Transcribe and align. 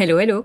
Hello, 0.00 0.20
hello 0.20 0.44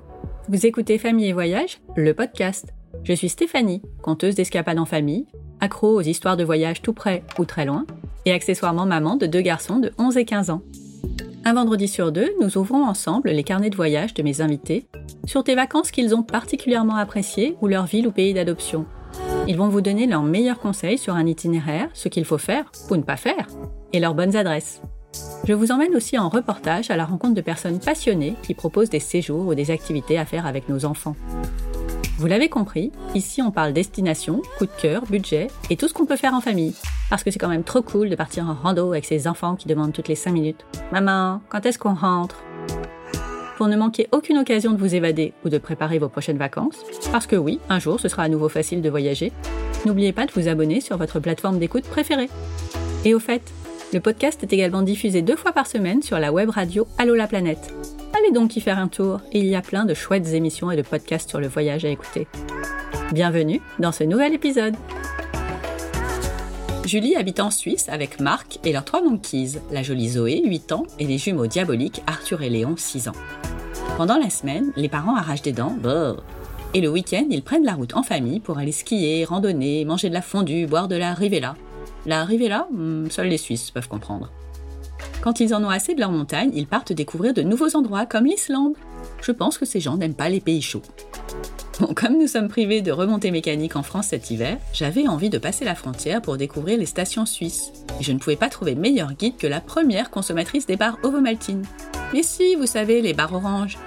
Vous 0.50 0.66
écoutez 0.66 0.98
Famille 0.98 1.28
et 1.28 1.34
Voyage, 1.34 1.80
le 1.96 2.16
podcast. 2.16 2.74
Je 3.04 3.14
suis 3.14 3.30
Stéphanie, 3.30 3.84
conteuse 4.02 4.34
d'escapades 4.34 4.80
en 4.80 4.86
famille, 4.86 5.28
accro 5.60 5.90
aux 5.90 6.02
histoires 6.02 6.38
de 6.38 6.44
voyage 6.44 6.82
tout 6.82 6.94
près 6.94 7.22
ou 7.38 7.46
très 7.46 7.64
loin, 7.64 7.86
et 8.26 8.32
accessoirement 8.32 8.88
maman 8.88 9.16
de 9.16 9.28
deux 9.28 9.42
garçons 9.42 9.78
de 9.78 9.92
11 10.00 10.18
et 10.18 10.26
15 10.26 10.50
ans. 10.50 10.64
Un 11.46 11.54
vendredi 11.54 11.88
sur 11.88 12.12
deux, 12.12 12.32
nous 12.42 12.58
ouvrons 12.58 12.84
ensemble 12.84 13.30
les 13.30 13.44
carnets 13.44 13.70
de 13.70 13.76
voyage 13.76 14.16
de 14.16 14.24
mes 14.24 14.42
invités 14.42 14.88
sur 15.28 15.44
des 15.44 15.54
vacances 15.54 15.92
qu'ils 15.92 16.16
ont 16.16 16.24
particulièrement 16.24 16.96
appréciées 16.96 17.56
ou 17.62 17.68
leur 17.68 17.86
ville 17.86 18.08
ou 18.08 18.12
pays 18.12 18.34
d'adoption. 18.34 18.88
Ils 19.48 19.58
vont 19.58 19.70
vous 19.70 19.82
donner 19.82 20.08
leurs 20.08 20.24
meilleurs 20.24 20.60
conseils 20.60 20.98
sur 20.98 21.14
un 21.14 21.28
itinéraire, 21.28 21.90
ce 21.94 22.08
qu'il 22.08 22.26
faut 22.26 22.40
faire 22.40 22.72
ou 22.90 22.96
ne 22.96 23.04
pas 23.04 23.18
faire, 23.18 23.46
et 23.92 24.00
leurs 24.00 24.16
bonnes 24.16 24.36
adresses. 24.36 24.82
Je 25.46 25.54
vous 25.54 25.72
emmène 25.72 25.96
aussi 25.96 26.18
en 26.18 26.30
reportage 26.30 26.90
à 26.90 26.96
la 26.96 27.06
rencontre 27.06 27.34
de 27.34 27.42
personnes 27.42 27.80
passionnées 27.80 28.36
qui 28.44 28.54
proposent 28.54 28.90
des 28.90 29.00
séjours 29.00 29.48
ou 29.48 29.56
des 29.56 29.72
activités 29.72 30.18
à 30.18 30.26
faire 30.26 30.46
avec 30.46 30.70
nos 30.70 30.86
enfants. 30.86 31.16
Vous 32.18 32.28
l'avez 32.28 32.48
compris, 32.48 32.92
ici 33.16 33.42
on 33.42 33.52
parle 33.52 33.74
destination, 33.74 34.42
coup 34.58 34.66
de 34.66 34.72
cœur, 34.82 35.04
budget 35.06 35.48
et 35.70 35.76
tout 35.76 35.88
ce 35.88 35.94
qu'on 35.94 36.06
peut 36.06 36.16
faire 36.16 36.34
en 36.34 36.42
famille. 36.42 36.74
Parce 37.10 37.24
que 37.24 37.32
c'est 37.32 37.40
quand 37.40 37.50
même 37.50 37.64
trop 37.64 37.82
cool 37.82 38.10
de 38.10 38.16
partir 38.16 38.48
en 38.48 38.54
rando 38.54 38.92
avec 38.92 39.06
ses 39.06 39.28
enfants 39.28 39.56
qui 39.56 39.68
demandent 39.68 39.94
toutes 39.94 40.08
les 40.08 40.16
5 40.16 40.32
minutes 40.32 40.66
Maman, 40.92 41.42
quand 41.50 41.66
est-ce 41.66 41.80
qu'on 41.80 41.96
rentre? 41.96 42.44
Pour 43.58 43.68
ne 43.68 43.76
manquer 43.76 44.08
aucune 44.12 44.38
occasion 44.38 44.72
de 44.72 44.78
vous 44.78 44.96
évader 44.96 45.34
ou 45.44 45.50
de 45.50 45.58
préparer 45.58 46.00
vos 46.00 46.10
prochaines 46.10 46.38
vacances, 46.38 46.78
parce 47.12 47.28
que 47.28 47.36
oui, 47.36 47.60
un 47.70 47.80
jour 47.80 48.00
ce 48.00 48.08
sera 48.08 48.24
à 48.24 48.30
nouveau 48.30 48.50
facile 48.50 48.82
de 48.82 48.90
voyager, 48.90 49.32
n'oubliez 49.86 50.14
pas 50.14 50.26
de 50.26 50.32
vous 50.32 50.48
abonner 50.48 50.82
sur 50.82 50.98
votre 50.98 51.20
plateforme 51.20 51.60
d'écoute 51.60 51.84
préférée. 51.84 52.30
Et 53.06 53.14
au 53.14 53.20
fait, 53.20 53.42
le 53.94 54.00
podcast 54.00 54.42
est 54.42 54.52
également 54.52 54.82
diffusé 54.82 55.22
deux 55.22 55.36
fois 55.36 55.52
par 55.52 55.68
semaine 55.68 56.02
sur 56.02 56.18
la 56.18 56.32
web 56.32 56.50
radio 56.50 56.88
Allo 56.98 57.14
la 57.14 57.28
planète. 57.28 57.72
Allez 58.18 58.32
donc 58.32 58.56
y 58.56 58.62
faire 58.62 58.80
un 58.80 58.88
tour, 58.88 59.22
il 59.32 59.46
y 59.46 59.56
a 59.56 59.62
plein 59.62 59.86
de 59.86 59.94
chouettes 59.94 60.34
émissions 60.34 60.72
et 60.72 60.76
de 60.76 60.82
podcasts 60.82 61.30
sur 61.30 61.40
le 61.40 61.48
voyage 61.48 61.86
à 61.86 61.90
écouter. 61.90 62.28
Bienvenue 63.12 63.62
dans 63.78 63.92
ce 63.92 64.04
nouvel 64.04 64.34
épisode. 64.34 64.76
Julie 66.86 67.16
habite 67.16 67.40
en 67.40 67.52
Suisse 67.52 67.88
avec 67.88 68.20
Marc 68.20 68.60
et 68.64 68.74
leurs 68.74 68.84
trois 68.84 69.04
monkeys, 69.04 69.60
la 69.72 69.84
jolie 69.84 70.10
Zoé, 70.10 70.42
8 70.44 70.72
ans, 70.72 70.88
et 70.98 71.06
les 71.06 71.20
jumeaux 71.20 71.48
diaboliques 71.48 72.02
Arthur 72.08 72.42
et 72.42 72.50
Léon, 72.50 72.74
6 72.76 73.10
ans. 73.10 73.16
Pendant 73.96 74.18
la 74.18 74.32
semaine, 74.32 74.74
les 74.76 74.90
parents 74.90 75.16
arrachent 75.16 75.44
des 75.44 75.54
dents, 75.54 75.78
et 76.74 76.82
le 76.82 76.90
week-end, 76.90 77.26
ils 77.30 77.44
prennent 77.44 77.64
la 77.64 77.76
route 77.76 77.96
en 77.96 78.02
famille 78.02 78.40
pour 78.40 78.58
aller 78.58 78.72
skier, 78.72 79.24
randonner, 79.24 79.86
manger 79.86 80.10
de 80.10 80.16
la 80.16 80.24
fondue, 80.24 80.66
boire 80.66 80.88
de 80.88 80.96
la 80.96 81.14
rivella, 81.14 81.56
la 82.06 82.26
là, 82.26 82.68
hmm, 82.72 83.10
seuls 83.10 83.28
les 83.28 83.38
Suisses 83.38 83.72
peuvent 83.72 83.88
comprendre. 83.88 84.30
Quand 85.22 85.40
ils 85.40 85.54
en 85.54 85.64
ont 85.64 85.70
assez 85.70 85.96
de 85.96 86.00
leur 86.02 86.12
montagne, 86.12 86.52
ils 86.54 86.68
partent 86.68 86.92
découvrir 86.92 87.34
de 87.34 87.42
nouveaux 87.42 87.76
endroits 87.76 88.06
comme 88.06 88.26
l'Islande. 88.26 88.76
Je 89.22 89.32
pense 89.32 89.58
que 89.58 89.66
ces 89.66 89.80
gens 89.80 89.96
n'aiment 89.96 90.16
pas 90.16 90.30
les 90.30 90.42
pays 90.42 90.62
chauds. 90.62 90.82
Comme 91.96 92.20
nous 92.20 92.28
sommes 92.28 92.50
privés 92.50 92.82
de 92.82 92.92
remontées 92.92 93.32
mécaniques 93.32 93.76
en 93.76 93.84
France 93.84 94.08
cet 94.08 94.30
hiver, 94.32 94.58
j'avais 94.74 95.08
envie 95.08 95.30
de 95.30 95.38
passer 95.38 95.66
la 95.66 95.76
frontière 95.76 96.22
pour 96.22 96.38
découvrir 96.38 96.78
les 96.78 96.86
stations 96.86 97.26
suisses. 97.26 97.72
Et 98.00 98.04
je 98.04 98.12
ne 98.12 98.20
pouvais 98.20 98.36
pas 98.36 98.50
trouver 98.50 98.76
meilleur 98.76 99.14
guide 99.14 99.38
que 99.38 99.48
la 99.48 99.62
première 99.62 100.12
consommatrice 100.12 100.66
des 100.66 100.76
bars 100.76 100.98
Ovomaltine. 101.04 101.64
Mais 102.14 102.24
si, 102.24 102.56
vous 102.56 102.68
savez, 102.68 103.02
les 103.02 103.14
bars 103.14 103.34
oranges. 103.34 103.78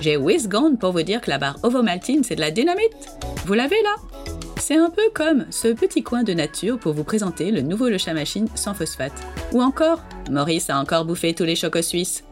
J'ai 0.00 0.16
whiz 0.16 0.48
gone 0.48 0.76
pour 0.76 0.92
vous 0.92 1.02
dire 1.02 1.20
que 1.20 1.30
la 1.30 1.38
barre 1.38 1.58
Ovomaltine, 1.62 2.24
c'est 2.24 2.36
de 2.36 2.40
la 2.40 2.50
dynamite. 2.50 3.18
Vous 3.46 3.54
l'avez 3.54 3.80
là? 3.82 4.35
C'est 4.58 4.76
un 4.76 4.90
peu 4.90 5.10
comme 5.14 5.46
ce 5.50 5.68
petit 5.68 6.02
coin 6.02 6.22
de 6.22 6.32
nature 6.32 6.78
pour 6.78 6.92
vous 6.92 7.04
présenter 7.04 7.50
le 7.50 7.60
nouveau 7.60 7.88
Le 7.88 7.98
Chat 7.98 8.14
Machine 8.14 8.48
sans 8.54 8.74
phosphate. 8.74 9.12
Ou 9.52 9.62
encore, 9.62 10.02
Maurice 10.30 10.70
a 10.70 10.78
encore 10.78 11.04
bouffé 11.04 11.34
tous 11.34 11.44
les 11.44 11.56
chocos 11.56 11.82
suisses. 11.82 12.24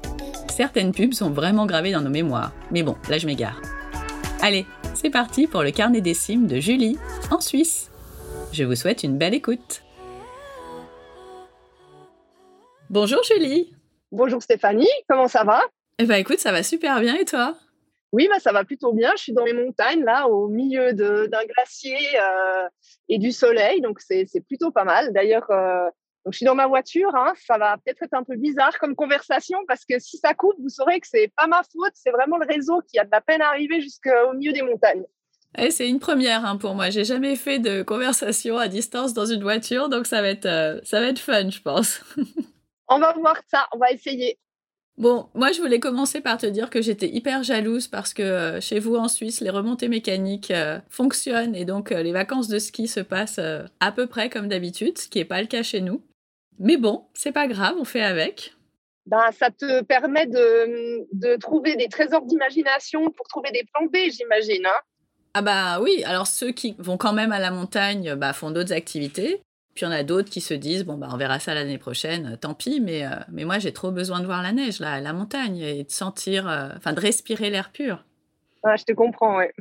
Certaines 0.51 0.93
pubs 0.93 1.15
sont 1.15 1.31
vraiment 1.31 1.67
gravées 1.67 1.93
dans 1.93 2.01
nos 2.01 2.11
mémoires. 2.11 2.53
Mais 2.71 2.83
bon, 2.83 2.97
là 3.09 3.19
je 3.19 3.27
m'égare. 3.27 3.61
Allez, 4.43 4.67
c'est 4.95 5.11
parti 5.11 5.47
pour 5.47 5.63
le 5.63 5.71
carnet 5.71 6.01
des 6.01 6.15
cimes 6.15 6.47
de 6.47 6.61
Julie, 6.61 6.99
en 7.31 7.41
Suisse. 7.41 7.91
Je 8.53 8.65
vous 8.65 8.75
souhaite 8.75 9.03
une 9.03 9.19
belle 9.19 9.35
écoute. 9.35 9.83
Bonjour 12.91 13.23
Julie. 13.25 13.75
Bonjour 14.13 14.43
Stéphanie, 14.43 14.89
comment 15.09 15.29
ça 15.29 15.45
va? 15.45 15.61
Eh 15.99 16.05
ben 16.05 16.17
écoute, 16.17 16.39
ça 16.39 16.53
va 16.53 16.63
super 16.63 17.01
bien 17.01 17.17
et 17.17 17.25
toi? 17.25 17.57
Oui, 18.15 18.29
bah, 18.31 18.39
ça 18.39 18.53
va 18.53 18.63
plutôt 18.65 18.93
bien. 18.93 19.11
Je 19.17 19.23
suis 19.25 19.33
dans 19.33 19.45
les 19.45 19.53
montagnes, 19.53 20.05
là, 20.05 20.29
au 20.29 20.47
milieu 20.47 20.93
d'un 20.93 21.45
glacier 21.47 21.99
euh, 22.17 22.69
et 23.09 23.19
du 23.19 23.33
soleil. 23.33 23.81
Donc, 23.81 24.01
c'est 24.01 24.47
plutôt 24.47 24.71
pas 24.71 24.85
mal. 24.85 25.13
D'ailleurs, 25.13 25.51
euh, 25.51 25.91
je 26.31 26.37
suis 26.37 26.47
dans 26.47 26.55
ma 26.55 26.69
voiture. 26.69 27.13
Hein. 27.17 27.33
ça 27.45 27.59
va 27.59 27.77
peut-être 27.77 28.05
être 28.05 28.15
un 28.15 28.23
peu 28.23 28.37
bizarre 28.37 28.79
comme 28.79 28.95
conversation 28.95 29.59
parce 29.67 29.85
que 29.85 29.99
si 29.99 30.17
ça 30.19 30.33
coupe, 30.33 30.55
vous 30.61 30.69
saurez 30.69 31.01
que 31.01 31.09
c'est 31.09 31.33
pas 31.35 31.49
ma 31.49 31.63
faute. 31.65 31.91
C'est 31.95 32.13
vraiment 32.13 32.39
le 32.39 32.47
réseau 32.47 32.83
qui 32.89 33.01
a 33.01 33.05
de 33.05 33.11
la 33.11 33.21
peine 33.21 33.43
à 33.43 33.49
arriver 33.49 33.81
jusqu'au 33.81 34.33
milieu 34.35 34.53
des 34.53 34.63
montagnes. 34.63 35.05
Eh, 35.59 35.73
c'est 35.73 35.89
une 35.89 35.99
première 35.99 36.47
hein, 36.47 36.57
pour 36.57 36.77
moi. 36.77 36.91
J'ai 36.91 37.05
jamais 37.05 37.35
fait 37.35 37.59
de 37.59 37.83
conversation 37.83 38.59
à 38.59 38.69
distance 38.69 39.13
dans 39.13 39.27
une 39.27 39.43
voiture, 39.43 39.89
donc 39.89 40.07
ça 40.07 40.23
va 40.23 40.29
être, 40.29 40.47
euh, 40.47 40.81
ça 40.85 41.01
va 41.01 41.09
être 41.09 41.19
fun, 41.19 41.51
je 41.51 41.61
pense. 41.61 42.01
on 42.89 43.01
va 43.01 43.13
voir 43.15 43.41
ça. 43.49 43.67
On 43.73 43.79
va 43.79 43.91
essayer. 43.91 44.39
Bon, 44.97 45.29
moi 45.35 45.51
je 45.51 45.61
voulais 45.61 45.81
commencer 45.81 46.21
par 46.21 46.39
te 46.39 46.47
dire 46.47 46.71
que 46.71 46.81
j'étais 46.81 47.09
hyper 47.09 47.43
jalouse 47.43 47.89
parce 47.89 48.15
que 48.15 48.23
euh, 48.23 48.61
chez 48.61 48.79
vous 48.79 48.95
en 48.95 49.09
Suisse, 49.09 49.41
les 49.41 49.51
remontées 49.51 49.89
mécaniques 49.89 50.53
euh, 50.53 50.79
fonctionnent 50.89 51.57
et 51.57 51.65
donc 51.65 51.91
euh, 51.91 52.03
les 52.03 52.13
vacances 52.13 52.47
de 52.47 52.61
ski 52.61 52.87
se 52.87 53.01
passent 53.01 53.41
à 53.81 53.93
peu 53.93 54.07
près 54.07 54.31
comme 54.31 54.47
d'habitude, 54.47 54.99
ce 54.99 55.09
qui 55.09 55.19
n'est 55.19 55.25
pas 55.25 55.41
le 55.41 55.49
cas 55.49 55.65
chez 55.65 55.81
nous. 55.81 56.01
Mais 56.61 56.77
bon, 56.77 57.07
c'est 57.13 57.33
pas 57.33 57.49
grave, 57.49 57.75
on 57.79 57.85
fait 57.85 58.05
avec. 58.05 58.55
Ben, 59.07 59.33
ça 59.33 59.51
te 59.51 59.83
permet 59.83 60.27
de, 60.27 61.37
trouver 61.39 61.75
des 61.75 61.89
trésors 61.89 62.25
d'imagination 62.25 63.11
pour 63.11 63.27
trouver 63.27 63.51
des 63.51 63.65
plans 63.73 63.87
B, 63.87 63.97
j'imagine. 64.11 64.65
Hein 64.65 64.81
ah 65.35 65.43
bah 65.43 65.81
oui, 65.81 66.05
alors 66.05 66.29
ceux 66.29 66.53
qui 66.53 66.77
vont 66.79 66.97
quand 66.97 67.13
même 67.13 67.33
à 67.33 67.41
la 67.41 67.51
montagne 67.51 68.15
bah, 68.15 68.33
font 68.33 68.53
d'autres 68.53 68.73
activités. 68.73 69.43
Puis 69.75 69.85
il 69.85 69.89
y 69.89 69.89
en 69.89 69.93
a 69.93 70.05
d'autres 70.05 70.31
qui 70.31 70.41
se 70.41 70.55
disent 70.55 70.85
bon 70.85 70.97
bah 70.97 71.09
on 71.11 71.17
verra 71.17 71.41
ça 71.41 71.53
l'année 71.53 71.79
prochaine, 71.79 72.33
euh, 72.33 72.37
tant 72.37 72.55
pis. 72.55 72.81
Mais 72.81 73.05
euh, 73.05 73.11
mais 73.33 73.45
moi 73.45 73.59
j'ai 73.59 73.73
trop 73.73 73.91
besoin 73.91 74.21
de 74.21 74.27
voir 74.27 74.43
la 74.43 74.53
neige, 74.53 74.79
la, 74.79 75.01
la 75.01 75.13
montagne 75.13 75.59
et 75.59 75.85
de 75.85 75.91
sentir, 75.91 76.49
euh, 76.49 76.69
enfin 76.77 76.93
de 76.93 77.01
respirer 77.01 77.51
l'air 77.51 77.73
pur. 77.73 78.05
Ah, 78.63 78.77
je 78.77 78.85
te 78.85 78.93
comprends, 78.93 79.37
ouais. 79.37 79.53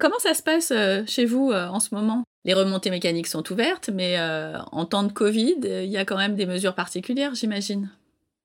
Comment 0.00 0.18
ça 0.18 0.34
se 0.34 0.42
passe 0.42 0.72
chez 1.06 1.24
vous 1.26 1.52
en 1.52 1.78
ce 1.80 1.94
moment? 1.94 2.24
Les 2.44 2.54
remontées 2.54 2.90
mécaniques 2.90 3.26
sont 3.28 3.50
ouvertes, 3.52 3.88
mais 3.90 4.16
en 4.18 4.84
temps 4.84 5.04
de 5.04 5.12
Covid, 5.12 5.58
il 5.62 5.90
y 5.90 5.96
a 5.96 6.04
quand 6.04 6.16
même 6.16 6.34
des 6.34 6.46
mesures 6.46 6.74
particulières, 6.74 7.34
j'imagine? 7.34 7.90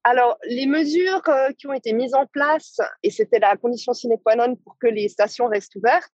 Alors, 0.04 0.38
les 0.48 0.66
mesures 0.66 1.22
qui 1.58 1.68
ont 1.68 1.74
été 1.74 1.94
mises 1.94 2.14
en 2.14 2.26
place, 2.26 2.80
et 3.04 3.12
c'était 3.12 3.40
la 3.40 3.56
condition 3.58 3.94
sine 3.94 4.16
qua 4.24 4.36
non 4.36 4.56
pour 4.56 4.78
que 4.80 4.88
les 4.88 5.10
stations 5.10 5.48
restent 5.48 5.76
ouvertes, 5.76 6.12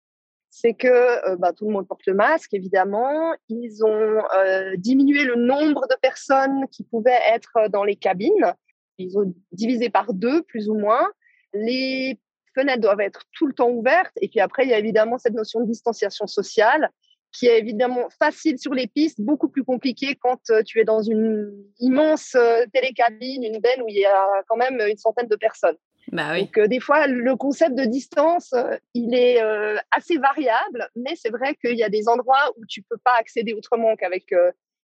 c'est 0.55 0.75
que 0.75 0.87
euh, 0.87 1.35
bah, 1.35 1.51
tout 1.51 1.65
le 1.65 1.73
monde 1.73 1.87
porte 1.87 2.05
le 2.05 2.13
masque, 2.13 2.53
évidemment. 2.53 3.33
Ils 3.49 3.83
ont 3.83 4.21
euh, 4.37 4.75
diminué 4.77 5.23
le 5.23 5.35
nombre 5.35 5.87
de 5.89 5.95
personnes 5.99 6.67
qui 6.71 6.83
pouvaient 6.83 7.19
être 7.33 7.69
dans 7.71 7.83
les 7.83 7.95
cabines. 7.95 8.53
Ils 8.99 9.17
ont 9.17 9.33
divisé 9.51 9.89
par 9.89 10.13
deux, 10.13 10.43
plus 10.43 10.69
ou 10.69 10.75
moins. 10.75 11.09
Les 11.55 12.19
fenêtres 12.53 12.81
doivent 12.81 13.01
être 13.01 13.23
tout 13.33 13.47
le 13.47 13.53
temps 13.53 13.71
ouvertes. 13.71 14.13
Et 14.21 14.27
puis 14.27 14.41
après, 14.41 14.63
il 14.63 14.69
y 14.69 14.75
a 14.75 14.77
évidemment 14.77 15.17
cette 15.17 15.33
notion 15.33 15.59
de 15.59 15.65
distanciation 15.65 16.27
sociale 16.27 16.91
qui 17.31 17.47
est 17.47 17.57
évidemment 17.57 18.09
facile 18.19 18.59
sur 18.59 18.75
les 18.75 18.85
pistes, 18.85 19.19
beaucoup 19.19 19.49
plus 19.49 19.63
compliquée 19.63 20.13
quand 20.21 20.51
euh, 20.51 20.61
tu 20.61 20.79
es 20.79 20.83
dans 20.83 21.01
une 21.01 21.51
immense 21.79 22.37
télécabine, 22.71 23.43
une 23.43 23.59
benne 23.59 23.81
où 23.81 23.89
il 23.89 23.97
y 23.97 24.05
a 24.05 24.27
quand 24.47 24.57
même 24.57 24.79
une 24.87 24.97
centaine 24.97 25.27
de 25.27 25.35
personnes. 25.35 25.77
Bah 26.11 26.39
Donc, 26.39 26.57
euh, 26.57 26.67
des 26.67 26.79
fois, 26.79 27.07
le 27.07 27.35
concept 27.35 27.75
de 27.75 27.85
distance, 27.85 28.53
euh, 28.53 28.77
il 28.93 29.15
est 29.15 29.41
euh, 29.41 29.77
assez 29.91 30.17
variable, 30.17 30.89
mais 30.95 31.15
c'est 31.15 31.29
vrai 31.29 31.55
qu'il 31.55 31.77
y 31.77 31.83
a 31.83 31.89
des 31.89 32.07
endroits 32.07 32.51
où 32.57 32.65
tu 32.67 32.81
peux 32.81 32.97
pas 33.03 33.15
accéder 33.17 33.53
autrement 33.53 33.95
qu'avec 33.95 34.33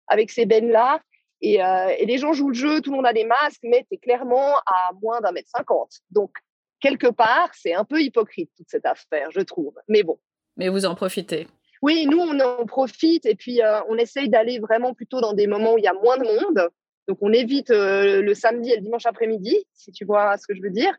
avec 0.06 0.30
ces 0.30 0.46
bennes-là. 0.46 1.00
Et, 1.40 1.54
et, 1.54 2.06
les 2.06 2.18
gens 2.18 2.32
jouent 2.32 2.48
le 2.48 2.54
jeu, 2.54 2.80
tout 2.80 2.90
le 2.90 2.96
monde 2.96 3.06
a 3.06 3.12
des 3.12 3.24
masques, 3.24 3.62
mais 3.62 3.86
tu 3.88 3.94
es 3.94 3.98
clairement 3.98 4.56
à 4.66 4.90
moins 5.00 5.20
d'un 5.20 5.30
mètre 5.32 5.50
cinquante. 5.50 5.92
Donc, 6.10 6.32
quelque 6.80 7.06
part, 7.06 7.50
c'est 7.54 7.74
un 7.74 7.84
peu 7.84 8.00
hypocrite 8.00 8.50
toute 8.56 8.68
cette 8.68 8.86
affaire, 8.86 9.30
je 9.30 9.40
trouve. 9.40 9.74
Mais 9.86 10.02
bon. 10.02 10.18
Mais 10.56 10.68
vous 10.68 10.84
en 10.84 10.96
profitez. 10.96 11.46
Oui, 11.80 12.06
nous, 12.10 12.18
on 12.18 12.40
en 12.40 12.66
profite 12.66 13.24
et 13.24 13.36
puis 13.36 13.60
on 13.88 13.96
essaye 13.98 14.28
d'aller 14.28 14.58
vraiment 14.58 14.94
plutôt 14.94 15.20
dans 15.20 15.32
des 15.32 15.46
moments 15.46 15.74
où 15.74 15.78
il 15.78 15.84
y 15.84 15.88
a 15.88 15.94
moins 15.94 16.16
de 16.16 16.24
monde. 16.24 16.70
Donc, 17.06 17.18
on 17.20 17.32
évite 17.32 17.70
le 17.70 18.34
samedi 18.34 18.72
et 18.72 18.76
le 18.76 18.82
dimanche 18.82 19.06
après-midi, 19.06 19.64
si 19.74 19.92
tu 19.92 20.04
vois 20.04 20.36
ce 20.38 20.46
que 20.46 20.56
je 20.56 20.62
veux 20.62 20.70
dire. 20.70 20.92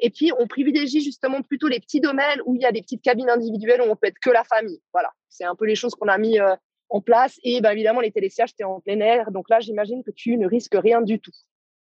Et 0.00 0.10
puis, 0.10 0.32
on 0.38 0.46
privilégie 0.46 1.02
justement 1.02 1.42
plutôt 1.42 1.68
les 1.68 1.80
petits 1.80 2.00
domaines 2.00 2.40
où 2.46 2.54
il 2.54 2.62
y 2.62 2.66
a 2.66 2.72
des 2.72 2.82
petites 2.82 3.02
cabines 3.02 3.30
individuelles 3.30 3.82
où 3.82 3.90
on 3.90 3.96
peut 3.96 4.08
être 4.08 4.18
que 4.20 4.30
la 4.30 4.44
famille. 4.44 4.80
Voilà, 4.92 5.10
c'est 5.28 5.44
un 5.44 5.54
peu 5.54 5.66
les 5.66 5.74
choses 5.74 5.94
qu'on 5.94 6.08
a 6.08 6.18
mis 6.18 6.40
euh, 6.40 6.54
en 6.88 7.00
place. 7.00 7.38
Et 7.42 7.60
ben, 7.60 7.70
évidemment, 7.72 8.00
les 8.00 8.10
télésièges, 8.10 8.54
tu 8.54 8.64
en 8.64 8.80
plein 8.80 9.00
air. 9.00 9.30
Donc 9.30 9.48
là, 9.50 9.60
j'imagine 9.60 10.02
que 10.02 10.10
tu 10.10 10.36
ne 10.36 10.46
risques 10.46 10.76
rien 10.76 11.02
du 11.02 11.20
tout. 11.20 11.32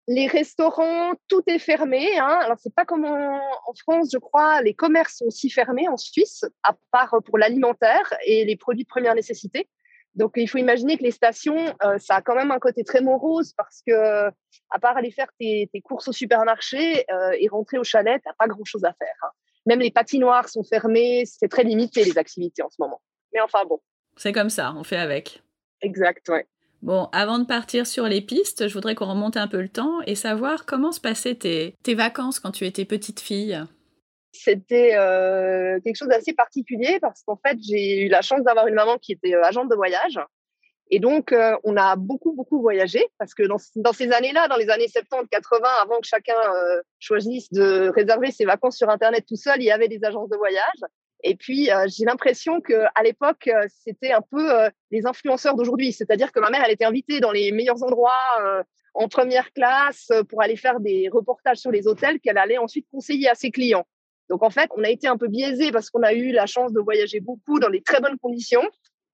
Les 0.08 0.26
restaurants, 0.26 1.14
tout 1.28 1.44
est 1.46 1.60
fermé. 1.60 2.18
Hein. 2.18 2.40
Alors, 2.42 2.58
c'est 2.60 2.74
pas 2.74 2.86
comme 2.86 3.06
en, 3.06 3.40
France, 3.84 4.10
je 4.12 4.18
crois. 4.18 4.62
Les 4.64 4.74
commerces 4.74 5.18
sont 5.18 5.26
aussi 5.26 5.52
fermés 5.52 5.88
en 5.88 5.98
Suisse, 5.98 6.46
à 6.64 6.76
part 6.92 7.16
pour 7.26 7.38
l'alimentaire 7.38 8.12
et 8.26 8.44
les 8.44 8.56
produits 8.56 8.86
de 8.86 8.90
première 8.90 9.14
nécessité. 9.14 9.70
Donc, 10.16 10.34
il 10.36 10.50
faut 10.50 10.58
imaginer 10.58 10.98
que 10.98 11.04
les 11.04 11.12
stations, 11.12 11.76
euh, 11.84 11.98
ça 11.98 12.16
a 12.16 12.22
quand 12.22 12.36
même 12.36 12.52
un 12.52 12.60
côté 12.60 12.84
très 12.84 13.02
morose 13.02 13.54
parce 13.56 13.82
que, 13.86 14.28
à 14.72 14.80
part 14.82 14.98
aller 14.98 15.12
faire 15.12 15.30
tes, 15.40 15.70
courses 15.84 16.08
au 16.08 16.12
supermarché 16.12 17.06
euh, 17.12 17.32
et 17.40 17.48
rentrer 17.48 17.78
au 17.78 17.84
chalet, 17.84 18.22
t'as 18.24 18.34
pas 18.34 18.48
grand 18.48 18.66
chose 18.66 18.84
à 18.84 18.94
faire. 18.94 19.16
Hein. 19.24 19.30
Même 19.66 19.80
les 19.80 19.92
patinoires 19.92 20.50
sont 20.50 20.64
fermées. 20.64 21.24
C'est 21.26 21.48
très 21.48 21.64
limité 21.64 22.04
les 22.04 22.18
activités 22.18 22.64
en 22.64 22.70
ce 22.70 22.78
moment. 22.80 23.02
Mais 23.34 23.42
enfin 23.42 23.66
bon. 23.68 23.80
C'est 24.18 24.34
comme 24.34 24.50
ça, 24.50 24.74
on 24.76 24.84
fait 24.84 24.98
avec. 24.98 25.44
Exact, 25.82 26.28
ouais. 26.30 26.48
Bon, 26.82 27.10
avant 27.12 27.40
de 27.40 27.46
partir 27.46 27.86
sur 27.86 28.06
les 28.06 28.22
pistes, 28.22 28.68
je 28.68 28.74
voudrais 28.74 28.96
qu'on 28.96 29.10
remonte 29.10 29.38
un 29.38 29.48
peu 29.48 29.62
le 29.62 29.70
temps 29.70 30.02
et 30.08 30.16
savoir 30.16 30.66
comment 30.66 30.92
se 30.92 31.02
passaient 31.02 31.36
tes, 31.36 31.76
tes 31.84 31.94
vacances 31.94 32.40
quand 32.40 32.52
tu 32.52 32.66
étais 32.66 32.86
petite 32.86 33.20
fille. 33.20 33.62
C'était 34.32 34.96
euh, 34.96 35.80
quelque 35.82 35.96
chose 35.96 36.08
d'assez 36.08 36.34
particulier 36.34 37.00
parce 37.00 37.24
qu'en 37.24 37.38
fait, 37.38 37.58
j'ai 37.62 38.06
eu 38.06 38.10
la 38.10 38.22
chance 38.22 38.44
d'avoir 38.44 38.68
une 38.68 38.76
maman 38.76 38.98
qui 38.98 39.14
était 39.14 39.34
euh, 39.34 39.44
agente 39.44 39.70
de 39.70 39.76
voyage. 39.76 40.20
Et 40.92 41.00
donc, 41.00 41.32
euh, 41.34 41.56
on 41.64 41.78
a 41.78 41.96
beaucoup, 41.96 42.34
beaucoup 42.34 42.62
voyagé 42.62 43.08
parce 43.18 43.34
que 43.34 43.44
dans, 43.44 43.58
ces 43.94 44.12
années-là, 44.12 44.48
dans 44.48 44.56
les 44.56 44.70
années 44.70 44.88
70, 44.88 45.30
80, 45.30 45.68
avant 45.84 46.00
que 46.00 46.08
chacun 46.08 46.34
choisisse 46.98 47.52
de 47.52 47.90
réserver 47.90 48.32
ses 48.32 48.46
vacances 48.46 48.78
sur 48.78 48.90
Internet 48.90 49.26
tout 49.28 49.36
seul, 49.36 49.62
il 49.62 49.66
y 49.66 49.72
avait 49.72 49.88
des 49.88 50.04
agences 50.04 50.30
de 50.30 50.38
voyage. 50.38 50.82
Et 51.24 51.36
puis, 51.36 51.70
j'ai 51.88 52.06
l'impression 52.06 52.60
que 52.60 52.86
à 52.96 53.04
l'époque, 53.04 53.52
c'était 53.68 54.14
un 54.14 54.22
peu 54.32 54.50
les 54.90 55.06
influenceurs 55.06 55.54
d'aujourd'hui. 55.54 55.94
C'est-à-dire 55.94 56.32
que 56.32 56.40
ma 56.40 56.50
mère, 56.50 56.64
elle 56.66 56.72
était 56.72 56.86
invitée 56.86 57.20
dans 57.20 57.32
les 57.32 57.52
meilleurs 57.52 57.84
endroits 57.84 58.64
en 58.96 59.08
première 59.08 59.54
classe 59.54 60.12
pour 60.28 60.42
aller 60.42 60.56
faire 60.56 60.80
des 60.80 61.08
reportages 61.12 61.58
sur 61.58 61.70
les 61.70 61.88
hôtels 61.88 62.20
qu'elle 62.20 62.40
allait 62.40 62.58
ensuite 62.58 62.88
conseiller 62.92 63.30
à 63.30 63.36
ses 63.36 63.52
clients. 63.52 63.86
Donc 64.30 64.44
en 64.44 64.50
fait, 64.50 64.70
on 64.78 64.84
a 64.84 64.90
été 64.90 65.08
un 65.08 65.18
peu 65.18 65.28
biaisé 65.28 65.72
parce 65.72 65.90
qu'on 65.90 66.04
a 66.04 66.14
eu 66.14 66.32
la 66.32 66.46
chance 66.46 66.72
de 66.72 66.80
voyager 66.80 67.20
beaucoup 67.20 67.60
dans 67.60 67.70
des 67.70 67.82
très 67.82 68.00
bonnes 68.00 68.18
conditions. 68.18 68.64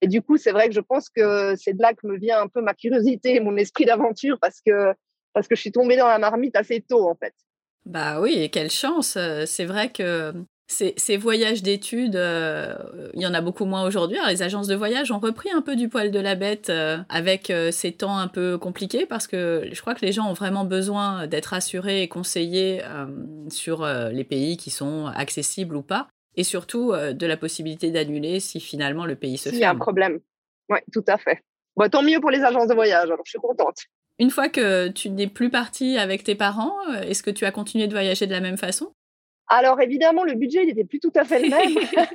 Et 0.02 0.08
du 0.08 0.20
coup, 0.20 0.36
c'est 0.36 0.52
vrai 0.52 0.68
que 0.68 0.74
je 0.74 0.80
pense 0.80 1.08
que 1.08 1.56
c'est 1.56 1.72
de 1.72 1.80
là 1.80 1.94
que 1.94 2.06
me 2.06 2.18
vient 2.18 2.40
un 2.40 2.48
peu 2.48 2.60
ma 2.60 2.74
curiosité 2.74 3.40
mon 3.40 3.56
esprit 3.56 3.86
d'aventure 3.86 4.38
parce 4.40 4.60
que, 4.60 4.92
parce 5.32 5.48
que 5.48 5.56
je 5.56 5.60
suis 5.60 5.72
tombée 5.72 5.96
dans 5.96 6.06
la 6.06 6.18
marmite 6.18 6.56
assez 6.56 6.82
tôt 6.82 7.08
en 7.08 7.14
fait. 7.14 7.34
Bah 7.86 8.20
oui, 8.20 8.34
et 8.36 8.50
quelle 8.50 8.70
chance. 8.70 9.16
C'est 9.46 9.64
vrai 9.64 9.90
que 9.90 10.32
ces, 10.68 11.16
voyages 11.16 11.62
d'études, 11.62 12.16
euh, 12.16 12.74
il 13.14 13.22
y 13.22 13.26
en 13.26 13.34
a 13.34 13.40
beaucoup 13.40 13.64
moins 13.64 13.86
aujourd'hui. 13.86 14.18
Les 14.28 14.42
agences 14.42 14.66
de 14.66 14.74
voyage 14.74 15.12
ont 15.12 15.18
repris 15.18 15.50
un 15.50 15.62
peu 15.62 15.76
du 15.76 15.88
poil 15.88 16.10
de 16.10 16.18
la 16.18 16.34
bête 16.34 16.70
euh, 16.70 16.98
avec 17.08 17.50
euh, 17.50 17.70
ces 17.70 17.92
temps 17.92 18.18
un 18.18 18.26
peu 18.26 18.58
compliqués 18.58 19.06
parce 19.06 19.26
que 19.26 19.68
je 19.70 19.80
crois 19.80 19.94
que 19.94 20.04
les 20.04 20.12
gens 20.12 20.28
ont 20.28 20.32
vraiment 20.32 20.64
besoin 20.64 21.26
d'être 21.26 21.54
assurés 21.54 22.02
et 22.02 22.08
conseillés 22.08 22.82
sur 23.48 23.86
les 23.86 24.24
pays 24.24 24.56
qui 24.56 24.70
sont 24.70 25.06
accessibles 25.06 25.76
ou 25.76 25.82
pas. 25.82 26.08
Et 26.38 26.44
surtout 26.44 26.92
de 26.92 27.26
la 27.26 27.36
possibilité 27.36 27.90
d'annuler 27.90 28.40
si 28.40 28.60
finalement 28.60 29.06
le 29.06 29.16
pays 29.16 29.38
se 29.38 29.48
ferme. 29.48 29.56
Il 29.56 29.60
y 29.60 29.64
a 29.64 29.70
un 29.70 29.76
problème. 29.76 30.20
Oui, 30.68 30.78
tout 30.92 31.04
à 31.06 31.16
fait. 31.16 31.42
Bon, 31.76 31.88
tant 31.88 32.02
mieux 32.02 32.20
pour 32.20 32.30
les 32.30 32.42
agences 32.42 32.68
de 32.68 32.74
voyage, 32.74 33.06
alors 33.06 33.24
je 33.24 33.30
suis 33.30 33.38
contente. 33.38 33.78
Une 34.18 34.30
fois 34.30 34.48
que 34.48 34.88
tu 34.88 35.10
n'es 35.10 35.28
plus 35.28 35.50
partie 35.50 35.96
avec 35.96 36.24
tes 36.24 36.34
parents, 36.34 36.74
est-ce 37.02 37.22
que 37.22 37.30
tu 37.30 37.44
as 37.44 37.52
continué 37.52 37.86
de 37.86 37.92
voyager 37.92 38.26
de 38.26 38.32
la 38.32 38.40
même 38.40 38.58
façon? 38.58 38.92
Alors 39.48 39.80
évidemment, 39.80 40.24
le 40.24 40.34
budget 40.34 40.64
n'était 40.64 40.84
plus 40.84 41.00
tout 41.00 41.12
à 41.14 41.24
fait 41.24 41.40
le 41.40 41.50
même. 41.50 42.06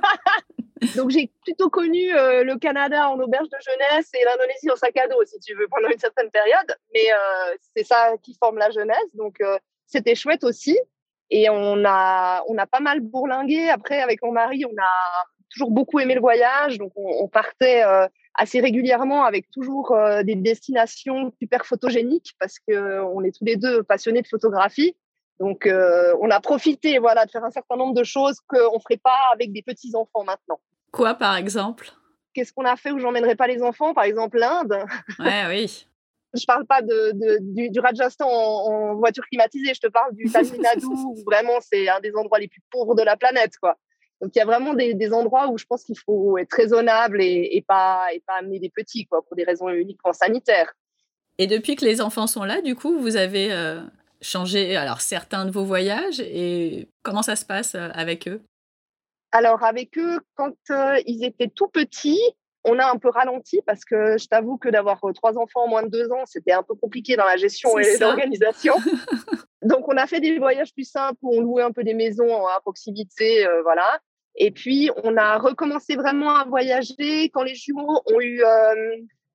Donc 0.95 1.11
j'ai 1.11 1.31
plutôt 1.43 1.69
connu 1.69 2.13
euh, 2.15 2.43
le 2.43 2.57
Canada 2.57 3.09
en 3.09 3.19
auberge 3.19 3.47
de 3.49 3.57
jeunesse 3.63 4.09
et 4.19 4.25
l'Indonésie 4.25 4.71
en 4.71 4.75
sac 4.75 4.97
à 4.97 5.07
dos, 5.07 5.23
si 5.25 5.39
tu 5.39 5.53
veux, 5.55 5.67
pendant 5.69 5.89
une 5.89 5.99
certaine 5.99 6.29
période. 6.31 6.75
Mais 6.93 7.11
euh, 7.13 7.55
c'est 7.75 7.83
ça 7.83 8.13
qui 8.23 8.35
forme 8.35 8.57
la 8.57 8.71
jeunesse. 8.71 9.15
Donc 9.15 9.35
euh, 9.41 9.57
c'était 9.85 10.15
chouette 10.15 10.43
aussi. 10.43 10.77
Et 11.29 11.49
on 11.49 11.85
a, 11.85 12.43
on 12.47 12.57
a 12.57 12.65
pas 12.65 12.79
mal 12.79 12.99
bourlingué. 12.99 13.69
Après, 13.69 14.01
avec 14.01 14.21
mon 14.21 14.31
mari, 14.31 14.65
on 14.65 14.81
a 14.81 15.25
toujours 15.49 15.71
beaucoup 15.71 15.99
aimé 15.99 16.15
le 16.15 16.19
voyage. 16.19 16.77
Donc 16.77 16.91
on, 16.95 17.23
on 17.23 17.27
partait 17.29 17.83
assez 18.33 18.59
régulièrement 18.59 19.23
avec 19.23 19.49
toujours 19.49 19.95
des 20.25 20.35
destinations 20.35 21.31
super 21.39 21.65
photogéniques 21.65 22.33
parce 22.37 22.55
qu'on 22.59 23.23
est 23.23 23.31
tous 23.37 23.45
les 23.45 23.55
deux 23.55 23.81
passionnés 23.83 24.21
de 24.21 24.27
photographie. 24.27 24.93
Donc, 25.41 25.65
euh, 25.65 26.15
on 26.21 26.29
a 26.29 26.39
profité 26.39 26.99
voilà, 26.99 27.25
de 27.25 27.31
faire 27.31 27.43
un 27.43 27.49
certain 27.49 27.75
nombre 27.75 27.95
de 27.95 28.03
choses 28.03 28.37
qu'on 28.47 28.75
ne 28.75 28.79
ferait 28.79 29.01
pas 29.03 29.31
avec 29.33 29.51
des 29.51 29.63
petits-enfants 29.63 30.23
maintenant. 30.23 30.59
Quoi, 30.91 31.15
par 31.15 31.35
exemple? 31.35 31.91
Qu'est-ce 32.35 32.53
qu'on 32.53 32.63
a 32.63 32.75
fait 32.75 32.91
où 32.91 32.99
j'emmènerais 32.99 33.35
pas 33.35 33.47
les 33.47 33.63
enfants? 33.63 33.95
Par 33.95 34.03
exemple, 34.03 34.37
l'Inde. 34.37 34.85
Ouais, 35.17 35.45
oui. 35.49 35.87
je 36.35 36.45
parle 36.45 36.67
pas 36.67 36.83
de, 36.83 37.13
du, 37.69 37.79
Rajasthan 37.79 38.29
en, 38.29 38.95
voiture 38.97 39.25
climatisée, 39.25 39.73
je 39.73 39.79
te 39.79 39.87
parle 39.87 40.13
du 40.13 40.31
Tamil 40.31 40.61
Nadu, 40.61 40.85
où 40.85 41.15
vraiment 41.25 41.59
c'est 41.59 41.89
un 41.89 41.99
des 42.01 42.13
endroits 42.15 42.37
les 42.37 42.47
plus 42.47 42.61
pauvres 42.69 42.93
de 42.93 43.01
la 43.01 43.17
planète. 43.17 43.57
Quoi. 43.59 43.75
Donc 44.21 44.35
il 44.35 44.37
y 44.37 44.41
a 44.43 44.45
vraiment 44.45 44.75
des, 44.75 45.11
endroits 45.11 45.47
où 45.47 45.57
je 45.57 45.65
pense 45.65 45.83
qu'il 45.83 45.97
faut 45.97 46.37
être 46.37 46.53
raisonnable 46.53 47.19
et, 47.19 47.65
pas, 47.67 48.05
et 48.13 48.19
pas 48.27 48.35
amener 48.35 48.59
des 48.59 48.69
petits, 48.69 49.07
quoi, 49.07 49.23
pour 49.23 49.35
des 49.35 49.43
raisons 49.43 49.69
uniquement 49.69 50.13
sanitaires. 50.13 50.71
Et 51.39 51.47
depuis 51.47 51.75
que 51.75 51.83
les 51.83 51.99
enfants 51.99 52.27
sont 52.27 52.43
là, 52.43 52.61
du 52.61 52.75
coup, 52.75 52.99
vous 52.99 53.15
avez 53.15 53.51
euh, 53.51 53.81
changer 54.21 54.75
alors 54.75 55.01
certains 55.01 55.45
de 55.45 55.51
vos 55.51 55.63
voyages 55.63 56.19
et 56.19 56.87
comment 57.03 57.23
ça 57.23 57.35
se 57.35 57.45
passe 57.45 57.75
euh, 57.75 57.89
avec 57.93 58.27
eux? 58.27 58.41
Alors 59.31 59.63
avec 59.63 59.97
eux, 59.97 60.19
quand 60.35 60.53
euh, 60.69 60.99
ils 61.05 61.23
étaient 61.23 61.47
tout 61.47 61.67
petits, 61.67 62.21
on 62.63 62.77
a 62.77 62.85
un 62.85 62.97
peu 62.97 63.09
ralenti 63.09 63.61
parce 63.65 63.83
que 63.83 64.17
je 64.17 64.27
t'avoue 64.27 64.57
que 64.57 64.69
d'avoir 64.69 65.03
euh, 65.03 65.13
trois 65.13 65.37
enfants 65.37 65.63
en 65.63 65.67
moins 65.67 65.83
de 65.83 65.89
deux 65.89 66.11
ans, 66.11 66.25
c'était 66.25 66.51
un 66.51 66.63
peu 66.63 66.75
compliqué 66.75 67.15
dans 67.15 67.25
la 67.25 67.37
gestion 67.37 67.77
et 67.79 67.97
l'organisation. 67.97 68.75
Donc 69.63 69.87
on 69.87 69.97
a 69.97 70.05
fait 70.05 70.19
des 70.19 70.37
voyages 70.37 70.73
plus 70.73 70.89
simples 70.89 71.19
où 71.21 71.37
on 71.37 71.41
louait 71.41 71.63
un 71.63 71.71
peu 71.71 71.83
des 71.83 71.93
maisons 71.93 72.45
à 72.47 72.59
proximité, 72.61 73.47
voilà. 73.63 73.99
Et 74.35 74.51
puis 74.51 74.89
on 75.03 75.17
a 75.17 75.37
recommencé 75.37 75.95
vraiment 75.95 76.35
à 76.35 76.45
voyager 76.45 77.29
quand 77.29 77.43
les 77.43 77.55
jumeaux 77.55 78.01
ont 78.07 78.21
eu 78.21 78.43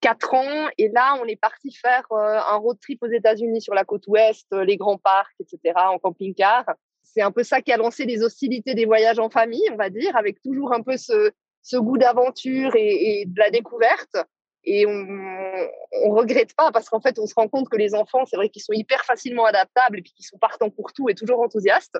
quatre 0.06 0.35
ans. 0.35 0.69
Et 0.79 0.88
là, 0.88 1.19
on 1.20 1.25
est 1.25 1.41
parti 1.41 1.73
faire 1.73 2.05
euh, 2.12 2.38
un 2.49 2.56
road 2.56 2.79
trip 2.81 3.03
aux 3.03 3.08
États-Unis 3.08 3.61
sur 3.61 3.75
la 3.75 3.85
côte 3.85 4.06
ouest, 4.06 4.47
euh, 4.53 4.64
les 4.64 4.76
grands 4.76 4.99
parcs, 4.99 5.35
etc., 5.41 5.75
en 5.76 5.99
camping-car. 5.99 6.64
C'est 7.03 7.23
un 7.23 7.32
peu 7.32 7.43
ça 7.43 7.61
qui 7.61 7.73
a 7.73 7.76
lancé 7.76 8.05
les 8.05 8.23
hostilités 8.23 8.75
des 8.75 8.85
voyages 8.85 9.19
en 9.19 9.31
famille, 9.31 9.69
on 9.73 9.76
va 9.76 9.91
dire, 9.91 10.14
avec 10.17 10.41
toujours 10.43 10.73
un 10.73 10.82
peu 10.82 10.97
ce, 10.97 11.32
ce 11.62 11.76
goût 11.76 11.99
d'aventure 11.99 12.73
et, 12.76 13.25
de 13.26 13.38
la 13.38 13.50
découverte. 13.50 14.17
Et 14.62 14.87
on 14.87 14.93
ne 14.93 16.14
regrette 16.14 16.55
pas 16.55 16.70
parce 16.70 16.88
qu'en 16.88 17.00
fait, 17.00 17.19
on 17.19 17.26
se 17.26 17.35
rend 17.35 17.49
compte 17.49 17.69
que 17.69 17.76
les 17.76 17.94
enfants, 17.94 18.25
c'est 18.26 18.37
vrai 18.37 18.49
qu'ils 18.49 18.62
sont 18.62 18.73
hyper 18.73 19.05
facilement 19.05 19.44
adaptables 19.44 19.99
et 19.99 20.03
puis 20.03 20.12
qu'ils 20.12 20.26
sont 20.26 20.38
partants 20.38 20.70
pour 20.70 20.93
tout 20.93 21.08
et 21.08 21.14
toujours 21.14 21.41
enthousiastes. 21.41 21.99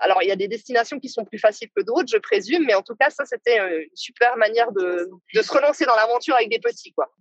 Alors, 0.00 0.22
il 0.22 0.28
y 0.28 0.32
a 0.32 0.36
des 0.36 0.48
destinations 0.48 0.98
qui 0.98 1.08
sont 1.08 1.24
plus 1.24 1.38
faciles 1.38 1.70
que 1.74 1.82
d'autres, 1.82 2.08
je 2.08 2.18
présume, 2.18 2.64
mais 2.66 2.74
en 2.74 2.82
tout 2.82 2.96
cas, 2.96 3.10
ça, 3.10 3.24
c'était 3.24 3.60
euh, 3.60 3.82
une 3.82 3.96
super 3.96 4.36
manière 4.36 4.72
de, 4.72 5.08
de 5.34 5.42
se 5.42 5.52
relancer 5.52 5.84
dans 5.84 5.94
l'aventure 5.94 6.34
avec 6.34 6.50
des 6.50 6.58
petits, 6.58 6.92
quoi. 6.92 7.12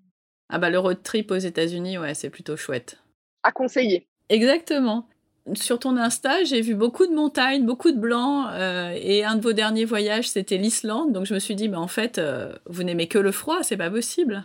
Ah 0.55 0.59
bah 0.59 0.69
le 0.69 0.77
road 0.77 1.01
trip 1.01 1.31
aux 1.31 1.37
États-Unis, 1.37 1.97
ouais, 1.97 2.13
c'est 2.13 2.29
plutôt 2.29 2.55
chouette. 2.55 2.99
À 3.41 3.51
conseiller. 3.51 4.05
Exactement. 4.29 5.07
Sur 5.55 5.79
ton 5.79 5.97
Insta, 5.97 6.43
j'ai 6.43 6.61
vu 6.61 6.75
beaucoup 6.75 7.07
de 7.07 7.11
montagnes, 7.11 7.65
beaucoup 7.65 7.89
de 7.89 7.97
blancs, 7.97 8.49
euh, 8.51 8.95
et 8.95 9.23
un 9.23 9.35
de 9.35 9.41
vos 9.41 9.53
derniers 9.53 9.85
voyages, 9.85 10.29
c'était 10.29 10.57
l'Islande. 10.57 11.11
Donc 11.11 11.25
je 11.25 11.33
me 11.33 11.39
suis 11.39 11.55
dit, 11.55 11.69
mais 11.69 11.77
en 11.77 11.87
fait, 11.87 12.19
euh, 12.19 12.53
vous 12.67 12.83
n'aimez 12.83 13.07
que 13.07 13.17
le 13.17 13.31
froid, 13.31 13.63
c'est 13.63 13.77
pas 13.77 13.89
possible. 13.89 14.43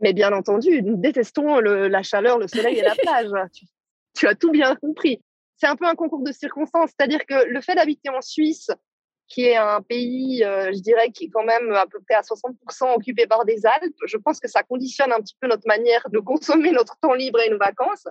Mais 0.00 0.12
bien 0.12 0.32
entendu, 0.32 0.80
nous 0.84 0.96
détestons 0.96 1.58
la 1.58 2.02
chaleur, 2.04 2.38
le 2.38 2.46
soleil 2.46 2.78
et 2.78 2.82
la 2.82 2.94
plage. 2.94 3.30
tu, 4.16 4.28
as 4.28 4.36
tout 4.36 4.52
bien 4.52 4.76
compris. 4.76 5.20
C'est 5.56 5.66
un 5.66 5.74
peu 5.74 5.86
un 5.86 5.96
concours 5.96 6.22
de 6.22 6.30
circonstances, 6.30 6.90
c'est-à-dire 6.96 7.26
que 7.26 7.48
le 7.48 7.60
fait 7.60 7.74
d'habiter 7.74 8.10
en 8.10 8.20
Suisse, 8.20 8.70
qui 9.28 9.46
est 9.46 9.56
un 9.56 9.82
pays, 9.82 10.44
euh, 10.44 10.72
je 10.72 10.78
dirais, 10.78 11.10
qui 11.10 11.24
est 11.24 11.30
quand 11.30 11.44
même 11.44 11.72
à 11.72 11.86
peu 11.86 11.98
près 12.00 12.14
à 12.14 12.22
60% 12.22 12.94
occupé 12.94 13.26
par 13.26 13.44
des 13.44 13.66
Alpes. 13.66 13.96
Je 14.06 14.16
pense 14.16 14.38
que 14.38 14.48
ça 14.48 14.62
conditionne 14.62 15.12
un 15.12 15.20
petit 15.20 15.36
peu 15.40 15.48
notre 15.48 15.66
manière 15.66 16.06
de 16.10 16.18
consommer 16.18 16.70
notre 16.70 16.96
temps 17.00 17.14
libre 17.14 17.40
et 17.40 17.50
nos 17.50 17.58
vacances. 17.58 18.06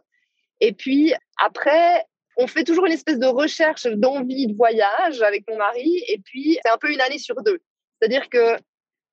Et 0.60 0.74
puis 0.74 1.14
après, 1.38 2.04
on 2.38 2.48
fait 2.48 2.64
toujours 2.64 2.86
une 2.86 2.92
espèce 2.92 3.20
de 3.20 3.28
recherche 3.28 3.86
d'envie 3.88 4.48
de 4.48 4.56
voyage 4.56 5.22
avec 5.22 5.46
mon 5.50 5.58
mari. 5.58 6.04
Et 6.10 6.20
puis, 6.20 6.60
c'est 6.64 6.72
un 6.72 6.78
peu 6.78 6.92
une 6.92 7.02
année 7.02 7.20
sur 7.20 7.42
deux. 7.44 7.60
C'est-à-dire 8.00 8.30
que 8.30 8.58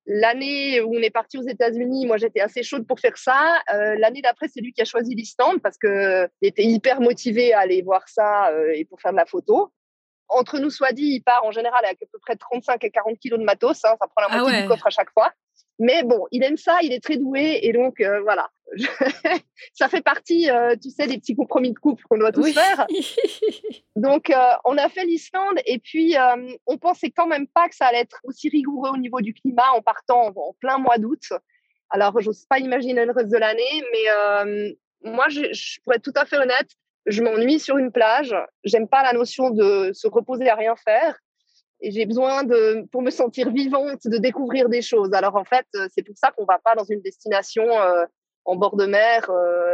l'année 0.05 0.81
où 0.81 0.97
on 0.97 1.01
est 1.01 1.09
parti 1.09 1.37
aux 1.37 1.47
États-Unis, 1.47 2.05
moi, 2.05 2.17
j'étais 2.17 2.41
assez 2.41 2.63
chaude 2.63 2.85
pour 2.85 2.99
faire 2.99 3.17
ça. 3.17 3.61
Euh, 3.73 3.95
l'année 3.97 4.21
d'après, 4.21 4.47
c'est 4.53 4.59
lui 4.59 4.73
qui 4.73 4.81
a 4.81 4.85
choisi 4.85 5.15
l'Islande 5.15 5.61
parce 5.61 5.77
qu'il 5.77 6.29
était 6.41 6.65
hyper 6.65 6.99
motivé 6.99 7.53
à 7.53 7.61
aller 7.61 7.81
voir 7.81 8.07
ça 8.09 8.49
euh, 8.49 8.73
et 8.73 8.83
pour 8.83 8.99
faire 8.99 9.11
de 9.11 9.17
la 9.17 9.25
photo 9.25 9.71
entre 10.33 10.59
nous 10.59 10.69
soit 10.69 10.91
dit, 10.91 11.15
il 11.15 11.21
part 11.21 11.45
en 11.45 11.51
général 11.51 11.83
avec 11.85 12.01
à 12.01 12.05
peu 12.11 12.19
près 12.19 12.35
35 12.35 12.83
et 12.83 12.89
40 12.89 13.17
kilos 13.19 13.39
de 13.39 13.45
matos. 13.45 13.83
Hein, 13.85 13.95
ça 13.99 14.07
prend 14.07 14.21
la 14.21 14.27
ah 14.29 14.39
moitié 14.39 14.61
du 14.61 14.67
coffre 14.67 14.87
à 14.87 14.89
chaque 14.89 15.11
fois. 15.11 15.31
Mais 15.79 16.03
bon, 16.03 16.27
il 16.31 16.43
aime 16.43 16.57
ça, 16.57 16.79
il 16.83 16.93
est 16.93 17.03
très 17.03 17.17
doué. 17.17 17.59
Et 17.63 17.73
donc, 17.73 17.99
euh, 17.99 18.21
voilà. 18.21 18.49
ça 19.73 19.89
fait 19.89 20.01
partie, 20.01 20.49
euh, 20.49 20.75
tu 20.81 20.89
sais, 20.89 21.07
des 21.07 21.17
petits 21.17 21.35
compromis 21.35 21.73
de 21.73 21.79
couple 21.79 22.03
qu'on 22.09 22.17
doit 22.17 22.31
tous 22.31 22.53
faire. 22.53 22.85
donc, 23.95 24.29
euh, 24.29 24.51
on 24.65 24.77
a 24.77 24.89
fait 24.89 25.05
l'Islande. 25.05 25.59
Et 25.65 25.79
puis, 25.79 26.15
on 26.67 26.77
pensait 26.77 27.11
quand 27.11 27.27
même 27.27 27.47
pas 27.47 27.67
que 27.69 27.75
ça 27.75 27.87
allait 27.87 28.01
être 28.01 28.19
aussi 28.23 28.49
rigoureux 28.49 28.91
au 28.91 28.97
niveau 28.97 29.21
du 29.21 29.33
climat 29.33 29.71
en 29.75 29.81
partant 29.81 30.27
en, 30.27 30.53
plein 30.59 30.77
mois 30.77 30.97
d'août. 30.97 31.33
Alors, 31.89 32.19
je 32.19 32.27
n'ose 32.27 32.45
pas 32.45 32.59
imaginer 32.59 33.05
le 33.05 33.11
reste 33.11 33.31
de 33.31 33.37
l'année. 33.37 33.83
Mais 33.91 34.65
moi, 35.11 35.25
je, 35.29 35.51
je, 35.53 35.79
pour 35.83 35.93
être 35.93 36.03
tout 36.03 36.13
à 36.15 36.25
fait 36.25 36.37
honnête, 36.37 36.69
je 37.05 37.21
m'ennuie 37.21 37.59
sur 37.59 37.77
une 37.77 37.91
plage. 37.91 38.35
J'aime 38.63 38.87
pas 38.87 39.03
la 39.03 39.13
notion 39.13 39.49
de 39.49 39.91
se 39.93 40.07
reposer 40.07 40.49
à 40.49 40.55
rien 40.55 40.75
faire. 40.75 41.17
Et 41.81 41.91
j'ai 41.91 42.05
besoin 42.05 42.43
de, 42.43 42.87
pour 42.91 43.01
me 43.01 43.11
sentir 43.11 43.51
vivante, 43.51 44.01
de 44.05 44.17
découvrir 44.17 44.69
des 44.69 44.81
choses. 44.81 45.13
Alors 45.13 45.35
en 45.35 45.43
fait, 45.43 45.65
c'est 45.93 46.03
pour 46.03 46.17
ça 46.17 46.31
qu'on 46.31 46.45
va 46.45 46.57
pas 46.63 46.75
dans 46.75 46.85
une 46.85 47.01
destination 47.01 47.69
euh, 47.69 48.05
en 48.45 48.55
bord 48.55 48.77
de 48.77 48.85
mer 48.85 49.29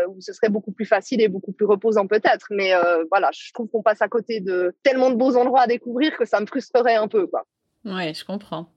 où 0.08 0.20
ce 0.20 0.34
serait 0.34 0.50
beaucoup 0.50 0.72
plus 0.72 0.86
facile 0.86 1.22
et 1.22 1.28
beaucoup 1.28 1.52
plus 1.52 1.66
reposant 1.66 2.08
peut-être. 2.08 2.48
Mais 2.50 2.72
voilà, 3.10 3.30
je 3.32 3.52
trouve 3.54 3.68
qu'on 3.68 3.84
passe 3.84 4.02
à 4.02 4.08
côté 4.08 4.40
de 4.40 4.76
tellement 4.84 5.12
de 5.12 5.16
beaux 5.16 5.38
endroits 5.38 5.62
à 5.62 5.68
découvrir 5.68 6.18
que 6.18 6.26
ça 6.26 6.40
me 6.40 6.46
frustrerait 6.48 6.96
un 6.96 7.08
peu. 7.08 7.28
Quoi. 7.28 7.46
Ouais, 7.86 8.14
je 8.14 8.26
comprends. 8.26 8.68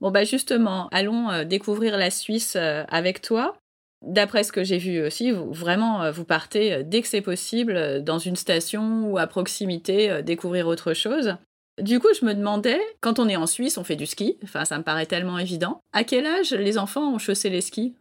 Bon, 0.00 0.10
bah 0.10 0.24
justement, 0.24 0.88
allons 0.90 1.44
découvrir 1.44 1.98
la 1.98 2.10
Suisse 2.10 2.56
avec 2.56 3.20
toi. 3.20 3.59
D'après 4.02 4.44
ce 4.44 4.52
que 4.52 4.64
j'ai 4.64 4.78
vu 4.78 5.04
aussi, 5.04 5.30
vous, 5.30 5.52
vraiment, 5.52 6.10
vous 6.10 6.24
partez 6.24 6.82
dès 6.84 7.02
que 7.02 7.08
c'est 7.08 7.20
possible 7.20 8.02
dans 8.02 8.18
une 8.18 8.36
station 8.36 9.10
ou 9.10 9.18
à 9.18 9.26
proximité 9.26 10.22
découvrir 10.22 10.66
autre 10.68 10.94
chose. 10.94 11.36
Du 11.78 11.98
coup, 11.98 12.08
je 12.18 12.26
me 12.26 12.34
demandais, 12.34 12.80
quand 13.00 13.18
on 13.18 13.28
est 13.28 13.36
en 13.36 13.46
Suisse, 13.46 13.78
on 13.78 13.84
fait 13.84 13.96
du 13.96 14.06
ski, 14.06 14.38
enfin 14.44 14.64
ça 14.64 14.76
me 14.76 14.82
paraît 14.82 15.06
tellement 15.06 15.38
évident. 15.38 15.80
À 15.92 16.04
quel 16.04 16.26
âge 16.26 16.52
les 16.52 16.76
enfants 16.76 17.14
ont 17.14 17.18
chaussé 17.18 17.48
les 17.48 17.62
skis? 17.62 17.94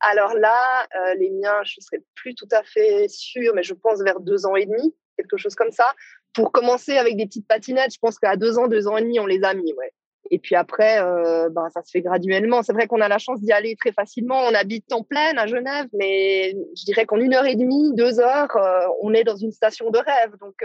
Alors 0.00 0.34
là, 0.34 0.86
euh, 0.96 1.14
les 1.14 1.30
miens, 1.30 1.62
je 1.64 1.76
ne 1.78 1.82
serais 1.82 2.02
plus 2.14 2.34
tout 2.34 2.48
à 2.50 2.62
fait 2.62 3.08
sûre, 3.08 3.52
mais 3.54 3.62
je 3.62 3.72
pense 3.72 4.02
vers 4.02 4.20
deux 4.20 4.44
ans 4.46 4.56
et 4.56 4.66
demi, 4.66 4.94
quelque 5.16 5.36
chose 5.36 5.54
comme 5.54 5.70
ça. 5.70 5.94
Pour 6.34 6.50
commencer 6.50 6.98
avec 6.98 7.16
des 7.16 7.24
petites 7.24 7.46
patinettes, 7.46 7.94
je 7.94 7.98
pense 8.00 8.18
qu'à 8.18 8.36
deux 8.36 8.58
ans, 8.58 8.68
deux 8.68 8.88
ans 8.88 8.96
et 8.96 9.02
demi, 9.02 9.20
on 9.20 9.26
les 9.26 9.42
a 9.44 9.54
mis, 9.54 9.72
ouais. 9.74 9.92
Et 10.32 10.38
puis 10.38 10.56
après, 10.56 11.00
euh, 11.00 11.48
ben, 11.50 11.68
ça 11.70 11.82
se 11.84 11.90
fait 11.90 12.00
graduellement. 12.00 12.62
C'est 12.62 12.72
vrai 12.72 12.88
qu'on 12.88 13.00
a 13.00 13.08
la 13.08 13.18
chance 13.18 13.40
d'y 13.40 13.52
aller 13.52 13.76
très 13.76 13.92
facilement. 13.92 14.40
On 14.48 14.54
habite 14.54 14.90
en 14.92 15.02
pleine 15.04 15.38
à 15.38 15.46
Genève, 15.46 15.86
mais 15.92 16.56
je 16.74 16.84
dirais 16.84 17.04
qu'en 17.04 17.18
une 17.18 17.34
heure 17.34 17.44
et 17.44 17.54
demie, 17.54 17.94
deux 17.94 18.18
heures, 18.18 18.56
euh, 18.56 18.86
on 19.02 19.12
est 19.12 19.24
dans 19.24 19.36
une 19.36 19.52
station 19.52 19.90
de 19.90 19.98
rêve. 19.98 20.32
Donc, 20.40 20.64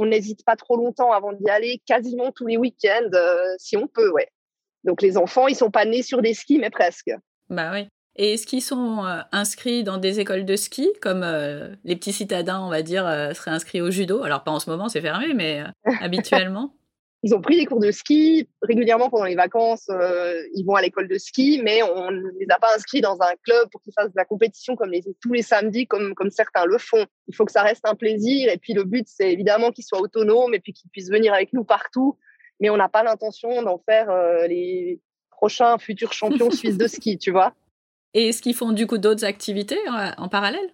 on 0.00 0.06
n'hésite 0.06 0.44
pas 0.44 0.56
trop 0.56 0.76
longtemps 0.76 1.12
avant 1.12 1.32
d'y 1.32 1.48
aller, 1.50 1.80
quasiment 1.86 2.32
tous 2.32 2.46
les 2.46 2.56
week-ends, 2.56 3.10
euh, 3.14 3.54
si 3.58 3.76
on 3.76 3.86
peut, 3.86 4.10
ouais. 4.10 4.28
Donc 4.84 5.02
les 5.02 5.18
enfants, 5.18 5.46
ils 5.46 5.54
sont 5.54 5.70
pas 5.70 5.84
nés 5.84 6.02
sur 6.02 6.22
des 6.22 6.32
skis, 6.32 6.58
mais 6.58 6.70
presque. 6.70 7.10
Bah 7.50 7.70
oui. 7.72 7.86
Et 8.16 8.34
est-ce 8.34 8.46
qu'ils 8.46 8.62
sont 8.62 9.04
euh, 9.04 9.20
inscrits 9.30 9.84
dans 9.84 9.98
des 9.98 10.20
écoles 10.20 10.44
de 10.44 10.56
ski, 10.56 10.88
comme 11.00 11.22
euh, 11.22 11.74
les 11.84 11.96
petits 11.96 12.12
citadins, 12.12 12.60
on 12.60 12.70
va 12.70 12.82
dire, 12.82 13.04
seraient 13.34 13.50
inscrits 13.50 13.82
au 13.82 13.90
judo? 13.90 14.22
Alors 14.22 14.42
pas 14.42 14.50
en 14.50 14.58
ce 14.58 14.70
moment, 14.70 14.88
c'est 14.88 15.02
fermé, 15.02 15.34
mais 15.34 15.62
habituellement 16.00 16.74
ils 17.22 17.34
ont 17.34 17.40
pris 17.40 17.56
des 17.58 17.66
cours 17.66 17.80
de 17.80 17.90
ski 17.90 18.48
régulièrement 18.62 19.10
pendant 19.10 19.24
les 19.24 19.34
vacances. 19.34 19.88
Euh, 19.90 20.42
ils 20.54 20.64
vont 20.64 20.74
à 20.74 20.82
l'école 20.82 21.06
de 21.06 21.18
ski, 21.18 21.60
mais 21.62 21.82
on 21.82 22.10
ne 22.10 22.30
les 22.38 22.46
a 22.48 22.58
pas 22.58 22.74
inscrits 22.74 23.02
dans 23.02 23.18
un 23.20 23.34
club 23.42 23.68
pour 23.70 23.82
qu'ils 23.82 23.92
fassent 23.92 24.10
de 24.10 24.16
la 24.16 24.24
compétition 24.24 24.74
comme 24.74 24.90
les, 24.90 25.02
tous 25.20 25.32
les 25.32 25.42
samedis, 25.42 25.86
comme, 25.86 26.14
comme 26.14 26.30
certains 26.30 26.64
le 26.64 26.78
font. 26.78 27.04
Il 27.28 27.34
faut 27.34 27.44
que 27.44 27.52
ça 27.52 27.62
reste 27.62 27.86
un 27.86 27.94
plaisir. 27.94 28.50
Et 28.50 28.56
puis 28.56 28.72
le 28.72 28.84
but, 28.84 29.06
c'est 29.06 29.30
évidemment 29.32 29.70
qu'ils 29.70 29.84
soient 29.84 30.00
autonomes 30.00 30.54
et 30.54 30.60
puis 30.60 30.72
qu'ils 30.72 30.90
puissent 30.90 31.10
venir 31.10 31.34
avec 31.34 31.52
nous 31.52 31.64
partout. 31.64 32.16
Mais 32.58 32.70
on 32.70 32.76
n'a 32.78 32.88
pas 32.88 33.02
l'intention 33.02 33.62
d'en 33.62 33.78
faire 33.78 34.08
euh, 34.08 34.46
les 34.46 35.00
prochains 35.30 35.76
futurs 35.76 36.14
champions 36.14 36.50
suisses 36.50 36.78
de 36.78 36.86
ski, 36.86 37.18
tu 37.18 37.32
vois. 37.32 37.54
Et 38.14 38.28
est-ce 38.28 38.40
qu'ils 38.40 38.54
font 38.54 38.72
du 38.72 38.86
coup 38.86 38.98
d'autres 38.98 39.24
activités 39.24 39.78
euh, 39.88 40.10
en 40.16 40.28
parallèle? 40.28 40.68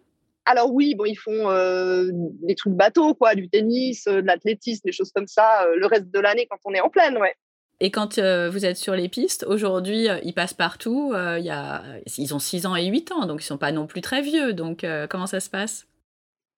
Alors 0.46 0.72
oui, 0.72 0.94
bon, 0.94 1.04
ils 1.04 1.16
font 1.16 1.50
euh, 1.50 2.08
des 2.12 2.54
trucs 2.54 2.72
bateaux, 2.72 3.14
quoi, 3.14 3.34
du 3.34 3.50
tennis, 3.50 4.06
euh, 4.06 4.22
de 4.22 4.26
l'athlétisme, 4.26 4.82
des 4.84 4.92
choses 4.92 5.10
comme 5.10 5.26
ça, 5.26 5.64
euh, 5.64 5.76
le 5.76 5.86
reste 5.86 6.08
de 6.10 6.20
l'année 6.20 6.46
quand 6.48 6.58
on 6.64 6.72
est 6.72 6.80
en 6.80 6.88
pleine, 6.88 7.18
ouais. 7.18 7.34
Et 7.80 7.90
quand 7.90 8.18
vous 8.18 8.64
êtes 8.64 8.78
sur 8.78 8.94
les 8.94 9.10
pistes, 9.10 9.44
aujourd'hui, 9.46 10.06
ils 10.22 10.32
passent 10.32 10.54
partout. 10.54 11.12
y 11.12 11.50
a... 11.50 11.82
Ils 12.16 12.34
ont 12.34 12.38
6 12.38 12.64
ans 12.64 12.74
et 12.74 12.86
8 12.86 13.12
ans, 13.12 13.26
donc 13.26 13.42
ils 13.42 13.44
sont 13.44 13.58
pas 13.58 13.70
non 13.70 13.86
plus 13.86 14.00
très 14.00 14.22
vieux. 14.22 14.54
Donc 14.54 14.86
comment 15.10 15.26
ça 15.26 15.40
se 15.40 15.50
passe? 15.50 15.86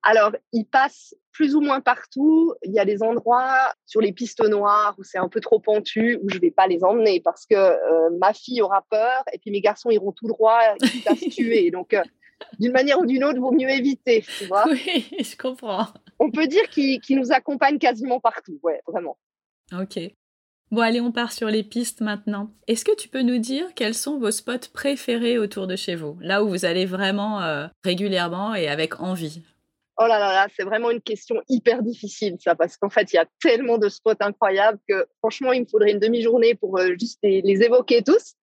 Alors, 0.04 0.30
ils 0.52 0.64
passent 0.64 1.16
plus 1.32 1.56
ou 1.56 1.60
moins 1.60 1.80
partout. 1.80 2.54
Il 2.62 2.72
y 2.72 2.78
a 2.78 2.84
des 2.84 3.02
endroits 3.02 3.72
sur 3.84 4.00
les 4.00 4.12
pistes 4.12 4.48
noires 4.48 4.94
où 4.96 5.02
c'est 5.02 5.18
un 5.18 5.28
peu 5.28 5.40
trop 5.40 5.58
pentu, 5.58 6.20
où 6.22 6.28
je 6.28 6.38
vais 6.38 6.52
pas 6.52 6.68
les 6.68 6.84
emmener 6.84 7.18
parce 7.18 7.46
que 7.46 8.16
ma 8.20 8.32
fille 8.32 8.62
aura 8.62 8.84
peur 8.88 9.24
et 9.32 9.38
puis 9.38 9.50
mes 9.50 9.60
garçons 9.60 9.90
iront 9.90 10.12
tout 10.12 10.28
droit, 10.28 10.60
à 10.60 11.16
se 11.16 11.30
tuer. 11.30 11.68
Donc 11.72 11.96
d'une 12.58 12.72
manière 12.72 12.98
ou 12.98 13.06
d'une 13.06 13.24
autre, 13.24 13.38
vaut 13.38 13.52
mieux 13.52 13.70
éviter, 13.70 14.24
tu 14.38 14.46
vois. 14.46 14.64
Oui, 14.70 15.06
je 15.18 15.36
comprends. 15.36 15.88
On 16.18 16.30
peut 16.30 16.46
dire 16.46 16.68
qu'il 16.70 17.00
nous 17.10 17.32
accompagne 17.32 17.78
quasiment 17.78 18.20
partout, 18.20 18.58
ouais, 18.62 18.80
vraiment. 18.86 19.16
Ok. 19.72 19.98
Bon, 20.70 20.82
allez, 20.82 21.00
on 21.00 21.12
part 21.12 21.32
sur 21.32 21.48
les 21.48 21.62
pistes 21.62 22.02
maintenant. 22.02 22.50
Est-ce 22.66 22.84
que 22.84 22.94
tu 22.94 23.08
peux 23.08 23.22
nous 23.22 23.38
dire 23.38 23.64
quels 23.74 23.94
sont 23.94 24.18
vos 24.18 24.30
spots 24.30 24.68
préférés 24.72 25.38
autour 25.38 25.66
de 25.66 25.76
chez 25.76 25.94
vous 25.94 26.18
Là 26.20 26.44
où 26.44 26.48
vous 26.48 26.66
allez 26.66 26.84
vraiment 26.84 27.42
euh, 27.42 27.66
régulièrement 27.84 28.54
et 28.54 28.68
avec 28.68 29.00
envie? 29.00 29.42
Oh 30.00 30.06
là 30.06 30.18
là 30.18 30.32
là, 30.32 30.46
c'est 30.54 30.64
vraiment 30.64 30.90
une 30.90 31.00
question 31.00 31.42
hyper 31.48 31.82
difficile, 31.82 32.36
ça, 32.38 32.54
parce 32.54 32.76
qu'en 32.76 32.90
fait, 32.90 33.12
il 33.12 33.16
y 33.16 33.18
a 33.18 33.26
tellement 33.40 33.78
de 33.78 33.88
spots 33.88 34.12
incroyables 34.20 34.78
que 34.86 35.06
franchement, 35.18 35.52
il 35.52 35.62
me 35.62 35.66
faudrait 35.66 35.90
une 35.90 35.98
demi-journée 35.98 36.54
pour 36.54 36.78
euh, 36.78 36.94
juste 37.00 37.18
les 37.22 37.62
évoquer 37.62 38.02
tous. 38.02 38.34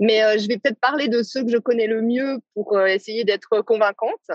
Mais 0.00 0.24
euh, 0.24 0.38
je 0.38 0.48
vais 0.48 0.56
peut-être 0.56 0.80
parler 0.80 1.08
de 1.08 1.22
ceux 1.22 1.44
que 1.44 1.50
je 1.50 1.58
connais 1.58 1.86
le 1.86 2.00
mieux 2.00 2.40
pour 2.54 2.76
euh, 2.76 2.86
essayer 2.86 3.24
d'être 3.24 3.60
convaincante. 3.60 4.30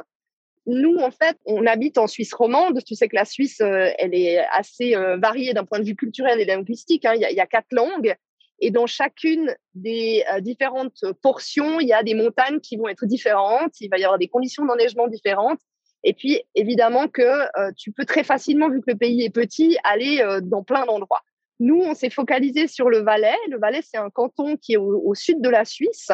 Nous, 0.67 0.95
en 0.97 1.09
fait, 1.09 1.37
on 1.45 1.65
habite 1.65 1.97
en 1.97 2.05
Suisse 2.05 2.33
romande. 2.33 2.83
Tu 2.85 2.95
sais 2.95 3.07
que 3.07 3.15
la 3.15 3.25
Suisse, 3.25 3.61
euh, 3.61 3.89
elle 3.97 4.13
est 4.13 4.37
assez 4.53 4.95
variée 5.17 5.53
d'un 5.53 5.65
point 5.65 5.79
de 5.79 5.83
vue 5.83 5.95
culturel 5.95 6.39
et 6.39 6.45
linguistique. 6.45 7.05
Hein. 7.05 7.13
Il, 7.15 7.27
y 7.27 7.35
y 7.35 7.39
a, 7.39 7.45
quatre 7.47 7.71
langues. 7.71 8.15
Et 8.59 8.71
dans 8.71 8.87
chacune 8.87 9.53
des 9.73 10.23
différentes 10.39 11.03
portions, 11.21 11.81
il 11.81 11.87
y 11.87 11.93
a 11.93 12.03
des 12.03 12.13
montagnes 12.13 12.61
qui 12.61 12.77
vont 12.77 12.87
être 12.87 13.05
différentes. 13.05 13.73
Il 13.81 13.89
va 13.89 13.97
y 13.97 14.05
avoir 14.05 14.17
des 14.17 14.29
conditions 14.29 14.65
d'enneigement 14.65 15.07
différentes. 15.07 15.59
Et 16.03 16.13
puis, 16.13 16.41
évidemment 16.55 17.09
que 17.09 17.73
tu 17.73 17.91
peux 17.91 18.05
très 18.05 18.23
facilement, 18.23 18.69
vu 18.69 18.79
que 18.79 18.91
le 18.91 18.97
pays 18.97 19.25
est 19.25 19.29
petit, 19.29 19.77
aller 19.83 20.25
dans 20.41 20.63
plein 20.63 20.85
d'endroits. 20.85 21.21
Nous, 21.59 21.79
on 21.81 21.93
s'est 21.93 22.09
focalisé 22.09 22.67
sur 22.67 22.89
le 22.89 22.99
Valais. 22.99 23.37
Le 23.49 23.57
Valais, 23.57 23.81
c'est 23.81 23.97
un 23.97 24.09
canton 24.09 24.57
qui 24.57 24.73
est 24.73 24.77
au, 24.77 25.13
sud 25.15 25.41
de 25.41 25.49
la 25.49 25.63
Suisse, 25.63 26.11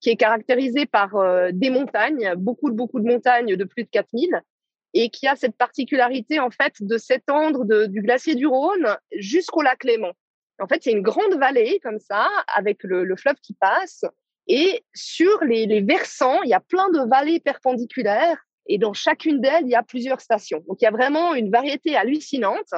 qui 0.00 0.10
est 0.10 0.16
caractérisé 0.16 0.86
par 0.86 1.16
euh, 1.16 1.50
des 1.52 1.70
montagnes, 1.70 2.34
beaucoup, 2.36 2.70
beaucoup 2.70 3.00
de 3.00 3.06
montagnes 3.06 3.56
de 3.56 3.64
plus 3.64 3.84
de 3.84 3.88
4000, 3.88 4.40
et 4.94 5.10
qui 5.10 5.26
a 5.26 5.34
cette 5.36 5.56
particularité, 5.56 6.38
en 6.38 6.50
fait, 6.50 6.74
de 6.80 6.98
s'étendre 6.98 7.64
du 7.88 8.00
glacier 8.00 8.34
du 8.34 8.46
Rhône 8.46 8.96
jusqu'au 9.16 9.62
lac 9.62 9.82
Léman. 9.84 10.12
En 10.60 10.68
fait, 10.68 10.82
c'est 10.82 10.92
une 10.92 11.02
grande 11.02 11.34
vallée, 11.34 11.80
comme 11.82 11.98
ça, 11.98 12.28
avec 12.54 12.82
le, 12.82 13.14
fleuve 13.16 13.36
qui 13.42 13.54
passe. 13.54 14.04
Et 14.46 14.84
sur 14.94 15.44
les, 15.44 15.66
les 15.66 15.82
versants, 15.82 16.42
il 16.44 16.50
y 16.50 16.54
a 16.54 16.60
plein 16.60 16.88
de 16.90 17.00
vallées 17.08 17.40
perpendiculaires. 17.40 18.38
Et 18.68 18.78
dans 18.78 18.94
chacune 18.94 19.40
d'elles, 19.40 19.64
il 19.64 19.70
y 19.70 19.74
a 19.74 19.82
plusieurs 19.82 20.20
stations. 20.20 20.64
Donc, 20.66 20.80
il 20.80 20.84
y 20.84 20.88
a 20.88 20.92
vraiment 20.92 21.34
une 21.34 21.50
variété 21.50 21.96
hallucinante. 21.96 22.72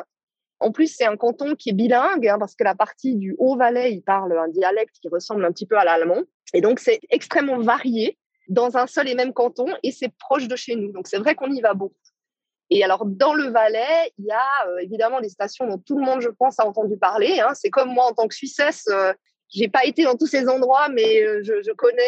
En 0.60 0.72
plus, 0.72 0.88
c'est 0.88 1.04
un 1.04 1.16
canton 1.16 1.54
qui 1.54 1.70
est 1.70 1.72
bilingue, 1.72 2.26
hein, 2.26 2.36
parce 2.38 2.54
que 2.54 2.64
la 2.64 2.74
partie 2.74 3.14
du 3.14 3.36
Haut-Valais, 3.38 3.92
il 3.92 4.02
parle 4.02 4.36
un 4.36 4.48
dialecte 4.48 4.96
qui 5.00 5.08
ressemble 5.08 5.44
un 5.44 5.52
petit 5.52 5.66
peu 5.66 5.78
à 5.78 5.84
l'allemand. 5.84 6.22
Et 6.52 6.60
donc, 6.60 6.80
c'est 6.80 7.00
extrêmement 7.10 7.58
varié 7.58 8.18
dans 8.48 8.76
un 8.76 8.86
seul 8.86 9.08
et 9.08 9.14
même 9.14 9.32
canton, 9.32 9.66
et 9.82 9.92
c'est 9.92 10.12
proche 10.18 10.48
de 10.48 10.56
chez 10.56 10.74
nous. 10.74 10.90
Donc, 10.90 11.06
c'est 11.06 11.18
vrai 11.18 11.34
qu'on 11.34 11.52
y 11.52 11.60
va 11.60 11.74
beaucoup. 11.74 11.94
Et 12.70 12.84
alors, 12.84 13.06
dans 13.06 13.34
le 13.34 13.44
Valais, 13.50 14.12
il 14.18 14.26
y 14.26 14.30
a 14.30 14.68
euh, 14.68 14.78
évidemment 14.78 15.20
des 15.20 15.28
stations 15.28 15.66
dont 15.66 15.78
tout 15.78 15.98
le 15.98 16.04
monde, 16.04 16.20
je 16.20 16.28
pense, 16.28 16.58
a 16.60 16.66
entendu 16.66 16.98
parler. 16.98 17.40
Hein. 17.40 17.52
C'est 17.54 17.70
comme 17.70 17.90
moi, 17.90 18.06
en 18.06 18.12
tant 18.12 18.28
que 18.28 18.34
Suissesse, 18.34 18.84
euh, 18.90 19.12
j'ai 19.48 19.68
pas 19.68 19.86
été 19.86 20.04
dans 20.04 20.16
tous 20.16 20.26
ces 20.26 20.46
endroits, 20.48 20.90
mais 20.90 21.22
euh, 21.22 21.40
je, 21.42 21.72
connais 21.72 22.02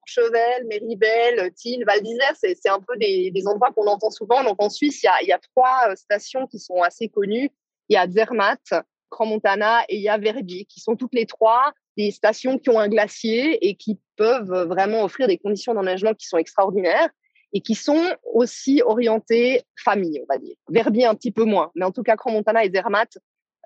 Courchevel, 0.00 0.66
Méribel, 0.66 1.52
Thiel, 1.54 1.84
Val 1.84 2.00
d'Isère. 2.00 2.34
C'est 2.36 2.68
un 2.68 2.80
peu 2.80 2.96
des, 2.96 3.42
endroits 3.46 3.72
qu'on 3.72 3.86
entend 3.86 4.10
souvent. 4.10 4.42
Donc, 4.42 4.62
en 4.62 4.70
Suisse, 4.70 5.02
il 5.02 5.28
y 5.28 5.32
a 5.32 5.38
trois 5.38 5.94
stations 5.96 6.46
qui 6.46 6.58
sont 6.58 6.80
assez 6.82 7.08
connues 7.08 7.50
il 7.88 7.94
y 7.94 7.96
a 7.96 8.08
Zermatt, 8.08 8.74
Grand 9.10 9.26
Montana 9.26 9.84
et 9.88 9.96
il 9.96 10.02
y 10.02 10.08
a 10.08 10.18
Verdi, 10.18 10.66
qui 10.66 10.80
sont 10.80 10.96
toutes 10.96 11.14
les 11.14 11.26
trois 11.26 11.72
des 11.96 12.10
stations 12.10 12.58
qui 12.58 12.70
ont 12.70 12.78
un 12.78 12.88
glacier 12.88 13.66
et 13.66 13.74
qui 13.74 13.98
peuvent 14.16 14.66
vraiment 14.68 15.02
offrir 15.02 15.28
des 15.28 15.38
conditions 15.38 15.74
d'enneigement 15.74 16.14
qui 16.14 16.26
sont 16.26 16.36
extraordinaires 16.36 17.08
et 17.52 17.60
qui 17.60 17.74
sont 17.74 18.14
aussi 18.34 18.82
orientées 18.84 19.62
famille, 19.82 20.20
on 20.22 20.32
va 20.32 20.38
dire. 20.38 20.56
Verbi 20.68 21.04
un 21.04 21.14
petit 21.14 21.30
peu 21.30 21.44
moins, 21.44 21.70
mais 21.74 21.84
en 21.84 21.92
tout 21.92 22.02
cas, 22.02 22.16
Grand 22.16 22.32
Montana 22.32 22.64
et 22.64 22.70
Zermatt, 22.70 23.16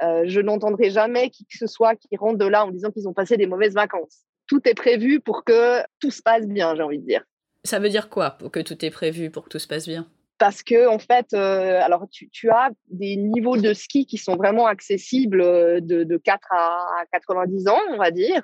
euh, 0.03 0.23
je 0.27 0.41
n'entendrai 0.41 0.91
jamais 0.91 1.31
qui 1.31 1.45
que 1.45 1.59
ce 1.59 1.67
soit 1.67 1.97
qui 1.97 2.17
rentre 2.17 2.39
de 2.39 2.47
là 2.47 2.65
en 2.65 2.71
disant 2.71 2.91
qu'ils 2.91 3.09
ont 3.09 3.13
passé 3.13 3.37
des 3.37 3.47
mauvaises 3.47 3.75
vacances. 3.75 4.25
Tout 4.47 4.61
est 4.69 4.75
prévu 4.75 5.21
pour 5.21 5.45
que 5.45 5.81
tout 5.99 6.11
se 6.11 6.23
passe 6.23 6.47
bien, 6.47 6.75
j'ai 6.75 6.83
envie 6.83 6.99
de 6.99 7.07
dire. 7.07 7.25
Ça 7.65 7.79
veut 7.79 7.89
dire 7.89 8.09
quoi 8.09 8.31
pour 8.31 8.51
que 8.51 8.61
tout 8.61 8.85
est 8.85 8.91
prévu 8.91 9.31
pour 9.31 9.45
que 9.45 9.49
tout 9.49 9.59
se 9.59 9.69
passe 9.69 9.87
bien? 9.87 10.07
Parce 10.41 10.63
que 10.63 10.89
en 10.89 10.99
fait, 10.99 11.27
euh, 11.35 11.81
alors 11.83 12.07
tu, 12.11 12.51
as 12.51 12.71
des 12.89 13.17
niveaux 13.17 13.59
de 13.59 13.75
ski 13.75 14.07
qui 14.07 14.17
sont 14.17 14.37
vraiment 14.37 14.67
accessibles 14.67 15.43
euh, 15.43 15.81
de, 15.81 16.03
de 16.03 16.17
4 16.17 16.49
à 16.51 17.05
90 17.13 17.69
ans, 17.69 17.79
on 17.91 17.99
va 17.99 18.11
dire. 18.11 18.43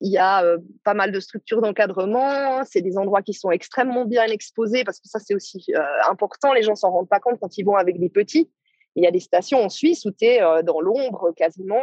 Il 0.00 0.10
y 0.10 0.18
a 0.18 0.42
euh, 0.42 0.58
pas 0.82 0.92
mal 0.92 1.12
de 1.12 1.20
structures 1.20 1.62
d'encadrement, 1.62 2.64
c'est 2.64 2.82
des 2.82 2.98
endroits 2.98 3.22
qui 3.22 3.32
sont 3.32 3.52
extrêmement 3.52 4.04
bien 4.04 4.24
exposés 4.24 4.82
parce 4.82 4.98
que 4.98 5.06
ça 5.08 5.20
c'est 5.20 5.36
aussi 5.36 5.72
important, 6.10 6.52
les 6.52 6.62
gens 6.62 6.74
s'en 6.74 6.90
rendent 6.90 7.08
pas 7.08 7.20
compte 7.20 7.38
quand 7.40 7.56
ils 7.56 7.64
vont 7.64 7.76
avec 7.76 8.00
des 8.00 8.10
petits. 8.10 8.50
Il 8.96 9.04
y 9.04 9.06
a 9.06 9.12
des 9.12 9.20
stations 9.20 9.62
en 9.62 9.68
Suisse 9.68 10.04
où 10.04 10.10
tu 10.10 10.24
es 10.24 10.40
dans 10.64 10.80
l'ombre 10.80 11.32
quasiment. 11.36 11.82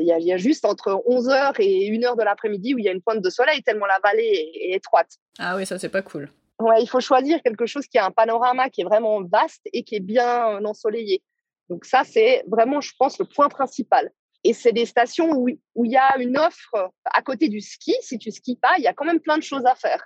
Il 0.00 0.06
y, 0.06 0.32
a, 0.32 0.36
juste 0.38 0.64
entre 0.64 1.02
11h 1.06 1.60
et 1.60 1.90
1h 1.90 2.18
de 2.18 2.24
l'après-midi 2.24 2.74
où 2.74 2.78
il 2.78 2.84
y 2.84 2.88
a 2.88 2.92
une 2.92 3.02
pointe 3.02 3.20
de 3.20 3.30
soleil 3.30 3.62
tellement 3.62 3.86
la 3.86 4.00
vallée 4.02 4.50
est 4.54 4.74
étroite. 4.74 5.18
Ah 5.38 5.56
oui, 5.56 5.66
ça 5.66 5.78
c'est 5.78 5.90
pas 5.90 6.02
cool. 6.02 6.30
Ouais, 6.62 6.82
il 6.82 6.86
faut 6.88 7.00
choisir 7.00 7.42
quelque 7.42 7.66
chose 7.66 7.86
qui 7.86 7.98
a 7.98 8.06
un 8.06 8.10
panorama 8.10 8.70
qui 8.70 8.82
est 8.82 8.84
vraiment 8.84 9.22
vaste 9.22 9.62
et 9.72 9.82
qui 9.84 9.96
est 9.96 10.00
bien 10.00 10.64
ensoleillé. 10.64 11.22
Donc 11.68 11.84
ça, 11.84 12.02
c'est 12.04 12.44
vraiment, 12.46 12.80
je 12.80 12.92
pense, 12.98 13.18
le 13.18 13.24
point 13.24 13.48
principal. 13.48 14.10
Et 14.44 14.52
c'est 14.54 14.72
des 14.72 14.86
stations 14.86 15.30
où, 15.32 15.48
où 15.74 15.84
il 15.84 15.92
y 15.92 15.96
a 15.96 16.18
une 16.18 16.36
offre 16.36 16.90
à 17.04 17.22
côté 17.22 17.48
du 17.48 17.60
ski. 17.60 17.94
Si 18.00 18.18
tu 18.18 18.30
skis 18.30 18.56
pas, 18.56 18.74
il 18.78 18.82
y 18.84 18.86
a 18.88 18.92
quand 18.92 19.04
même 19.04 19.20
plein 19.20 19.38
de 19.38 19.42
choses 19.42 19.64
à 19.66 19.74
faire. 19.74 20.02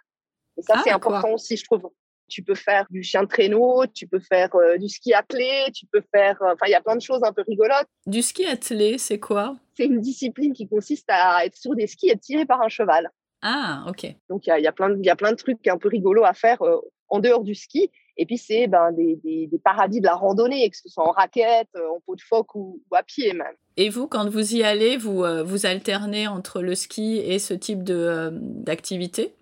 Et 0.58 0.62
ça, 0.62 0.74
Ah, 0.76 0.80
c'est 0.84 0.90
important 0.90 1.30
aussi, 1.32 1.56
je 1.56 1.64
trouve. 1.64 1.90
Tu 2.28 2.42
peux 2.42 2.54
faire 2.56 2.86
du 2.90 3.02
chien 3.02 3.22
de 3.22 3.28
traîneau, 3.28 3.86
tu 3.86 4.06
peux 4.08 4.18
faire 4.20 4.54
euh, 4.56 4.78
du 4.78 4.88
ski 4.88 5.14
attelé, 5.14 5.66
tu 5.74 5.86
peux 5.86 6.02
faire. 6.14 6.36
euh, 6.42 6.52
Enfin, 6.54 6.66
il 6.66 6.70
y 6.70 6.74
a 6.74 6.80
plein 6.80 6.96
de 6.96 7.00
choses 7.02 7.20
un 7.22 7.32
peu 7.32 7.42
rigolotes. 7.46 7.86
Du 8.04 8.20
ski 8.20 8.44
attelé, 8.46 8.98
c'est 8.98 9.20
quoi? 9.20 9.56
C'est 9.76 9.84
une 9.86 10.00
discipline 10.00 10.52
qui 10.52 10.66
consiste 10.68 11.06
à 11.08 11.44
être 11.46 11.56
sur 11.56 11.74
des 11.74 11.86
skis 11.86 12.08
et 12.08 12.12
être 12.12 12.20
tiré 12.20 12.44
par 12.44 12.60
un 12.62 12.68
cheval. 12.68 13.10
Ah, 13.48 13.84
ok. 13.88 14.06
Donc, 14.28 14.44
il 14.46 14.50
y 14.50 14.52
a, 14.52 14.58
il 14.58 14.64
y, 14.64 14.66
a 14.66 14.72
plein 14.72 14.88
de- 14.90 14.98
il 14.98 15.06
y 15.06 15.10
a 15.10 15.14
plein 15.14 15.30
de 15.30 15.36
trucs 15.36 15.64
un 15.68 15.78
peu 15.78 15.88
rigolos 15.88 16.24
à 16.24 16.34
faire 16.34 16.60
euh, 16.62 16.80
en 17.08 17.20
dehors 17.20 17.44
du 17.44 17.54
ski. 17.54 17.92
Et 18.16 18.26
puis, 18.26 18.38
c'est 18.38 18.66
ben, 18.66 18.90
des, 18.90 19.14
des, 19.22 19.46
des 19.46 19.58
paradis 19.58 20.00
de 20.00 20.06
la 20.06 20.14
randonnée, 20.16 20.68
que 20.68 20.76
ce 20.76 20.88
soit 20.88 21.06
en 21.06 21.12
raquette, 21.12 21.68
euh, 21.76 21.86
en 21.94 22.00
peau 22.00 22.16
de 22.16 22.22
phoque 22.22 22.54
ou, 22.56 22.82
ou 22.90 22.96
à 22.96 23.04
pied 23.04 23.32
même. 23.34 23.54
Et 23.76 23.88
vous, 23.88 24.08
quand 24.08 24.28
vous 24.28 24.56
y 24.56 24.64
allez, 24.64 24.96
vous, 24.96 25.22
euh, 25.22 25.44
vous 25.44 25.64
alternez 25.64 26.26
entre 26.26 26.60
le 26.60 26.74
ski 26.74 27.18
et 27.18 27.38
ce 27.38 27.54
type 27.54 27.84
de, 27.84 27.94
euh, 27.94 28.30
d'activité? 28.32 29.34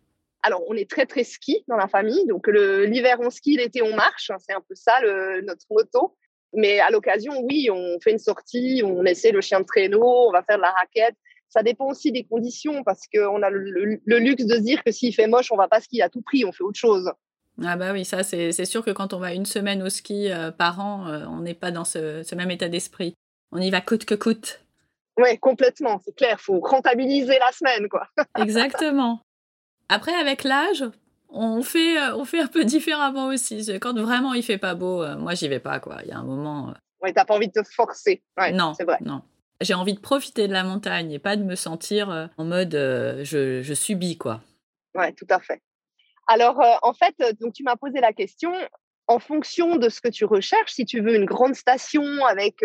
Alors, 0.42 0.60
on 0.68 0.74
est 0.74 0.90
très, 0.90 1.06
très 1.06 1.24
ski 1.24 1.64
dans 1.68 1.76
la 1.76 1.88
famille. 1.88 2.26
Donc, 2.26 2.46
le- 2.46 2.84
l'hiver, 2.84 3.16
on 3.22 3.30
skie, 3.30 3.56
l'été, 3.56 3.80
on 3.80 3.94
marche. 3.96 4.30
C'est 4.40 4.52
un 4.52 4.60
peu 4.60 4.74
ça 4.74 5.00
le, 5.00 5.40
notre 5.46 5.64
motto. 5.70 6.14
Mais 6.52 6.78
à 6.80 6.90
l'occasion, 6.90 7.32
oui, 7.42 7.68
on 7.72 7.98
fait 8.00 8.12
une 8.12 8.18
sortie, 8.18 8.82
on 8.84 9.04
essaie 9.04 9.32
le 9.32 9.40
chien 9.40 9.60
de 9.60 9.64
traîneau, 9.64 10.04
on 10.28 10.30
va 10.30 10.42
faire 10.42 10.56
de 10.58 10.62
la 10.62 10.70
raquette. 10.72 11.16
Ça 11.54 11.62
dépend 11.62 11.86
aussi 11.86 12.10
des 12.10 12.24
conditions 12.24 12.82
parce 12.82 13.02
qu'on 13.14 13.40
a 13.42 13.48
le, 13.48 13.60
le- 13.70 14.00
le 14.04 14.18
luxe 14.18 14.44
de 14.44 14.56
se 14.56 14.60
dire 14.60 14.82
que 14.82 14.90
s'il 14.90 15.14
fait 15.14 15.28
moche, 15.28 15.52
on 15.52 15.56
va 15.56 15.68
pas 15.68 15.80
skier 15.80 16.02
à 16.02 16.08
tout 16.08 16.20
prix, 16.20 16.44
on 16.44 16.50
fait 16.50 16.64
autre 16.64 16.78
chose. 16.80 17.12
Ah 17.64 17.76
bah 17.76 17.92
oui, 17.92 18.04
ça 18.04 18.24
c'est 18.24 18.52
sûr 18.64 18.84
que 18.84 18.90
quand 18.90 19.12
on 19.12 19.18
va 19.20 19.32
une 19.32 19.46
semaine 19.46 19.80
au 19.80 19.88
ski 19.88 20.32
euh, 20.32 20.50
par 20.50 20.80
an, 20.80 21.06
euh, 21.06 21.24
on 21.28 21.38
n'est 21.42 21.54
pas 21.54 21.70
dans 21.70 21.84
ce, 21.84 22.24
ce 22.24 22.34
même 22.34 22.50
état 22.50 22.68
d'esprit. 22.68 23.14
On 23.52 23.58
y 23.60 23.70
va 23.70 23.80
coûte 23.80 24.04
que 24.04 24.16
coûte. 24.16 24.64
Oui, 25.16 25.38
complètement, 25.38 26.00
c'est 26.04 26.16
clair. 26.16 26.40
faut 26.40 26.58
rentabiliser 26.58 27.38
la 27.38 27.52
semaine, 27.52 27.88
quoi. 27.88 28.08
Exactement. 28.38 29.20
Après, 29.88 30.12
avec 30.14 30.42
l'âge, 30.42 30.84
on 31.28 31.62
fait, 31.62 31.96
euh, 32.00 32.16
on 32.16 32.24
fait 32.24 32.40
un 32.40 32.48
peu 32.48 32.64
différemment 32.64 33.26
aussi. 33.28 33.64
Quand 33.80 33.96
vraiment 33.96 34.34
il 34.34 34.42
fait 34.42 34.58
pas 34.58 34.74
beau, 34.74 35.04
euh, 35.04 35.16
moi 35.16 35.34
j'y 35.34 35.46
vais 35.46 35.60
pas 35.60 35.78
quoi. 35.78 35.98
Il 36.02 36.08
y 36.08 36.12
a 36.12 36.18
un 36.18 36.24
moment. 36.24 36.74
Ouais, 37.00 37.12
t'as 37.12 37.24
pas 37.24 37.34
envie 37.34 37.46
de 37.46 37.52
te 37.52 37.68
forcer. 37.68 38.22
Ouais, 38.36 38.50
non, 38.50 38.74
c'est 38.74 38.84
vrai. 38.84 38.98
non. 39.02 39.22
J'ai 39.60 39.74
envie 39.74 39.94
de 39.94 40.00
profiter 40.00 40.48
de 40.48 40.52
la 40.52 40.64
montagne 40.64 41.12
et 41.12 41.18
pas 41.18 41.36
de 41.36 41.44
me 41.44 41.54
sentir 41.54 42.10
euh, 42.10 42.26
en 42.38 42.44
mode 42.44 42.74
euh, 42.74 43.24
je, 43.24 43.74
subis 43.74 44.18
quoi. 44.18 44.40
Ouais, 44.94 45.12
tout 45.12 45.26
à 45.30 45.40
fait. 45.40 45.60
Alors, 46.26 46.60
euh, 46.60 46.74
en 46.82 46.92
fait, 46.92 47.14
donc 47.40 47.52
tu 47.54 47.62
m'as 47.62 47.76
posé 47.76 48.00
la 48.00 48.12
question 48.12 48.52
en 49.06 49.18
fonction 49.18 49.76
de 49.76 49.88
ce 49.88 50.00
que 50.00 50.08
tu 50.08 50.24
recherches. 50.24 50.72
Si 50.72 50.86
tu 50.86 51.00
veux 51.00 51.14
une 51.14 51.26
grande 51.26 51.54
station 51.54 52.24
avec 52.24 52.60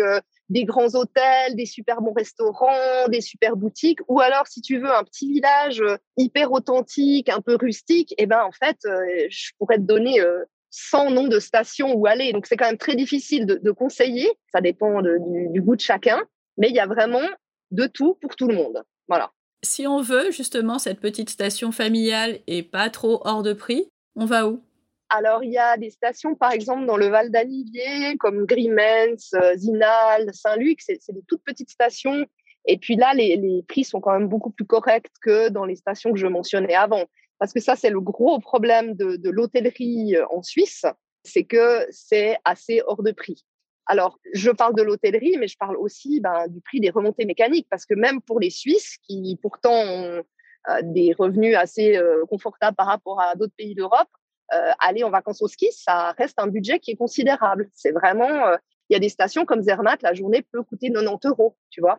des 0.48 0.64
grands 0.64 0.94
hôtels, 0.94 1.54
des 1.54 1.66
super 1.66 2.00
bons 2.00 2.14
restaurants, 2.14 3.08
des 3.08 3.20
super 3.20 3.56
boutiques, 3.56 3.98
ou 4.08 4.20
alors 4.20 4.46
si 4.46 4.62
tu 4.62 4.78
veux 4.78 4.90
un 4.90 5.04
petit 5.04 5.30
village 5.30 5.82
hyper 6.16 6.50
authentique, 6.52 7.28
un 7.28 7.42
peu 7.42 7.56
rustique, 7.56 8.14
eh 8.16 8.24
ben 8.24 8.42
en 8.42 8.52
fait, 8.52 8.78
je 8.84 9.50
pourrais 9.58 9.76
te 9.76 9.82
donner 9.82 10.20
euh, 10.20 10.42
100 10.70 11.10
noms 11.10 11.28
de 11.28 11.38
stations 11.38 11.94
où 11.94 12.06
aller. 12.06 12.32
Donc 12.32 12.46
c'est 12.46 12.56
quand 12.56 12.66
même 12.66 12.78
très 12.78 12.96
difficile 12.96 13.44
de, 13.46 13.70
conseiller. 13.70 14.30
Ça 14.52 14.60
dépend 14.60 15.02
du 15.02 15.60
goût 15.60 15.76
de 15.76 15.80
chacun, 15.80 16.22
mais 16.60 16.68
il 16.68 16.76
y 16.76 16.80
a 16.80 16.86
vraiment 16.86 17.26
de 17.72 17.86
tout 17.86 18.16
pour 18.20 18.36
tout 18.36 18.46
le 18.46 18.54
monde. 18.54 18.84
Voilà. 19.08 19.32
Si 19.62 19.86
on 19.86 20.00
veut 20.00 20.30
justement 20.30 20.78
cette 20.78 21.00
petite 21.00 21.30
station 21.30 21.72
familiale 21.72 22.38
et 22.46 22.62
pas 22.62 22.90
trop 22.90 23.20
hors 23.24 23.42
de 23.42 23.52
prix, 23.52 23.90
on 24.14 24.26
va 24.26 24.46
où? 24.46 24.62
Alors, 25.08 25.42
il 25.42 25.50
y 25.50 25.58
a 25.58 25.76
des 25.76 25.90
stations, 25.90 26.36
par 26.36 26.52
exemple, 26.52 26.86
dans 26.86 26.96
le 26.96 27.08
Val 27.08 27.30
d'Alivier, 27.30 28.16
comme 28.18 28.46
Grimens, 28.46 29.34
euh, 29.34 29.56
Zinal, 29.56 30.32
Saint-Luc. 30.32 30.80
C'est 30.80 31.00
des 31.10 31.24
toutes 31.26 31.42
petites 31.42 31.70
stations. 31.70 32.24
Et 32.66 32.78
puis 32.78 32.94
là, 32.94 33.12
les, 33.14 33.36
les 33.36 33.64
prix 33.66 33.82
sont 33.82 34.00
quand 34.00 34.12
même 34.12 34.28
beaucoup 34.28 34.50
plus 34.50 34.66
corrects 34.66 35.10
que 35.20 35.48
dans 35.48 35.64
les 35.64 35.74
stations 35.74 36.12
que 36.12 36.18
je 36.18 36.28
mentionnais 36.28 36.74
avant. 36.74 37.06
Parce 37.38 37.52
que 37.52 37.60
ça, 37.60 37.74
c'est 37.74 37.90
le 37.90 38.00
gros 38.00 38.38
problème 38.38 38.94
de, 38.94 39.16
de 39.16 39.30
l'hôtellerie 39.30 40.14
euh, 40.14 40.26
en 40.30 40.42
Suisse, 40.42 40.84
c'est 41.24 41.44
que 41.44 41.86
c'est 41.90 42.36
assez 42.44 42.82
hors 42.86 43.02
de 43.02 43.10
prix. 43.10 43.44
Alors, 43.90 44.20
je 44.32 44.52
parle 44.52 44.76
de 44.76 44.82
l'hôtellerie, 44.82 45.36
mais 45.36 45.48
je 45.48 45.56
parle 45.58 45.76
aussi 45.76 46.20
ben, 46.20 46.46
du 46.46 46.60
prix 46.60 46.78
des 46.78 46.90
remontées 46.90 47.24
mécaniques, 47.24 47.66
parce 47.68 47.84
que 47.84 47.94
même 47.94 48.22
pour 48.22 48.38
les 48.38 48.50
Suisses, 48.50 48.98
qui 49.02 49.36
pourtant 49.42 49.74
ont 49.74 50.22
euh, 50.68 50.80
des 50.84 51.12
revenus 51.18 51.56
assez 51.56 51.96
euh, 51.96 52.24
confortables 52.26 52.76
par 52.76 52.86
rapport 52.86 53.20
à 53.20 53.34
d'autres 53.34 53.54
pays 53.56 53.74
d'Europe, 53.74 54.06
euh, 54.54 54.70
aller 54.78 55.02
en 55.02 55.10
vacances 55.10 55.42
au 55.42 55.48
ski, 55.48 55.72
ça 55.72 56.12
reste 56.12 56.38
un 56.38 56.46
budget 56.46 56.78
qui 56.78 56.92
est 56.92 56.96
considérable. 56.96 57.68
C'est 57.74 57.90
vraiment, 57.90 58.52
il 58.88 58.92
y 58.92 58.96
a 58.96 59.00
des 59.00 59.08
stations 59.08 59.44
comme 59.44 59.60
Zermatt, 59.60 60.00
la 60.02 60.14
journée 60.14 60.46
peut 60.52 60.62
coûter 60.62 60.92
90 60.92 61.26
euros, 61.26 61.56
tu 61.70 61.80
vois. 61.80 61.98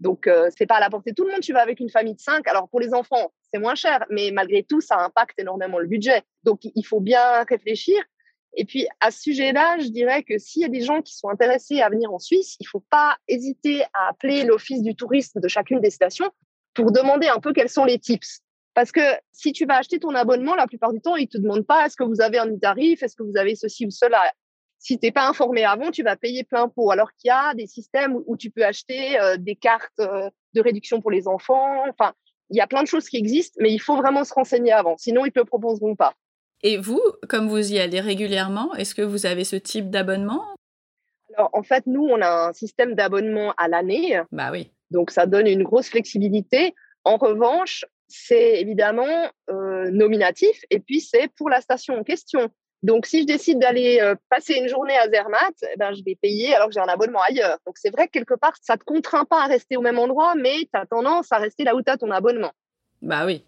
Donc, 0.00 0.30
c'est 0.56 0.66
pas 0.66 0.76
à 0.76 0.80
la 0.80 0.88
portée 0.88 1.10
de 1.10 1.16
tout 1.16 1.24
le 1.24 1.32
monde. 1.32 1.42
Tu 1.42 1.52
vas 1.52 1.60
avec 1.60 1.80
une 1.80 1.90
famille 1.90 2.14
de 2.14 2.20
cinq. 2.20 2.48
Alors, 2.48 2.68
pour 2.70 2.80
les 2.80 2.94
enfants, 2.94 3.30
c'est 3.52 3.60
moins 3.60 3.74
cher, 3.74 4.04
mais 4.10 4.30
malgré 4.32 4.62
tout, 4.62 4.80
ça 4.80 4.98
impacte 4.98 5.38
énormément 5.38 5.78
le 5.78 5.86
budget. 5.86 6.22
Donc, 6.44 6.60
il 6.62 6.86
faut 6.86 7.00
bien 7.00 7.44
réfléchir. 7.44 8.02
Et 8.56 8.64
puis, 8.64 8.86
à 9.00 9.10
ce 9.10 9.20
sujet-là, 9.20 9.78
je 9.80 9.88
dirais 9.88 10.22
que 10.22 10.38
s'il 10.38 10.62
y 10.62 10.64
a 10.64 10.68
des 10.68 10.80
gens 10.80 11.02
qui 11.02 11.14
sont 11.14 11.28
intéressés 11.28 11.82
à 11.82 11.90
venir 11.90 12.12
en 12.12 12.18
Suisse, 12.18 12.56
il 12.58 12.66
faut 12.66 12.82
pas 12.90 13.16
hésiter 13.28 13.82
à 13.92 14.08
appeler 14.08 14.44
l'office 14.44 14.82
du 14.82 14.96
tourisme 14.96 15.40
de 15.40 15.48
chacune 15.48 15.80
des 15.80 15.90
stations 15.90 16.30
pour 16.72 16.90
demander 16.90 17.28
un 17.28 17.38
peu 17.38 17.52
quels 17.52 17.68
sont 17.68 17.84
les 17.84 17.98
tips. 17.98 18.40
Parce 18.72 18.92
que 18.92 19.00
si 19.32 19.52
tu 19.52 19.66
vas 19.66 19.76
acheter 19.76 19.98
ton 19.98 20.14
abonnement, 20.14 20.54
la 20.54 20.66
plupart 20.66 20.92
du 20.92 21.00
temps, 21.00 21.16
ils 21.16 21.28
te 21.28 21.38
demandent 21.38 21.66
pas 21.66 21.86
est-ce 21.86 21.96
que 21.96 22.04
vous 22.04 22.22
avez 22.22 22.38
un 22.38 22.56
tarif, 22.56 23.02
est-ce 23.02 23.14
que 23.14 23.22
vous 23.22 23.36
avez 23.36 23.56
ceci 23.56 23.86
ou 23.86 23.90
cela? 23.90 24.22
Si 24.78 24.98
t'es 24.98 25.10
pas 25.10 25.26
informé 25.28 25.64
avant, 25.64 25.90
tu 25.90 26.02
vas 26.02 26.16
payer 26.16 26.44
plein 26.44 26.68
pot. 26.68 26.90
Alors 26.90 27.12
qu'il 27.12 27.28
y 27.28 27.30
a 27.30 27.54
des 27.54 27.66
systèmes 27.66 28.22
où, 28.26 28.36
tu 28.36 28.50
peux 28.50 28.64
acheter 28.64 29.18
euh, 29.20 29.36
des 29.38 29.56
cartes 29.56 29.98
euh, 30.00 30.30
de 30.54 30.60
réduction 30.60 31.00
pour 31.00 31.10
les 31.10 31.28
enfants. 31.28 31.84
Enfin, 31.88 32.14
il 32.50 32.56
y 32.56 32.60
a 32.60 32.66
plein 32.66 32.82
de 32.82 32.88
choses 32.88 33.08
qui 33.08 33.16
existent, 33.16 33.58
mais 33.60 33.72
il 33.72 33.78
faut 33.78 33.96
vraiment 33.96 34.24
se 34.24 34.32
renseigner 34.32 34.72
avant. 34.72 34.96
Sinon, 34.98 35.24
ils 35.24 35.32
te 35.32 35.38
le 35.38 35.44
proposeront 35.44 35.96
pas. 35.96 36.14
Et 36.68 36.78
vous, 36.78 37.00
comme 37.28 37.46
vous 37.46 37.72
y 37.72 37.78
allez 37.78 38.00
régulièrement, 38.00 38.74
est-ce 38.74 38.96
que 38.96 39.02
vous 39.02 39.24
avez 39.24 39.44
ce 39.44 39.54
type 39.54 39.88
d'abonnement? 39.88 40.42
Alors, 41.36 41.50
en 41.52 41.62
fait, 41.62 41.84
nous, 41.86 42.04
on 42.04 42.20
a 42.20 42.48
un 42.48 42.52
système 42.52 42.96
d'abonnement 42.96 43.54
à 43.56 43.68
l'année. 43.68 44.20
Bah 44.32 44.50
oui. 44.50 44.72
Donc, 44.90 45.12
ça 45.12 45.26
donne 45.26 45.46
une 45.46 45.62
grosse 45.62 45.88
flexibilité. 45.88 46.74
En 47.04 47.18
revanche, 47.18 47.84
c'est 48.08 48.60
évidemment 48.60 49.30
euh, 49.48 49.92
nominatif 49.92 50.60
et 50.70 50.80
puis 50.80 51.00
c'est 51.00 51.28
pour 51.36 51.50
la 51.50 51.60
station 51.60 52.00
en 52.00 52.02
question. 52.02 52.48
Donc, 52.82 53.06
si 53.06 53.20
je 53.20 53.26
décide 53.26 53.60
d'aller 53.60 54.00
euh, 54.00 54.16
passer 54.28 54.54
une 54.54 54.66
journée 54.66 54.98
à 54.98 55.08
Zermatt, 55.08 55.54
eh 55.72 55.76
ben, 55.78 55.94
je 55.94 56.02
vais 56.04 56.18
payer 56.20 56.52
alors 56.52 56.66
que 56.66 56.74
j'ai 56.74 56.80
un 56.80 56.88
abonnement 56.88 57.22
ailleurs. 57.28 57.58
Donc, 57.64 57.78
c'est 57.78 57.90
vrai 57.90 58.06
que 58.06 58.12
quelque 58.12 58.34
part, 58.34 58.54
ça 58.60 58.76
te 58.76 58.82
contraint 58.82 59.24
pas 59.24 59.44
à 59.44 59.46
rester 59.46 59.76
au 59.76 59.82
même 59.82 60.00
endroit, 60.00 60.34
mais 60.34 60.62
tu 60.62 60.70
as 60.72 60.86
tendance 60.86 61.30
à 61.30 61.36
rester 61.36 61.62
là 61.62 61.76
où 61.76 61.82
tu 61.82 61.92
as 61.92 61.96
ton 61.96 62.10
abonnement. 62.10 62.50
Bah 63.02 63.24
oui. 63.24 63.44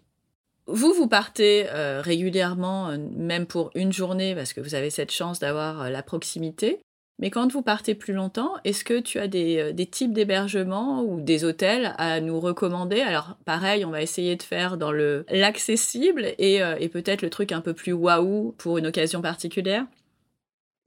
Vous, 0.71 0.93
vous 0.93 1.07
partez 1.07 1.65
euh, 1.69 1.99
régulièrement, 1.99 2.89
euh, 2.89 2.97
même 3.15 3.47
pour 3.47 3.71
une 3.73 3.91
journée, 3.91 4.35
parce 4.35 4.53
que 4.53 4.61
vous 4.61 4.75
avez 4.75 4.91
cette 4.91 5.11
chance 5.11 5.39
d'avoir 5.39 5.81
euh, 5.81 5.89
la 5.89 6.03
proximité. 6.03 6.79
Mais 7.17 7.31
quand 7.31 7.51
vous 7.51 7.63
partez 7.63 7.95
plus 7.95 8.13
longtemps, 8.13 8.53
est-ce 8.63 8.83
que 8.85 8.99
tu 8.99 9.17
as 9.17 9.27
des, 9.27 9.73
types 9.91 10.13
d'hébergements 10.13 11.01
ou 11.01 11.19
des 11.19 11.43
hôtels 11.43 11.95
à 11.97 12.21
nous 12.21 12.39
recommander? 12.39 13.01
Alors, 13.01 13.35
pareil, 13.45 13.83
on 13.83 13.89
va 13.89 14.01
essayer 14.01 14.35
de 14.35 14.43
faire 14.43 14.77
dans 14.77 14.91
le 14.91 15.25
l'accessible 15.29 16.27
et, 16.37 16.61
et 16.79 16.87
peut-être 16.87 17.21
le 17.21 17.29
truc 17.29 17.51
un 17.51 17.59
peu 17.59 17.73
plus 17.73 17.91
waouh 17.91 18.53
pour 18.57 18.77
une 18.77 18.87
occasion 18.87 19.21
particulière? 19.21 19.85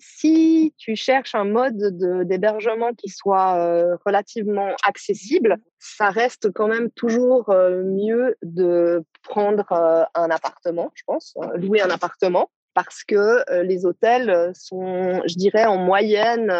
Si 0.04 0.74
tu 0.78 0.96
cherches 0.96 1.36
un 1.36 1.44
mode 1.44 1.76
de- 1.76 2.24
d'hébergement 2.24 2.92
qui 2.92 3.08
soit 3.08 3.54
euh, 3.56 3.96
relativement 4.04 4.74
accessible, 4.84 5.58
ça 5.78 6.10
reste 6.10 6.50
quand 6.52 6.66
même 6.66 6.90
toujours 6.90 7.50
euh, 7.50 7.84
mieux 7.84 8.36
de 8.42 9.04
prendre 9.22 9.70
euh, 9.70 10.02
un 10.16 10.28
appartement, 10.30 10.90
je 10.94 11.04
pense, 11.06 11.34
euh, 11.40 11.56
louer 11.56 11.82
un 11.82 11.90
appartement, 11.90 12.50
parce 12.74 13.04
que 13.04 13.44
les 13.62 13.86
hôtels 13.86 14.50
sont, 14.54 15.22
je 15.28 15.34
dirais, 15.36 15.66
en 15.66 15.76
moyenne, 15.76 16.52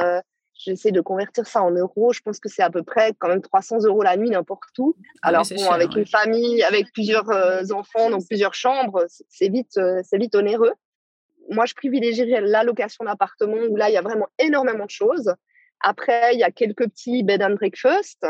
j'essaie 0.54 0.92
de 0.92 1.00
convertir 1.00 1.46
ça 1.46 1.62
en 1.62 1.72
euros, 1.72 2.12
je 2.12 2.20
pense 2.20 2.38
que 2.38 2.48
c'est 2.48 2.62
à 2.62 2.70
peu 2.70 2.84
près 2.84 3.12
quand 3.18 3.26
même 3.28 3.40
300 3.42 3.78
euros 3.86 4.02
la 4.02 4.16
nuit 4.16 4.30
n'importe 4.30 4.78
où. 4.78 4.94
Ah 4.94 5.00
oui, 5.00 5.08
Alors 5.22 5.46
bon, 5.50 5.56
cher, 5.56 5.72
avec 5.72 5.88
ouais. 5.94 6.00
une 6.02 6.06
famille, 6.06 6.62
avec 6.62 6.92
plusieurs 6.92 7.26
enfants, 7.72 8.10
donc 8.10 8.24
plusieurs 8.28 8.54
chambres, 8.54 9.04
c'est- 9.28 9.48
vite, 9.48 9.80
c'est 10.04 10.18
vite 10.18 10.34
onéreux. 10.36 10.72
Moi, 11.50 11.66
je 11.66 11.74
privilégierais 11.74 12.40
la 12.40 12.64
location 12.64 13.04
d'appartement 13.04 13.58
où 13.68 13.76
là, 13.76 13.90
il 13.90 13.94
y 13.94 13.98
a 13.98 14.02
vraiment 14.02 14.28
énormément 14.38 14.84
de 14.84 14.90
choses. 14.90 15.34
Après, 15.80 16.34
il 16.34 16.40
y 16.40 16.44
a 16.44 16.50
quelques 16.50 16.88
petits 16.88 17.22
bed 17.22 17.42
and 17.42 17.54
breakfast. 17.54 18.24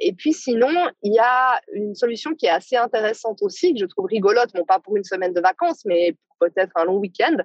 Et 0.00 0.12
puis 0.14 0.32
sinon, 0.32 0.70
il 1.02 1.14
y 1.14 1.18
a 1.18 1.60
une 1.74 1.94
solution 1.94 2.34
qui 2.34 2.46
est 2.46 2.50
assez 2.50 2.76
intéressante 2.76 3.42
aussi, 3.42 3.74
que 3.74 3.80
je 3.80 3.86
trouve 3.86 4.06
rigolote, 4.06 4.50
bon 4.54 4.64
pas 4.64 4.80
pour 4.80 4.96
une 4.96 5.04
semaine 5.04 5.34
de 5.34 5.40
vacances, 5.40 5.84
mais 5.84 6.16
peut-être 6.40 6.72
un 6.76 6.84
long 6.84 6.96
week-end, 6.96 7.36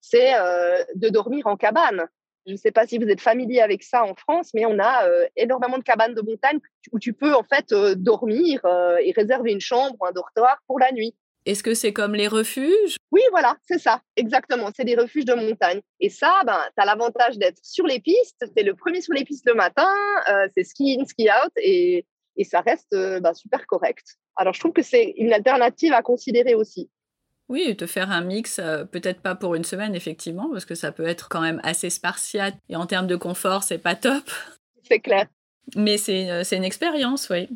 c'est 0.00 0.34
euh, 0.34 0.82
de 0.94 1.08
dormir 1.08 1.46
en 1.46 1.56
cabane. 1.56 2.06
Je 2.46 2.52
ne 2.52 2.56
sais 2.56 2.70
pas 2.70 2.86
si 2.86 2.98
vous 2.98 3.08
êtes 3.08 3.20
familier 3.20 3.60
avec 3.60 3.82
ça 3.82 4.04
en 4.04 4.14
France, 4.14 4.50
mais 4.54 4.64
on 4.66 4.78
a 4.78 5.08
euh, 5.08 5.26
énormément 5.34 5.78
de 5.78 5.82
cabanes 5.82 6.14
de 6.14 6.22
montagne 6.22 6.58
où 6.92 6.98
tu 6.98 7.14
peux 7.14 7.34
en 7.34 7.42
fait 7.42 7.72
euh, 7.72 7.94
dormir 7.96 8.60
et 9.02 9.12
réserver 9.12 9.50
une 9.50 9.60
chambre 9.60 9.96
ou 10.00 10.06
un 10.06 10.12
dortoir 10.12 10.62
pour 10.66 10.78
la 10.78 10.92
nuit. 10.92 11.16
Est-ce 11.46 11.62
que 11.62 11.74
c'est 11.74 11.92
comme 11.92 12.14
les 12.14 12.28
refuges? 12.28 12.96
Oui, 13.10 13.20
voilà, 13.30 13.56
c'est 13.66 13.78
ça, 13.78 14.00
exactement. 14.16 14.70
C'est 14.74 14.84
des 14.84 14.96
refuges 14.96 15.26
de 15.26 15.34
montagne. 15.34 15.80
Et 16.00 16.08
ça, 16.08 16.40
ben, 16.46 16.58
tu 16.76 16.82
as 16.82 16.86
l'avantage 16.86 17.36
d'être 17.36 17.58
sur 17.62 17.86
les 17.86 18.00
pistes. 18.00 18.44
Tu 18.56 18.62
es 18.62 18.62
le 18.62 18.74
premier 18.74 19.02
sur 19.02 19.12
les 19.12 19.24
pistes 19.24 19.46
le 19.46 19.54
matin. 19.54 19.88
euh, 20.30 20.48
c'est 20.54 20.64
ski 20.64 20.98
in, 20.98 21.04
ski 21.04 21.28
out. 21.28 21.52
Et, 21.56 22.06
et 22.36 22.44
ça 22.44 22.60
reste 22.60 22.92
euh, 22.94 23.20
ben, 23.20 23.34
super 23.34 23.66
correct. 23.66 24.16
Alors, 24.36 24.54
je 24.54 24.60
trouve 24.60 24.72
que 24.72 24.82
c'est 24.82 25.14
une 25.18 25.32
alternative 25.32 25.92
à 25.92 26.02
considérer 26.02 26.54
aussi. 26.54 26.90
Oui, 27.50 27.76
te 27.76 27.86
faire 27.86 28.10
un 28.10 28.22
mix, 28.22 28.58
euh, 28.58 28.84
peut-être 28.86 29.20
pas 29.20 29.34
pour 29.34 29.54
une 29.54 29.64
semaine, 29.64 29.94
effectivement, 29.94 30.48
parce 30.50 30.64
que 30.64 30.74
ça 30.74 30.92
peut 30.92 31.06
être 31.06 31.28
quand 31.28 31.42
même 31.42 31.60
assez 31.62 31.90
spartiate. 31.90 32.54
Et 32.70 32.76
en 32.76 32.86
termes 32.86 33.06
de 33.06 33.16
confort, 33.16 33.64
c'est 33.64 33.78
pas 33.78 33.94
top. 33.94 34.24
C'est 34.82 35.00
clair. 35.00 35.26
Mais 35.76 35.98
c'est 35.98 36.56
une 36.56 36.64
expérience, 36.64 37.28
oui. 37.28 37.48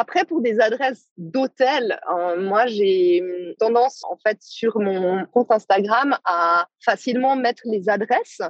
Après, 0.00 0.24
pour 0.24 0.42
des 0.42 0.60
adresses 0.60 1.08
d'hôtels, 1.16 1.98
euh, 2.08 2.40
moi, 2.40 2.68
j'ai 2.68 3.20
tendance, 3.58 4.04
en 4.04 4.16
fait, 4.16 4.38
sur 4.40 4.78
mon 4.78 5.26
compte 5.26 5.50
Instagram 5.50 6.16
à 6.24 6.68
facilement 6.78 7.34
mettre 7.34 7.62
les 7.64 7.88
adresses. 7.88 8.40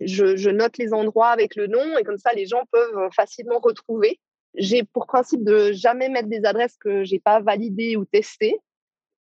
Je, 0.00 0.50
note 0.50 0.76
les 0.76 0.92
endroits 0.92 1.28
avec 1.28 1.54
le 1.54 1.68
nom 1.68 1.96
et 1.98 2.02
comme 2.02 2.18
ça, 2.18 2.32
les 2.32 2.46
gens 2.46 2.64
peuvent 2.72 3.10
facilement 3.14 3.60
retrouver. 3.60 4.18
J'ai 4.56 4.82
pour 4.82 5.06
principe 5.06 5.44
de 5.44 5.70
jamais 5.70 6.08
mettre 6.08 6.28
des 6.28 6.44
adresses 6.44 6.76
que 6.76 7.04
j'ai 7.04 7.20
pas 7.20 7.38
validées 7.38 7.94
ou 7.94 8.04
testées. 8.04 8.58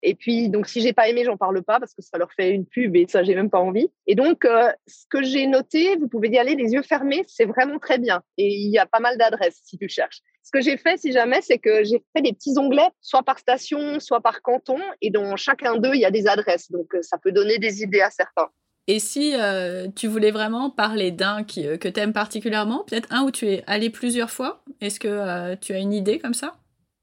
Et 0.03 0.15
puis, 0.15 0.49
donc, 0.49 0.67
si 0.67 0.81
j'ai 0.81 0.95
pas 0.95 1.11
aimé, 1.11 1.25
j'en 1.27 1.37
parle 1.37 1.63
pas 1.63 1.79
parce 1.79 1.93
que 1.93 2.01
ça 2.01 2.17
leur 2.17 2.33
fait 2.33 2.53
une 2.53 2.65
pub 2.65 2.97
et 2.97 3.05
ça, 3.07 3.23
j'ai 3.23 3.35
même 3.35 3.51
pas 3.51 3.61
envie. 3.61 3.91
Et 4.07 4.15
donc, 4.15 4.47
euh, 4.47 4.73
ce 4.87 5.05
que 5.11 5.23
j'ai 5.23 5.47
noté, 5.47 5.97
vous 5.97 6.09
pouvez 6.09 6.29
y 6.31 6.39
aller 6.39 6.55
les 6.55 6.73
yeux 6.73 6.83
fermés, 6.83 7.23
c'est 7.27 7.45
vraiment 7.45 7.79
très 7.79 7.99
bien. 7.99 8.23
Et 8.39 8.49
il 8.49 8.71
y 8.71 8.79
a 8.79 8.87
pas 8.87 9.01
mal 9.01 9.19
d'adresses 9.19 9.61
si 9.63 9.77
tu 9.77 9.91
cherches. 9.91 10.23
Ce 10.43 10.51
que 10.51 10.61
j'ai 10.61 10.77
fait, 10.77 10.97
si 10.97 11.13
jamais, 11.13 11.41
c'est 11.43 11.59
que 11.59 11.85
j'ai 11.85 12.03
fait 12.15 12.23
des 12.23 12.33
petits 12.33 12.59
onglets, 12.59 12.91
soit 13.01 13.23
par 13.23 13.39
station, 13.39 14.01
soit 14.01 14.21
par 14.21 14.43
canton, 14.43 14.81
et 15.01 15.11
dans 15.11 15.37
chacun 15.37 15.77
d'eux, 15.77 15.95
il 15.95 16.01
y 16.01 16.05
a 16.05 16.11
des 16.11 16.27
adresses. 16.27 16.71
Donc, 16.71 16.95
euh, 16.95 17.03
ça 17.03 17.19
peut 17.19 17.33
donner 17.33 17.59
des 17.59 17.83
idées 17.83 18.01
à 18.01 18.11
certains. 18.11 18.49
Et 18.87 18.99
si 18.99 19.35
euh, 19.37 19.89
tu 19.95 20.09
voulais 20.09 20.31
vraiment 20.31 20.71
parler 20.71 21.13
d'un 21.13 21.45
qui, 21.45 21.79
que 21.79 21.89
tu 21.89 22.01
aimes 22.01 22.13
particulièrement, 22.13 22.85
peut-être 22.85 23.09
un 23.13 23.23
où 23.23 23.31
tu 23.31 23.47
es 23.49 23.63
allé 23.67 23.91
plusieurs 23.91 24.31
fois, 24.31 24.65
est-ce 24.81 24.99
que 24.99 25.55
tu 25.57 25.73
as 25.73 25.79
une 25.79 25.93
idée 25.93 26.19
comme 26.19 26.35
ça? 26.35 26.57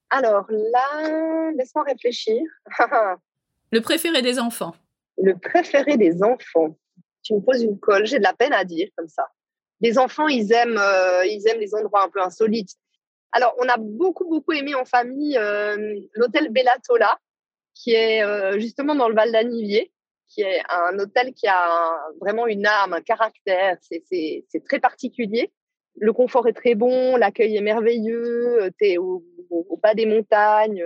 Alors 0.09 0.45
là, 0.49 1.51
laisse-moi 1.55 1.83
réfléchir. 1.83 2.41
le 3.71 3.81
préféré 3.81 4.21
des 4.21 4.39
enfants. 4.39 4.73
Le 5.17 5.35
préféré 5.37 5.97
des 5.97 6.23
enfants. 6.23 6.77
Tu 7.23 7.33
me 7.33 7.41
poses 7.41 7.63
une 7.63 7.79
colle, 7.79 8.05
j'ai 8.05 8.19
de 8.19 8.23
la 8.23 8.33
peine 8.33 8.53
à 8.53 8.63
dire 8.63 8.87
comme 8.95 9.07
ça. 9.07 9.27
Les 9.81 9.97
enfants, 9.97 10.27
ils 10.27 10.51
aiment, 10.51 10.77
euh, 10.77 11.25
ils 11.25 11.45
aiment 11.47 11.59
les 11.59 11.75
endroits 11.75 12.03
un 12.03 12.09
peu 12.09 12.21
insolites. 12.21 12.71
Alors, 13.31 13.55
on 13.59 13.67
a 13.67 13.77
beaucoup, 13.77 14.27
beaucoup 14.27 14.53
aimé 14.53 14.75
en 14.75 14.85
famille 14.85 15.37
euh, 15.37 15.99
l'hôtel 16.13 16.49
Bellatola, 16.49 17.19
qui 17.73 17.93
est 17.93 18.23
euh, 18.23 18.59
justement 18.59 18.95
dans 18.95 19.09
le 19.09 19.15
Val 19.15 19.31
d'Anivier, 19.31 19.91
qui 20.27 20.41
est 20.41 20.61
un 20.69 20.97
hôtel 20.99 21.33
qui 21.33 21.47
a 21.47 21.99
vraiment 22.19 22.47
une 22.47 22.65
âme, 22.65 22.93
un 22.93 23.01
caractère. 23.01 23.77
C'est 23.81 24.63
très 24.67 24.79
particulier 24.79 25.51
le 25.99 26.13
confort 26.13 26.47
est 26.47 26.53
très 26.53 26.75
bon, 26.75 27.15
l'accueil 27.15 27.57
est 27.57 27.61
merveilleux, 27.61 28.61
euh, 28.61 28.69
tu 28.79 28.85
es 28.85 28.97
au, 28.99 29.23
bas 29.81 29.95
des 29.95 30.05
montagnes 30.05 30.83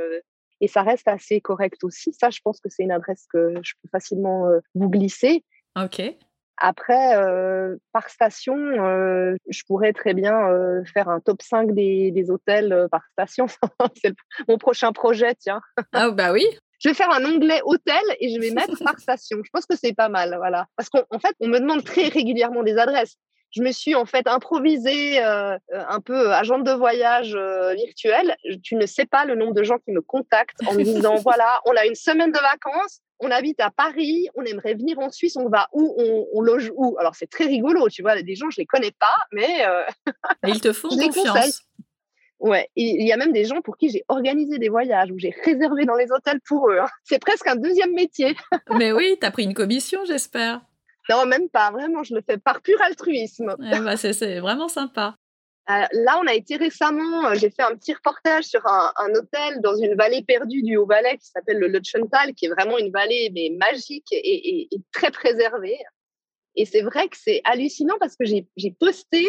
et 0.61 0.67
ça 0.69 0.83
reste 0.83 1.09
assez 1.09 1.41
correct 1.41 1.83
aussi. 1.83 2.13
Ça, 2.13 2.29
je 2.29 2.39
pense 2.41 2.61
que 2.61 2.69
c'est 2.69 2.83
une 2.83 2.91
adresse 2.91 3.25
que 3.29 3.55
je 3.61 3.73
peux 3.81 3.89
facilement 3.91 4.45
vous 4.73 4.89
glisser. 4.89 5.43
Ok. 5.77 6.01
Après, 6.63 7.15
par 7.91 8.09
station, 8.09 8.55
je 8.55 9.61
pourrais 9.67 9.93
très 9.93 10.13
bien 10.13 10.47
faire 10.93 11.09
un 11.09 11.19
top 11.19 11.41
5 11.41 11.73
des, 11.73 12.11
des 12.11 12.29
hôtels 12.29 12.87
par 12.91 13.01
station. 13.11 13.47
c'est 14.01 14.13
mon 14.47 14.57
prochain 14.57 14.91
projet, 14.91 15.33
tiens. 15.35 15.59
Ah 15.91 16.11
bah 16.11 16.31
oui. 16.31 16.45
Je 16.79 16.89
vais 16.89 16.95
faire 16.95 17.11
un 17.11 17.23
onglet 17.25 17.61
hôtel 17.65 18.01
et 18.19 18.33
je 18.33 18.39
vais 18.39 18.51
mettre 18.55 18.83
par 18.83 18.99
station. 18.99 19.37
Je 19.43 19.49
pense 19.51 19.65
que 19.65 19.75
c'est 19.75 19.93
pas 19.93 20.09
mal, 20.09 20.35
voilà. 20.37 20.67
Parce 20.77 20.89
qu'en 20.89 21.19
fait, 21.19 21.35
on 21.39 21.47
me 21.47 21.59
demande 21.59 21.83
très 21.83 22.07
régulièrement 22.07 22.63
des 22.63 22.77
adresses 22.77 23.17
je 23.51 23.61
me 23.61 23.71
suis 23.71 23.95
en 23.95 24.05
fait 24.05 24.27
improvisée 24.27 25.19
un 25.21 25.99
peu 26.03 26.31
agente 26.31 26.63
de 26.63 26.71
voyage 26.71 27.37
virtuelle. 27.75 28.35
Tu 28.63 28.75
ne 28.75 28.85
sais 28.85 29.05
pas 29.05 29.25
le 29.25 29.35
nombre 29.35 29.53
de 29.53 29.63
gens 29.63 29.77
qui 29.77 29.91
me 29.91 30.01
contactent 30.01 30.65
en 30.67 30.73
me 30.73 30.83
disant 30.83 31.15
voilà, 31.23 31.59
on 31.65 31.75
a 31.75 31.85
une 31.85 31.95
semaine 31.95 32.31
de 32.31 32.39
vacances, 32.39 33.01
on 33.21 33.31
habite 33.31 33.59
à 33.59 33.69
Paris, 33.69 34.27
on 34.35 34.43
aimerait 34.43 34.73
venir 34.73 34.99
en 34.99 35.09
Suisse, 35.09 35.37
on 35.37 35.47
va 35.47 35.67
où, 35.73 35.95
on, 36.33 36.41
loge 36.41 36.71
où? 36.75 36.97
Alors 36.99 37.15
c'est 37.15 37.29
très 37.29 37.45
rigolo, 37.45 37.87
tu 37.89 38.01
vois, 38.01 38.21
des 38.21 38.35
gens 38.35 38.49
je 38.49 38.57
les 38.57 38.65
connais 38.65 38.91
pas, 38.91 39.15
mais 39.31 39.65
euh, 39.65 39.83
ils 40.47 40.59
te 40.59 40.73
font 40.73 40.89
confiance. 40.89 41.61
Ouais, 42.39 42.67
il 42.75 43.05
y 43.05 43.13
a 43.13 43.17
même 43.17 43.33
des 43.33 43.45
gens 43.45 43.61
pour 43.61 43.77
qui 43.77 43.89
j'ai 43.89 44.03
organisé 44.07 44.57
des 44.57 44.69
voyages, 44.69 45.11
où 45.11 45.19
j'ai 45.19 45.33
réservé 45.45 45.85
dans 45.85 45.93
les 45.93 46.11
hôtels 46.11 46.39
pour 46.47 46.71
eux. 46.71 46.79
Hein. 46.79 46.87
C'est 47.03 47.19
presque 47.19 47.45
un 47.45 47.55
deuxième 47.55 47.93
métier. 47.93 48.35
mais 48.77 48.91
oui, 48.91 49.15
tu 49.21 49.27
as 49.27 49.29
pris 49.29 49.43
une 49.43 49.53
commission, 49.53 50.03
j'espère. 50.05 50.61
Non, 51.07 51.27
même 51.27 51.49
pas. 51.49 51.69
Vraiment, 51.69 52.01
je 52.01 52.15
le 52.15 52.21
fais 52.21 52.37
par 52.37 52.61
pur 52.61 52.81
altruisme. 52.81 53.55
Eh 53.59 53.79
ben, 53.79 53.95
c'est 53.95 54.39
vraiment 54.39 54.67
sympa. 54.67 55.17
Euh, 55.71 55.85
là, 55.93 56.19
on 56.21 56.27
a 56.27 56.33
été 56.33 56.57
récemment, 56.57 57.27
euh, 57.27 57.35
j'ai 57.35 57.49
fait 57.49 57.61
un 57.61 57.75
petit 57.75 57.93
reportage 57.93 58.45
sur 58.45 58.65
un, 58.65 59.13
hôtel 59.13 59.61
dans 59.61 59.75
une 59.75 59.95
vallée 59.95 60.23
perdue 60.23 60.63
du 60.63 60.75
Haut-Valais 60.75 61.17
qui 61.17 61.27
s'appelle 61.27 61.59
le 61.59 61.67
Lutschental, 61.67 62.33
qui 62.33 62.45
est 62.45 62.49
vraiment 62.49 62.77
une 62.77 62.91
vallée 62.91 63.31
mais 63.33 63.55
magique 63.57 64.07
et, 64.11 64.67
très 64.91 65.11
préservée. 65.11 65.77
Et 66.55 66.65
c'est 66.65 66.81
vrai 66.81 67.07
que 67.07 67.15
c'est 67.17 67.41
hallucinant 67.45 67.95
parce 67.99 68.15
que 68.17 68.25
j'ai 68.25 68.71
posté 68.79 69.25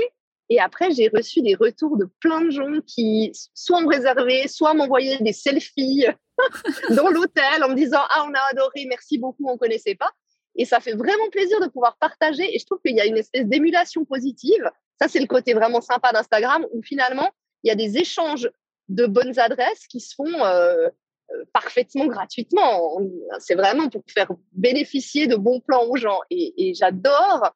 et 0.48 0.58
après 0.58 0.90
j'ai 0.90 1.08
reçu 1.08 1.40
des 1.40 1.54
retours 1.54 1.96
de 1.96 2.08
plein 2.20 2.40
de 2.40 2.50
gens 2.50 2.80
qui 2.86 3.30
soit 3.54 3.80
me 3.80 3.88
réservaient, 3.88 4.48
soit 4.48 4.74
m'envoyaient 4.74 5.18
des 5.20 5.32
selfies 5.32 6.06
dans 6.90 7.08
l'hôtel 7.08 7.62
en 7.62 7.68
me 7.68 7.74
disant 7.74 8.00
ah 8.10 8.26
on 8.28 8.34
a 8.34 8.40
adoré, 8.50 8.86
merci 8.88 9.18
beaucoup, 9.18 9.48
on 9.48 9.56
connaissait 9.56 9.94
pas. 9.94 10.10
Et 10.56 10.64
ça 10.64 10.80
fait 10.80 10.94
vraiment 10.94 11.28
plaisir 11.30 11.60
de 11.60 11.68
pouvoir 11.68 11.96
partager. 11.98 12.54
Et 12.54 12.58
je 12.58 12.66
trouve 12.66 12.80
qu'il 12.84 12.96
y 12.96 13.00
a 13.00 13.06
une 13.06 13.16
espèce 13.16 13.46
d'émulation 13.46 14.04
positive. 14.04 14.70
Ça, 15.02 15.08
c'est 15.08 15.18
le 15.18 15.26
côté 15.26 15.52
vraiment 15.52 15.80
sympa 15.80 16.12
d'Instagram 16.12 16.64
où 16.72 16.80
finalement, 16.80 17.28
il 17.64 17.68
y 17.68 17.70
a 17.72 17.74
des 17.74 17.98
échanges 17.98 18.48
de 18.88 19.06
bonnes 19.06 19.36
adresses 19.36 19.88
qui 19.88 19.98
se 19.98 20.14
font 20.14 20.44
euh, 20.44 20.86
euh, 21.32 21.44
parfaitement 21.52 22.06
gratuitement. 22.06 23.00
C'est 23.40 23.56
vraiment 23.56 23.88
pour 23.88 24.04
faire 24.06 24.30
bénéficier 24.52 25.26
de 25.26 25.34
bons 25.34 25.58
plans 25.58 25.86
aux 25.86 25.96
gens. 25.96 26.20
Et, 26.30 26.72
j'adore 26.74 27.52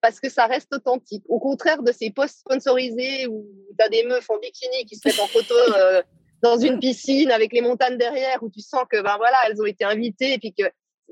parce 0.00 0.20
que 0.20 0.30
ça 0.30 0.46
reste 0.46 0.74
authentique. 0.74 1.22
Au 1.28 1.38
contraire 1.38 1.82
de 1.82 1.92
ces 1.92 2.10
posts 2.10 2.38
sponsorisés 2.38 3.26
où 3.26 3.46
tu 3.78 3.84
as 3.84 3.90
des 3.90 4.04
meufs 4.04 4.30
en 4.30 4.38
bikini 4.38 4.86
qui 4.86 4.96
se 4.96 5.06
mettent 5.06 5.20
en 5.20 5.26
photo 5.26 5.54
euh, 5.76 6.02
dans 6.40 6.56
une 6.56 6.80
piscine 6.80 7.30
avec 7.30 7.52
les 7.52 7.60
montagnes 7.60 7.98
derrière 7.98 8.42
où 8.42 8.48
tu 8.48 8.60
sens 8.60 8.84
que 8.90 9.02
ben 9.02 9.18
voilà, 9.18 9.36
elles 9.46 9.60
ont 9.60 9.66
été 9.66 9.84
invitées 9.84 10.32
et 10.32 10.38
puis 10.38 10.54
que 10.54 10.64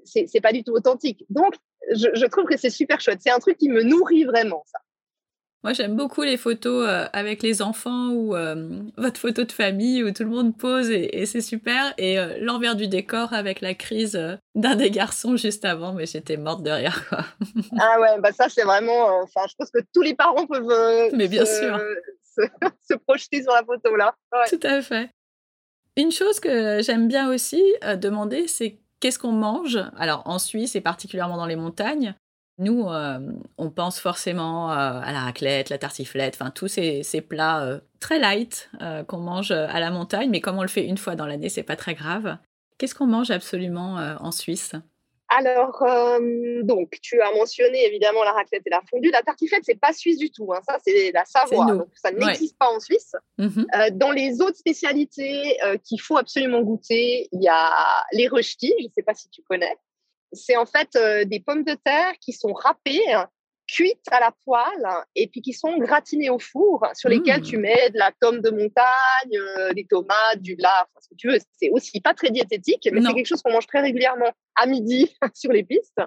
c'est 0.05 0.41
pas 0.41 0.53
du 0.53 0.65
tout 0.65 0.73
authentique. 0.73 1.27
Donc, 1.29 1.55
je, 1.93 2.27
trouve 2.27 2.47
que 2.47 2.57
c'est 2.57 2.71
super 2.71 3.03
chouette. 3.03 3.21
C'est 3.21 3.31
un 3.31 3.39
truc 3.39 3.59
qui 3.59 3.69
me 3.69 3.83
nourrit 3.83 4.25
vraiment, 4.25 4.65
ça. 4.67 4.79
Moi, 5.65 5.73
j'aime 5.73 5.97
beaucoup 5.97 6.21
les 6.21 6.37
photos 6.37 6.87
euh, 6.87 7.07
avec 7.15 7.43
les 7.43 7.63
enfants 7.63 8.11
ou 8.11 8.37
euh, 8.37 8.69
votre 8.99 9.19
photo 9.19 9.45
de 9.45 9.51
famille 9.51 10.05
où 10.05 10.13
tout 10.13 10.23
le 10.23 10.29
monde 10.29 10.55
pose 10.55 10.91
et, 10.91 11.25
c'est 11.25 11.41
super. 11.41 11.95
Et 11.97 12.19
euh, 12.19 12.37
l'envers 12.39 12.77
du 12.77 12.87
décor 12.87 13.33
avec 13.33 13.63
la 13.63 13.73
crise 13.73 14.21
d'un 14.55 14.77
des 14.77 14.91
garçons 14.91 15.37
juste 15.37 15.65
avant, 15.65 15.95
mais 15.95 16.05
j'étais 16.05 16.37
morte 16.37 16.63
de 16.63 16.71
rire. 16.71 17.09
Quoi. 17.09 17.25
ah 17.81 17.99
ouais, 17.99 18.21
bah 18.21 18.33
ça, 18.33 18.51
c'est 18.51 18.65
vraiment. 18.65 19.23
Enfin, 19.23 19.47
je 19.49 19.55
pense 19.59 19.71
que 19.71 19.79
tous 19.95 20.03
les 20.03 20.15
parents 20.15 20.47
peuvent. 20.47 21.11
mais 21.15 21.29
bien 21.29 21.47
sûr. 21.47 21.81
Se, 22.91 22.95
projeter 23.07 23.43
sur 23.43 23.53
la 23.53 23.65
photo 23.65 23.97
là. 23.97 24.15
Tout 24.51 24.61
à 24.65 24.83
fait. 24.83 25.09
Une 25.97 26.11
chose 26.11 26.41
que 26.41 26.83
j'aime 26.83 27.07
bien 27.09 27.33
aussi 27.33 27.63
demander, 27.97 28.49
c'est 28.49 28.81
Qu'est-ce 29.05 29.19
qu'on 29.19 29.33
mange? 29.33 29.79
Alors 29.99 30.23
en 30.25 30.39
Suisse 30.39 30.77
et 30.77 30.81
particulièrement 30.81 31.37
dans 31.37 31.45
les 31.45 31.57
montagnes, 31.57 32.15
nous, 32.59 32.89
euh, 32.89 33.19
on 33.59 33.71
pense 33.71 33.99
forcément 33.99 34.71
euh, 34.71 34.75
à 34.75 35.13
la 35.13 35.21
raclette, 35.21 35.71
la 35.71 35.79
tartiflette, 35.79 36.37
enfin 36.41 36.51
tous 36.51 36.69
ces, 36.69 37.03
plats 37.21 37.65
euh, 37.65 37.81
très 37.99 38.19
light 38.19 38.71
qu'on 39.09 39.19
mange 39.19 39.51
à 39.51 39.81
la 39.81 39.91
montagne, 39.91 40.31
mais 40.31 40.41
comme 40.41 40.59
on 40.59 40.63
le 40.63 40.69
fait 40.69 40.85
une 40.85 40.99
fois 40.99 41.17
dans 41.17 41.27
l'année, 41.27 41.49
c'est 41.49 41.63
pas 41.63 41.77
très 41.77 41.95
grave. 41.95 42.37
Qu'est-ce 42.79 42.95
qu'on 42.95 43.07
mange 43.07 43.31
absolument 43.31 43.95
en 44.21 44.31
Suisse? 44.31 44.73
Alors, 45.29 45.83
donc, 46.63 46.99
tu 47.01 47.21
as 47.23 47.33
mentionné 47.33 47.87
évidemment 47.87 48.23
la 48.25 48.33
raclette 48.33 48.63
et 48.67 48.71
la 48.71 48.83
fondue. 48.89 49.11
La 49.11 49.23
tartiflette, 49.23 49.63
c'est 49.65 49.81
pas 49.81 49.93
suisse 49.93 50.19
du 50.19 50.31
tout. 50.31 50.53
Hein. 50.53 50.61
Ça, 50.69 50.77
c'est 50.85 51.13
la 51.13 51.25
Savoie. 51.25 51.67
Donc, 51.73 51.89
ça 51.95 52.11
n'existe 52.11 52.59
pas 52.59 52.69
en 52.69 52.79
Suisse. 52.79 53.17
Mm-hmm. 53.39 53.97
Dans 53.97 54.11
les 54.11 54.41
autres 54.41 54.57
spécialités 54.57 55.57
qu'il 55.85 56.01
faut 56.01 56.19
absolument 56.19 56.61
goûter, 56.63 57.29
il 57.33 57.43
y 57.43 57.49
a 57.49 58.05
les 58.13 58.29
rösti. 58.29 58.75
Je 58.79 58.85
ne 58.85 58.91
sais 58.95 59.03
pas 59.03 59.15
si 59.15 59.29
tu 59.31 59.43
connais. 59.43 59.77
C'est 60.35 60.57
en 60.57 60.67
fait 60.67 60.97
des 61.27 61.41
pommes 61.41 61.65
de 61.65 61.77
terre 61.85 62.13
qui 62.21 62.33
sont 62.33 62.53
râpées 62.53 63.03
cuites 63.67 64.07
à 64.11 64.21
la 64.21 64.33
poêle 64.45 64.87
et 65.15 65.27
puis 65.29 65.41
qui 65.41 65.53
sont 65.53 65.79
gratinées 65.79 66.31
au 66.31 66.39
four, 66.39 66.85
sur 66.95 67.09
lesquelles 67.09 67.43
tu 67.43 67.57
mmh. 67.57 67.61
mets 67.61 67.91
de 67.91 67.99
la 67.99 68.13
tome 68.21 68.41
de 68.41 68.51
montagne, 68.51 69.39
euh, 69.59 69.73
des 69.73 69.87
tomates, 69.87 70.41
du 70.41 70.57
lard, 70.57 70.89
ce 71.01 71.09
que 71.09 71.15
tu 71.17 71.29
veux. 71.29 71.39
C'est 71.59 71.71
aussi 71.71 72.01
pas 72.01 72.15
très 72.15 72.31
diététique, 72.31 72.89
mais 72.93 73.01
c'est 73.01 73.15
quelque 73.15 73.27
chose 73.27 73.43
qu'on 73.43 73.53
mange 73.53 73.67
très 73.67 73.81
régulièrement 73.81 74.31
à 74.55 74.67
midi 74.67 75.15
sur 75.35 75.53
les 75.53 75.65
pistes. 75.65 76.01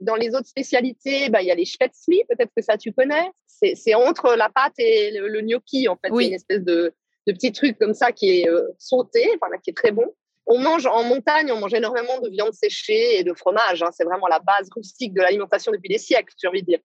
Dans 0.00 0.16
les 0.16 0.34
autres 0.34 0.48
spécialités, 0.48 1.28
bah, 1.28 1.42
il 1.42 1.48
y 1.48 1.50
a 1.50 1.54
les 1.54 1.64
spätzli, 1.64 2.22
peut-être 2.28 2.50
que 2.56 2.62
ça 2.62 2.76
tu 2.76 2.92
connais. 2.92 3.30
C'est 3.46 3.94
entre 3.94 4.34
la 4.34 4.48
pâte 4.48 4.78
et 4.78 5.12
le, 5.12 5.40
gnocchi, 5.40 5.86
en 5.86 5.96
fait. 5.96 6.10
C'est 6.12 6.26
une 6.26 6.32
espèce 6.32 6.62
de, 6.62 6.92
de, 7.28 7.32
petit 7.32 7.52
truc 7.52 7.78
comme 7.78 7.94
ça 7.94 8.10
qui 8.10 8.40
est 8.40 8.48
euh, 8.48 8.66
sauté, 8.78 9.24
enfin, 9.40 9.56
qui 9.62 9.70
est 9.70 9.76
très 9.76 9.92
bon. 9.92 10.06
On 10.46 10.58
mange 10.58 10.86
en 10.86 11.04
montagne, 11.04 11.52
on 11.52 11.60
mange 11.60 11.74
énormément 11.74 12.18
de 12.20 12.28
viande 12.28 12.52
séchée 12.52 13.18
et 13.18 13.24
de 13.24 13.32
fromage. 13.34 13.82
Hein. 13.82 13.90
C'est 13.92 14.04
vraiment 14.04 14.26
la 14.26 14.40
base 14.40 14.68
rustique 14.74 15.14
de 15.14 15.20
l'alimentation 15.20 15.72
depuis 15.72 15.88
des 15.88 15.98
siècles, 15.98 16.34
j'ai 16.40 16.48
envie 16.48 16.62
de 16.62 16.66
dire. 16.66 16.80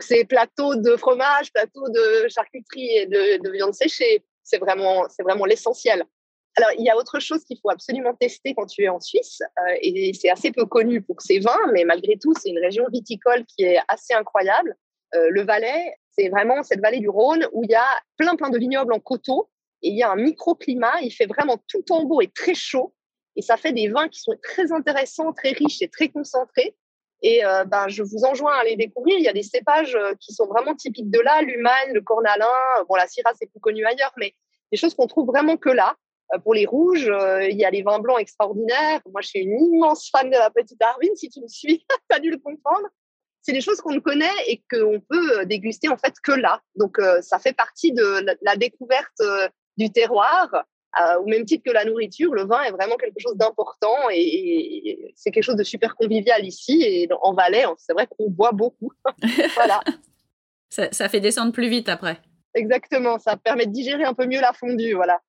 C'est 0.00 0.24
plateau 0.24 0.74
de 0.74 0.96
fromage, 0.96 1.52
plateau 1.52 1.88
de 1.88 2.28
charcuterie 2.28 2.96
et 2.96 3.06
de, 3.06 3.50
viande 3.50 3.74
séchée. 3.74 4.24
C'est 4.42 4.58
vraiment, 4.58 5.04
c'est 5.08 5.22
vraiment 5.22 5.46
l'essentiel. 5.46 6.04
Alors, 6.56 6.70
il 6.78 6.84
y 6.84 6.90
a 6.90 6.96
autre 6.96 7.18
chose 7.20 7.44
qu'il 7.44 7.58
faut 7.60 7.70
absolument 7.70 8.14
tester 8.14 8.54
quand 8.54 8.66
tu 8.66 8.84
es 8.84 8.88
en 8.88 9.00
Suisse, 9.00 9.40
euh, 9.58 9.74
et 9.80 10.12
c'est 10.14 10.30
assez 10.30 10.52
peu 10.52 10.66
connu 10.66 11.02
pour 11.02 11.20
ses 11.20 11.40
vins, 11.40 11.66
mais 11.72 11.82
malgré 11.84 12.16
tout, 12.16 12.32
c'est 12.40 12.50
une 12.50 12.60
région 12.60 12.84
viticole 12.92 13.44
qui 13.46 13.64
est 13.64 13.78
assez 13.88 14.14
incroyable. 14.14 14.76
Euh, 15.14 15.30
le 15.30 15.42
Valais, 15.42 15.96
c'est 16.10 16.28
vraiment 16.28 16.62
cette 16.62 16.80
vallée 16.80 17.00
du 17.00 17.08
Rhône 17.08 17.46
où 17.52 17.64
il 17.64 17.70
y 17.70 17.74
a 17.74 17.86
plein, 18.16 18.36
plein 18.36 18.50
de 18.50 18.58
vignobles 18.58 18.92
en 18.92 19.00
coteaux, 19.00 19.48
il 19.88 19.96
y 19.96 20.02
a 20.02 20.10
un 20.10 20.16
microclimat, 20.16 21.00
il 21.02 21.10
fait 21.10 21.26
vraiment 21.26 21.58
tout 21.68 21.84
en 21.90 22.04
beau 22.04 22.20
et 22.20 22.28
très 22.28 22.54
chaud, 22.54 22.94
et 23.36 23.42
ça 23.42 23.56
fait 23.56 23.72
des 23.72 23.88
vins 23.88 24.08
qui 24.08 24.20
sont 24.20 24.36
très 24.42 24.72
intéressants, 24.72 25.32
très 25.32 25.50
riches 25.50 25.82
et 25.82 25.88
très 25.88 26.08
concentrés. 26.08 26.76
Et 27.22 27.44
euh, 27.44 27.64
ben, 27.64 27.88
je 27.88 28.02
vous 28.02 28.24
enjoins 28.24 28.54
à 28.54 28.64
les 28.64 28.76
découvrir. 28.76 29.16
Il 29.18 29.24
y 29.24 29.28
a 29.28 29.32
des 29.32 29.42
cépages 29.42 29.96
qui 30.20 30.34
sont 30.34 30.46
vraiment 30.46 30.74
typiques 30.74 31.10
de 31.10 31.20
là, 31.20 31.40
l'Humagne, 31.42 31.92
le 31.92 32.02
Cornalin. 32.02 32.46
Bon, 32.88 32.96
la 32.96 33.06
Syrah, 33.08 33.32
c'est 33.34 33.46
plus 33.46 33.60
connu 33.60 33.84
ailleurs, 33.86 34.12
mais 34.18 34.34
des 34.70 34.78
choses 34.78 34.94
qu'on 34.94 35.06
trouve 35.06 35.26
vraiment 35.26 35.56
que 35.56 35.70
là. 35.70 35.96
Euh, 36.32 36.38
pour 36.38 36.54
les 36.54 36.66
rouges, 36.66 37.08
euh, 37.08 37.46
il 37.48 37.56
y 37.56 37.64
a 37.64 37.70
les 37.70 37.82
vins 37.82 37.98
blancs 37.98 38.20
extraordinaires. 38.20 39.00
Moi, 39.10 39.20
je 39.20 39.28
suis 39.28 39.40
une 39.40 39.58
immense 39.74 40.08
fan 40.10 40.30
de 40.30 40.36
la 40.36 40.50
petite 40.50 40.82
Arvine. 40.82 41.14
Si 41.16 41.28
tu 41.28 41.40
me 41.40 41.48
suis, 41.48 41.78
tu 42.10 42.16
as 42.16 42.20
dû 42.20 42.30
le 42.30 42.38
comprendre. 42.38 42.86
C'est 43.42 43.52
des 43.52 43.60
choses 43.60 43.80
qu'on 43.80 43.92
ne 43.92 44.00
connaît 44.00 44.32
et 44.48 44.64
qu'on 44.70 45.00
peut 45.00 45.40
euh, 45.40 45.44
déguster 45.44 45.88
en 45.88 45.98
fait 45.98 46.14
que 46.22 46.32
là. 46.32 46.62
Donc, 46.76 46.98
ça 47.20 47.38
fait 47.38 47.52
partie 47.52 47.92
de 47.92 48.24
la, 48.40 48.56
découverte 48.56 49.20
du 49.76 49.90
terroir. 49.90 50.48
au 51.20 51.26
même 51.26 51.44
titre 51.44 51.64
que 51.64 51.72
la 51.72 51.84
nourriture, 51.84 52.32
le 52.34 52.44
vin 52.44 52.62
est 52.62 52.70
vraiment 52.70 52.96
quelque 52.96 53.18
chose 53.18 53.36
d'important 53.36 54.08
et, 54.12 55.12
c'est 55.16 55.30
quelque 55.30 55.44
chose 55.44 55.56
de 55.56 55.64
super 55.64 55.96
convivial 55.96 56.44
ici. 56.44 56.82
Et 56.82 57.08
en 57.22 57.32
Valais, 57.34 57.64
c'est 57.78 57.92
vrai 57.92 58.06
qu'on 58.06 58.30
boit 58.30 58.52
beaucoup. 58.52 58.92
voilà. 59.54 59.80
Ça, 60.70 60.90
ça 60.90 61.08
fait 61.08 61.20
descendre 61.20 61.52
plus 61.52 61.68
vite 61.68 61.88
après. 61.88 62.20
Exactement, 62.54 63.20
ça 63.20 63.36
permet 63.36 63.66
de 63.66 63.70
digérer 63.70 64.02
un 64.02 64.14
peu 64.14 64.26
mieux 64.26 64.40
la 64.40 64.52
fondue, 64.52 64.94
voilà. 64.94 65.20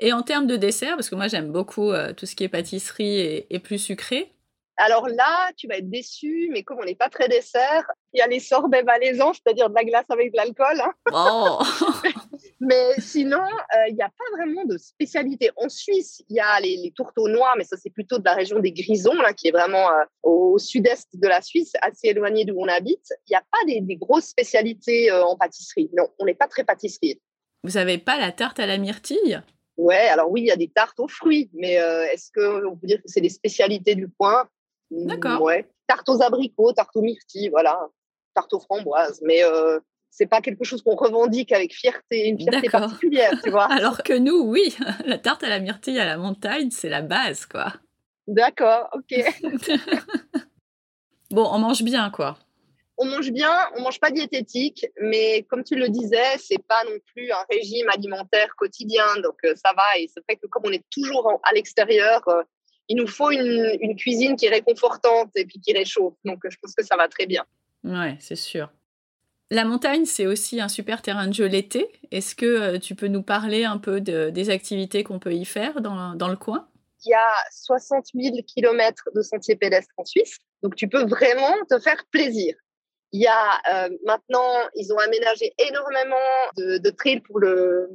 Et 0.00 0.12
en 0.12 0.22
termes 0.22 0.46
de 0.46 0.56
dessert, 0.56 0.96
parce 0.96 1.08
que 1.08 1.14
moi 1.14 1.28
j'aime 1.28 1.52
beaucoup 1.52 1.92
euh, 1.92 2.12
tout 2.12 2.26
ce 2.26 2.34
qui 2.34 2.44
est 2.44 2.48
pâtisserie 2.48 3.46
et, 3.48 3.58
plus 3.60 3.78
sucré. 3.78 4.33
Alors 4.76 5.08
là, 5.08 5.50
tu 5.56 5.68
vas 5.68 5.76
être 5.76 5.88
déçu, 5.88 6.48
mais 6.52 6.62
comme 6.62 6.78
on 6.80 6.84
n'est 6.84 6.94
pas 6.94 7.08
très 7.08 7.28
dessert, 7.28 7.84
il 8.12 8.18
y 8.18 8.22
a 8.22 8.26
les 8.26 8.40
sorbets 8.40 8.82
valaisans, 8.82 9.32
c'est-à-dire 9.32 9.70
de 9.70 9.74
la 9.74 9.84
glace 9.84 10.06
avec 10.08 10.32
de 10.32 10.36
l'alcool. 10.36 10.80
Hein. 10.80 10.92
Oh. 11.12 11.58
mais 12.60 12.94
sinon, 12.98 13.42
euh, 13.42 13.88
il 13.88 13.94
n'y 13.94 14.02
a 14.02 14.08
pas 14.08 14.36
vraiment 14.36 14.64
de 14.64 14.76
spécialité. 14.78 15.50
En 15.56 15.68
Suisse, 15.68 16.22
il 16.28 16.36
y 16.36 16.40
a 16.40 16.58
les, 16.60 16.92
tourteaux 16.96 17.28
noirs, 17.28 17.54
mais 17.56 17.64
ça 17.64 17.76
c'est 17.76 17.90
plutôt 17.90 18.18
de 18.18 18.24
la 18.24 18.34
région 18.34 18.58
des 18.58 18.72
Grisons, 18.72 19.14
là, 19.14 19.32
qui 19.32 19.48
est 19.48 19.52
vraiment 19.52 19.90
euh, 19.90 20.04
au 20.22 20.58
sud-est 20.58 21.08
de 21.14 21.28
la 21.28 21.40
Suisse, 21.40 21.72
assez 21.82 22.08
éloigné 22.08 22.44
d'où 22.44 22.56
on 22.58 22.68
habite. 22.68 23.12
Il 23.28 23.30
n'y 23.30 23.36
a 23.36 23.44
pas 23.50 23.64
des, 23.66 23.80
des 23.80 23.96
grosses 23.96 24.26
spécialités 24.26 25.10
en 25.12 25.36
pâtisserie. 25.36 25.90
Non, 25.96 26.08
on 26.18 26.24
n'est 26.24 26.34
pas 26.34 26.48
très 26.48 26.64
pâtisserie. 26.64 27.20
Vous 27.62 27.72
n'avez 27.72 27.98
pas 27.98 28.18
la 28.18 28.32
tarte 28.32 28.60
à 28.60 28.66
la 28.66 28.76
myrtille? 28.76 29.42
Ouais, 29.76 30.08
alors 30.08 30.30
oui, 30.30 30.42
il 30.42 30.46
y 30.46 30.52
a 30.52 30.56
des 30.56 30.68
tartes 30.68 31.00
aux 31.00 31.08
fruits, 31.08 31.50
mais 31.52 31.80
euh, 31.80 32.04
est-ce 32.12 32.30
qu'on 32.32 32.76
peut 32.76 32.86
dire 32.86 32.98
que 32.98 33.06
c'est 33.06 33.20
des 33.20 33.28
spécialités 33.28 33.94
du 33.94 34.08
coin? 34.08 34.46
D'accord. 35.06 35.42
Ouais. 35.42 35.68
Tarte 35.86 36.08
aux 36.08 36.22
abricots, 36.22 36.72
tarte 36.72 36.96
aux 36.96 37.02
myrtilles, 37.02 37.50
voilà. 37.50 37.78
Tarte 38.34 38.52
aux 38.54 38.60
framboises, 38.60 39.20
mais 39.22 39.44
euh, 39.44 39.78
c'est 40.10 40.26
pas 40.26 40.40
quelque 40.40 40.64
chose 40.64 40.82
qu'on 40.82 40.96
revendique 40.96 41.52
avec 41.52 41.74
fierté, 41.74 42.28
une 42.28 42.38
fierté 42.38 42.68
particulière, 42.68 43.32
tu 43.42 43.50
vois. 43.50 43.64
alors 43.70 44.02
que 44.02 44.12
nous, 44.12 44.42
oui, 44.44 44.76
la 45.04 45.18
tarte 45.18 45.44
à 45.44 45.48
la 45.48 45.60
myrtille 45.60 45.98
à 45.98 46.04
la 46.04 46.16
montagne, 46.16 46.70
c'est 46.70 46.88
la 46.88 47.02
base, 47.02 47.46
quoi. 47.46 47.72
D'accord, 48.26 48.88
ok. 48.92 49.24
bon, 51.30 51.46
on 51.50 51.58
mange 51.58 51.82
bien, 51.82 52.10
quoi 52.10 52.38
on 52.96 53.06
mange 53.06 53.30
bien, 53.32 53.52
on 53.76 53.82
mange 53.82 53.98
pas 53.98 54.10
diététique, 54.10 54.86
mais 55.00 55.42
comme 55.48 55.64
tu 55.64 55.74
le 55.74 55.88
disais, 55.88 56.38
c'est 56.38 56.62
pas 56.68 56.84
non 56.84 56.96
plus 57.12 57.30
un 57.32 57.44
régime 57.50 57.88
alimentaire 57.88 58.54
quotidien, 58.56 59.04
donc 59.22 59.36
euh, 59.44 59.54
ça 59.56 59.72
va. 59.76 59.98
Et 59.98 60.08
c'est 60.08 60.22
vrai 60.28 60.36
que 60.36 60.46
comme 60.46 60.62
on 60.66 60.72
est 60.72 60.84
toujours 60.90 61.40
à 61.42 61.52
l'extérieur, 61.52 62.22
euh, 62.28 62.42
il 62.88 62.96
nous 62.96 63.06
faut 63.06 63.30
une, 63.30 63.96
cuisine 63.96 64.36
qui 64.36 64.46
est 64.46 64.50
réconfortante 64.50 65.30
et 65.36 65.44
puis 65.46 65.60
qui 65.60 65.72
réchauffe. 65.72 66.14
Donc 66.24 66.44
euh, 66.44 66.50
je 66.50 66.56
pense 66.60 66.74
que 66.74 66.84
ça 66.84 66.96
va 66.96 67.08
très 67.08 67.26
bien. 67.26 67.44
Ouais, 67.82 68.16
c'est 68.20 68.36
sûr. 68.36 68.70
La 69.50 69.64
montagne, 69.64 70.04
c'est 70.04 70.26
aussi 70.26 70.60
un 70.60 70.68
super 70.68 71.02
terrain 71.02 71.26
de 71.26 71.34
jeu 71.34 71.46
l'été. 71.46 71.88
Est-ce 72.10 72.34
que 72.34 72.78
tu 72.78 72.94
peux 72.94 73.08
nous 73.08 73.22
parler 73.22 73.64
un 73.64 73.78
peu 73.78 74.00
des 74.00 74.50
activités 74.50 75.04
qu'on 75.04 75.18
peut 75.18 75.34
y 75.34 75.44
faire 75.44 75.80
dans, 75.80 76.14
dans 76.14 76.28
le 76.28 76.36
coin? 76.36 76.66
Il 77.04 77.10
y 77.10 77.14
a 77.14 77.28
60 77.52 78.06
000 78.14 78.36
km 78.46 79.10
de 79.14 79.20
sentiers 79.20 79.56
pédestres 79.56 79.92
en 79.98 80.04
Suisse, 80.06 80.38
donc 80.62 80.74
tu 80.74 80.88
peux 80.88 81.04
vraiment 81.04 81.54
te 81.68 81.78
faire 81.78 82.02
plaisir. 82.10 82.54
Il 83.12 83.20
y 83.20 83.26
a 83.26 83.60
euh, 83.72 83.96
maintenant, 84.04 84.50
ils 84.74 84.92
ont 84.92 84.98
aménagé 84.98 85.54
énormément 85.58 86.16
de, 86.56 86.90
trails 86.90 87.20
pour 87.20 87.38
le, 87.38 87.88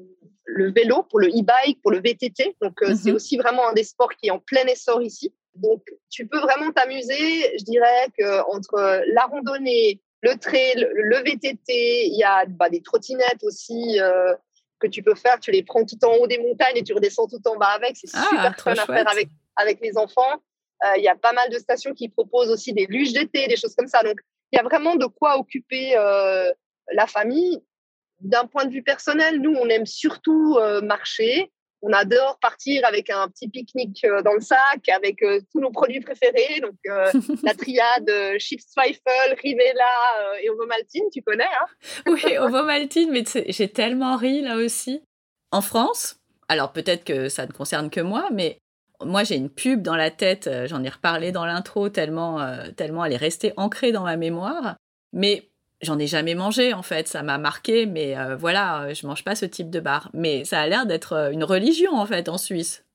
vélo, 0.70 1.04
pour 1.04 1.20
le 1.20 1.28
e-bike, 1.28 1.82
pour 1.82 1.92
le 1.92 2.00
VTT. 2.00 2.56
Donc, 2.62 2.82
euh, 2.82 2.96
c'est 2.96 3.10
mhm. 3.10 3.16
aussi 3.16 3.38
vraiment 3.38 3.68
un 3.68 3.74
des 3.74 3.84
sports 3.84 4.12
qui 4.16 4.28
est 4.28 4.32
en 4.32 4.40
plein 4.40 4.66
essor 4.66 5.02
ici. 5.02 5.34
Donc, 5.56 5.82
tu 6.10 6.28
peux 6.28 6.40
vraiment 6.40 6.72
t'amuser. 6.72 7.58
Je 7.58 7.64
dirais 7.64 8.08
qu'entre 8.18 9.04
la 9.14 9.24
randonnée, 9.24 10.02
le 10.22 10.36
trail, 10.36 10.88
le 10.94 11.18
VTT, 11.18 12.08
il 12.08 12.18
y 12.18 12.24
a 12.24 12.46
bah, 12.46 12.70
des 12.70 12.82
trottinettes 12.82 13.44
aussi 13.44 14.00
euh, 14.00 14.34
que 14.80 14.88
tu 14.88 15.02
peux 15.04 15.16
faire. 15.16 15.40
Tu 15.40 15.52
les 15.52 15.64
prends 15.64 15.86
tout 15.86 16.04
en 16.04 16.14
haut 16.16 16.28
des 16.28 16.38
montagnes 16.38 16.78
et 16.78 16.84
tu 16.84 16.94
redescends 16.94 17.28
tout 17.28 17.46
en 17.48 17.58
bas 17.58 17.68
avec. 17.68 17.98
C'est 17.98 18.10
ah, 18.14 18.28
super 18.30 18.60
fun 18.60 18.72
à 18.72 18.86
faire 18.86 19.10
avec, 19.10 19.30
avec 19.56 19.80
les 19.82 19.98
enfants. 19.98 20.42
Il 20.98 21.04
y 21.04 21.10
a 21.10 21.16
pas 21.16 21.34
mal 21.34 21.50
de 21.50 21.58
stations 21.58 21.94
qui 21.94 22.08
proposent 22.08 22.50
aussi 22.50 22.72
des 22.72 22.86
luges 22.86 23.12
d'été, 23.12 23.48
des 23.48 23.58
choses 23.58 23.76
comme 23.76 23.88
ça. 23.88 24.02
Donc, 24.02 24.18
il 24.52 24.58
y 24.58 24.60
a 24.60 24.64
vraiment 24.64 24.96
de 24.96 25.06
quoi 25.06 25.38
occuper 25.38 25.96
euh, 25.96 26.52
la 26.94 27.08
famille. 27.08 27.62
D'un 28.22 28.46
point 28.46 28.66
de 28.66 28.72
vue 28.72 28.84
personnel, 28.84 29.42
nous, 29.42 29.54
on 29.54 29.68
aime 29.70 29.86
surtout 29.86 30.58
euh, 30.58 30.82
marcher. 30.82 31.52
On 31.82 31.94
adore 31.94 32.38
partir 32.42 32.86
avec 32.86 33.10
un 33.10 33.30
petit 33.30 33.48
pique-nique 33.48 34.04
euh, 34.04 34.22
dans 34.22 34.34
le 34.34 34.42
sac, 34.42 34.90
avec 34.90 35.24
tous 35.52 35.62
nos 35.62 35.72
produits 35.72 36.02
préférés. 36.02 36.60
Donc, 36.62 36.76
la 37.44 37.54
triade 37.54 38.12
Chips 38.38 38.74
Zweifel, 38.74 39.38
Rivella 39.42 40.40
et 40.42 40.50
Ovomaltine, 40.50 41.06
tu 41.14 41.22
connais, 41.22 41.44
hein? 41.46 42.02
Oui, 42.08 42.38
Ovomaltine, 42.38 43.12
mais 43.12 43.24
j'ai 43.48 43.70
tellement 43.70 44.18
ri 44.18 44.42
là 44.42 44.58
aussi. 44.58 45.02
En 45.52 45.62
France, 45.62 46.18
alors 46.48 46.74
peut-être 46.74 47.06
que 47.06 47.30
ça 47.30 47.46
ne 47.48 47.52
concerne 47.52 47.90
que 47.90 48.02
moi, 48.02 48.30
mais 48.32 48.60
moi, 49.06 49.24
j'ai 49.24 49.36
une 49.36 49.50
pub 49.50 49.82
dans 49.82 49.96
la 49.96 50.12
tête, 50.12 50.48
euh, 50.48 50.68
j'en 50.68 50.84
ai 50.84 50.90
reparlé 50.90 51.32
dans 51.32 51.46
l'intro 51.46 51.90
tellement, 51.90 52.42
euh, 52.42 52.70
tellement 52.76 53.06
elle 53.06 53.14
est 53.14 53.18
restée 53.18 53.54
ancrée 53.56 53.92
dans 53.92 54.04
ma 54.04 54.18
mémoire. 54.18 54.76
Mais 55.14 55.49
j'en 55.82 56.00
ai 56.00 56.08
jamais 56.08 56.36
mangé, 56.36 56.74
en 56.74 56.84
fait. 56.84 57.08
Ça 57.08 57.24
m'a 57.24 57.38
marqué, 57.38 57.86
mais 57.86 58.18
euh, 58.18 58.36
voilà, 58.36 58.94
je 58.94 59.06
mange 59.08 59.24
pas 59.24 59.36
ce 59.36 59.46
type 59.46 59.70
de 59.70 59.80
bar. 59.80 60.10
Mais 60.14 60.46
ça 60.46 60.62
a 60.62 60.68
l'air 60.68 60.86
d'être 60.86 61.32
une 61.32 61.44
religion, 61.44 61.94
en 61.94 62.06
fait, 62.06 62.30
en 62.30 62.38
Suisse. 62.38 62.86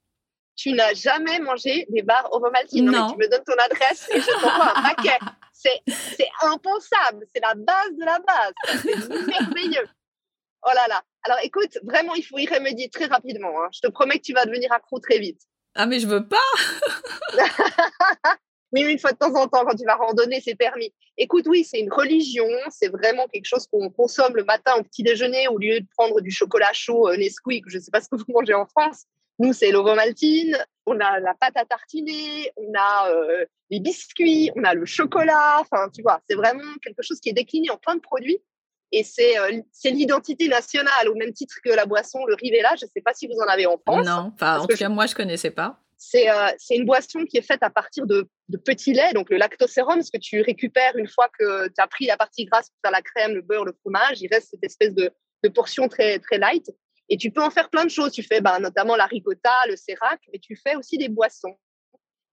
Tu 0.56 0.72
n'as 0.72 0.94
jamais 0.94 1.40
mangé 1.40 1.86
des 1.88 2.02
bars 2.02 2.28
ovomaltines. 2.32 2.90
Non. 2.90 3.10
tu 3.12 3.18
me 3.18 3.28
donnes 3.28 3.44
ton 3.44 3.54
adresse 3.64 4.08
et 4.14 4.20
je 4.20 4.26
t'envoie 4.40 4.78
un 4.78 4.82
paquet. 4.82 5.18
C'est 5.52 6.28
impensable. 6.42 7.26
C'est 7.34 7.40
la 7.40 7.54
base 7.54 7.92
de 7.98 8.04
la 8.04 8.18
base. 8.20 8.52
C'est 8.82 9.08
merveilleux. 9.26 9.88
Oh 10.62 10.70
là 10.74 10.86
là. 10.88 11.02
Alors 11.24 11.38
écoute, 11.42 11.78
vraiment, 11.82 12.14
il 12.14 12.22
faut 12.22 12.38
y 12.38 12.46
remédier 12.46 12.88
très 12.88 13.06
rapidement. 13.06 13.62
Hein. 13.62 13.68
Je 13.72 13.80
te 13.80 13.88
promets 13.88 14.18
que 14.18 14.24
tu 14.24 14.32
vas 14.32 14.44
devenir 14.46 14.72
accro 14.72 14.98
très 15.00 15.18
vite. 15.18 15.40
Ah, 15.74 15.86
mais 15.86 15.98
je 15.98 16.06
veux 16.06 16.26
pas 16.26 16.36
Oui, 18.74 18.82
une 18.82 18.98
fois 18.98 19.12
de 19.12 19.18
temps 19.18 19.34
en 19.34 19.46
temps, 19.46 19.64
quand 19.64 19.76
tu 19.76 19.84
vas 19.84 19.94
randonner, 19.94 20.40
c'est 20.40 20.56
permis. 20.56 20.92
Écoute, 21.16 21.44
oui, 21.46 21.64
c'est 21.64 21.78
une 21.78 21.92
religion, 21.92 22.48
c'est 22.70 22.88
vraiment 22.88 23.26
quelque 23.28 23.44
chose 23.44 23.68
qu'on 23.68 23.88
consomme 23.88 24.34
le 24.34 24.42
matin 24.42 24.72
au 24.78 24.82
petit 24.82 25.04
déjeuner 25.04 25.46
au 25.46 25.58
lieu 25.58 25.78
de 25.80 25.86
prendre 25.96 26.20
du 26.20 26.32
chocolat 26.32 26.72
chaud 26.72 27.08
euh, 27.08 27.16
Nesquik, 27.16 27.64
je 27.68 27.78
ne 27.78 27.82
sais 27.82 27.92
pas 27.92 28.00
ce 28.00 28.08
que 28.08 28.16
vous 28.16 28.24
mangez 28.28 28.54
en 28.54 28.66
France. 28.66 29.04
Nous, 29.38 29.52
c'est 29.52 29.70
l'ovomaltine, 29.70 30.58
on 30.86 30.98
a 30.98 31.20
la 31.20 31.34
pâte 31.34 31.56
à 31.56 31.64
tartiner, 31.64 32.50
on 32.56 32.72
a 32.76 33.10
euh, 33.10 33.44
les 33.70 33.78
biscuits, 33.78 34.50
on 34.56 34.64
a 34.64 34.74
le 34.74 34.86
chocolat. 34.86 35.58
Enfin, 35.60 35.88
tu 35.94 36.02
vois, 36.02 36.20
c'est 36.28 36.36
vraiment 36.36 36.74
quelque 36.82 37.02
chose 37.02 37.20
qui 37.20 37.28
est 37.28 37.32
décliné 37.32 37.70
en 37.70 37.76
plein 37.76 37.94
de 37.94 38.00
produits. 38.00 38.38
Et 38.92 39.02
c'est 39.02 39.38
euh, 39.38 39.60
l'identité 39.84 40.46
nationale, 40.48 41.08
au 41.08 41.14
même 41.14 41.32
titre 41.32 41.56
que 41.64 41.70
la 41.70 41.86
boisson, 41.86 42.24
le 42.26 42.34
Rivella. 42.34 42.74
Je 42.78 42.86
ne 42.86 42.90
sais 42.90 43.00
pas 43.00 43.12
si 43.12 43.26
vous 43.26 43.34
en 43.34 43.48
avez 43.48 43.66
en 43.66 43.76
France. 43.76 44.06
Non, 44.06 44.32
enfin, 44.34 44.60
en 44.60 44.66
tout 44.66 44.76
cas, 44.76 44.88
moi, 44.88 45.06
je 45.06 45.12
ne 45.12 45.16
connaissais 45.16 45.50
pas. 45.50 45.80
Euh, 46.14 46.48
c'est 46.58 46.76
une 46.76 46.84
boisson 46.84 47.24
qui 47.24 47.38
est 47.38 47.42
faite 47.42 47.62
à 47.62 47.70
partir 47.70 48.06
de, 48.06 48.28
de 48.48 48.56
petits 48.56 48.92
laits, 48.92 49.14
donc 49.14 49.30
le 49.30 49.36
lactosérum, 49.36 50.02
ce 50.02 50.10
que 50.10 50.18
tu 50.18 50.40
récupères 50.42 50.96
une 50.96 51.08
fois 51.08 51.28
que 51.38 51.68
tu 51.68 51.74
as 51.78 51.86
pris 51.86 52.06
la 52.06 52.16
partie 52.16 52.44
grasse 52.44 52.70
pour 52.70 52.78
faire 52.84 52.92
la 52.92 53.02
crème, 53.02 53.34
le 53.34 53.42
beurre, 53.42 53.64
le 53.64 53.72
fromage. 53.72 54.20
Il 54.20 54.28
reste 54.28 54.50
cette 54.50 54.64
espèce 54.64 54.94
de, 54.94 55.12
portion 55.54 55.88
très, 55.88 56.18
très 56.20 56.38
light. 56.38 56.70
Et 57.10 57.18
tu 57.18 57.30
peux 57.30 57.42
en 57.42 57.50
faire 57.50 57.68
plein 57.68 57.84
de 57.84 57.90
choses. 57.90 58.12
Tu 58.12 58.22
fais 58.22 58.40
bah, 58.40 58.58
notamment 58.58 58.96
la 58.96 59.04
ricotta, 59.04 59.66
le 59.68 59.76
sérac, 59.76 60.20
mais 60.32 60.38
tu 60.38 60.56
fais 60.56 60.74
aussi 60.74 60.96
des 60.96 61.08
boissons. 61.08 61.54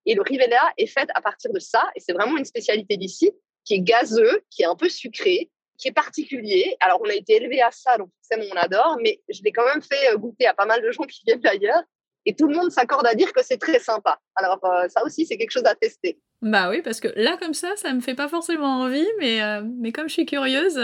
Et 0.06 0.14
le 0.14 0.22
Rivella 0.22 0.72
est 0.78 0.86
fait 0.86 1.08
à 1.14 1.20
partir 1.20 1.52
de 1.52 1.58
ça. 1.58 1.84
Et 1.94 2.00
c'est 2.00 2.14
vraiment 2.14 2.38
une 2.38 2.46
spécialité 2.46 2.96
d'ici, 2.96 3.30
qui 3.64 3.74
est 3.74 3.80
gazeux, 3.80 4.42
qui 4.50 4.62
est 4.62 4.66
un 4.66 4.76
peu 4.76 4.88
sucré, 4.88 5.50
qui 5.78 5.88
est 5.88 5.92
particulier. 5.92 6.76
Alors, 6.80 7.00
on 7.02 7.08
a 7.08 7.14
été 7.14 7.36
élevé 7.36 7.60
à 7.60 7.70
ça, 7.70 7.98
donc 7.98 8.10
forcément, 8.22 8.50
on 8.54 8.56
adore, 8.56 8.98
mais 9.02 9.20
je 9.28 9.42
l'ai 9.42 9.52
quand 9.52 9.66
même 9.66 9.82
fait 9.82 10.12
euh, 10.12 10.16
goûter 10.16 10.46
à 10.46 10.54
pas 10.54 10.66
mal 10.66 10.82
de 10.82 10.90
gens 10.90 11.04
qui 11.04 11.22
viennent 11.26 11.40
d'ailleurs. 11.40 11.82
Et 12.26 12.34
tout 12.34 12.46
le 12.46 12.54
monde 12.54 12.70
s'accorde 12.70 13.06
à 13.06 13.14
dire 13.14 13.32
que 13.32 13.42
c'est 13.42 13.58
très 13.58 13.78
sympa. 13.78 14.20
Alors, 14.36 14.64
euh, 14.64 14.88
ça 14.88 15.04
aussi, 15.04 15.26
c'est 15.26 15.36
quelque 15.36 15.50
chose 15.50 15.64
à 15.64 15.74
tester. 15.74 16.20
Bah 16.40 16.70
oui, 16.70 16.82
parce 16.82 17.00
que 17.00 17.08
là, 17.16 17.36
comme 17.36 17.54
ça, 17.54 17.74
ça 17.76 17.92
me 17.92 18.00
fait 18.00 18.14
pas 18.14 18.28
forcément 18.28 18.80
envie, 18.80 19.08
mais, 19.18 19.42
euh, 19.42 19.62
mais 19.62 19.92
comme 19.92 20.08
je 20.08 20.14
suis 20.14 20.26
curieuse, 20.26 20.80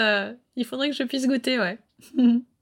il 0.56 0.64
faudrait 0.64 0.90
que 0.90 0.96
je 0.96 1.04
puisse 1.04 1.26
goûter, 1.26 1.58
ouais. 1.58 1.78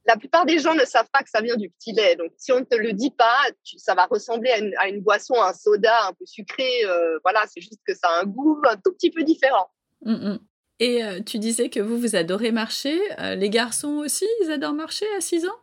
la 0.06 0.16
plupart 0.16 0.46
des 0.46 0.58
gens 0.58 0.74
ne 0.74 0.84
savent 0.84 1.08
pas 1.12 1.22
que 1.22 1.30
ça 1.30 1.40
vient 1.40 1.56
du 1.56 1.70
petit 1.70 1.92
lait. 1.92 2.16
Donc, 2.16 2.30
si 2.36 2.52
on 2.52 2.60
ne 2.60 2.64
te 2.64 2.76
le 2.76 2.92
dit 2.92 3.10
pas, 3.10 3.38
ça 3.76 3.94
va 3.94 4.06
ressembler 4.06 4.50
à 4.78 4.88
une, 4.88 5.00
boisson, 5.00 5.34
à 5.34 5.50
un 5.50 5.52
soda 5.52 6.06
un 6.08 6.12
peu 6.12 6.24
sucré. 6.24 6.84
Euh, 6.84 7.18
voilà, 7.24 7.44
c'est 7.52 7.60
juste 7.60 7.80
que 7.86 7.94
ça 7.94 8.08
a 8.08 8.22
un 8.22 8.24
goût 8.24 8.60
un 8.68 8.76
tout 8.76 8.92
petit 8.92 9.10
peu 9.10 9.22
différent. 9.24 9.68
Mm, 10.02 10.12
mm. 10.12 10.38
Et 10.78 11.04
euh, 11.04 11.20
tu 11.22 11.38
disais 11.38 11.70
que 11.70 11.80
vous, 11.80 11.98
vous 11.98 12.16
adorez 12.16 12.52
marcher. 12.52 13.00
Euh, 13.18 13.34
les 13.34 13.50
garçons 13.50 13.96
aussi, 13.96 14.26
ils 14.42 14.50
adorent 14.50 14.74
marcher 14.74 15.06
à 15.16 15.20
6 15.20 15.46
ans? 15.46 15.58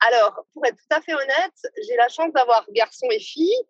Alors, 0.00 0.44
pour 0.52 0.64
être 0.66 0.76
tout 0.76 0.96
à 0.96 1.00
fait 1.00 1.14
honnête, 1.14 1.72
j'ai 1.86 1.96
la 1.96 2.08
chance 2.08 2.32
d'avoir 2.32 2.64
garçons 2.70 3.08
et 3.10 3.18
filles. 3.18 3.62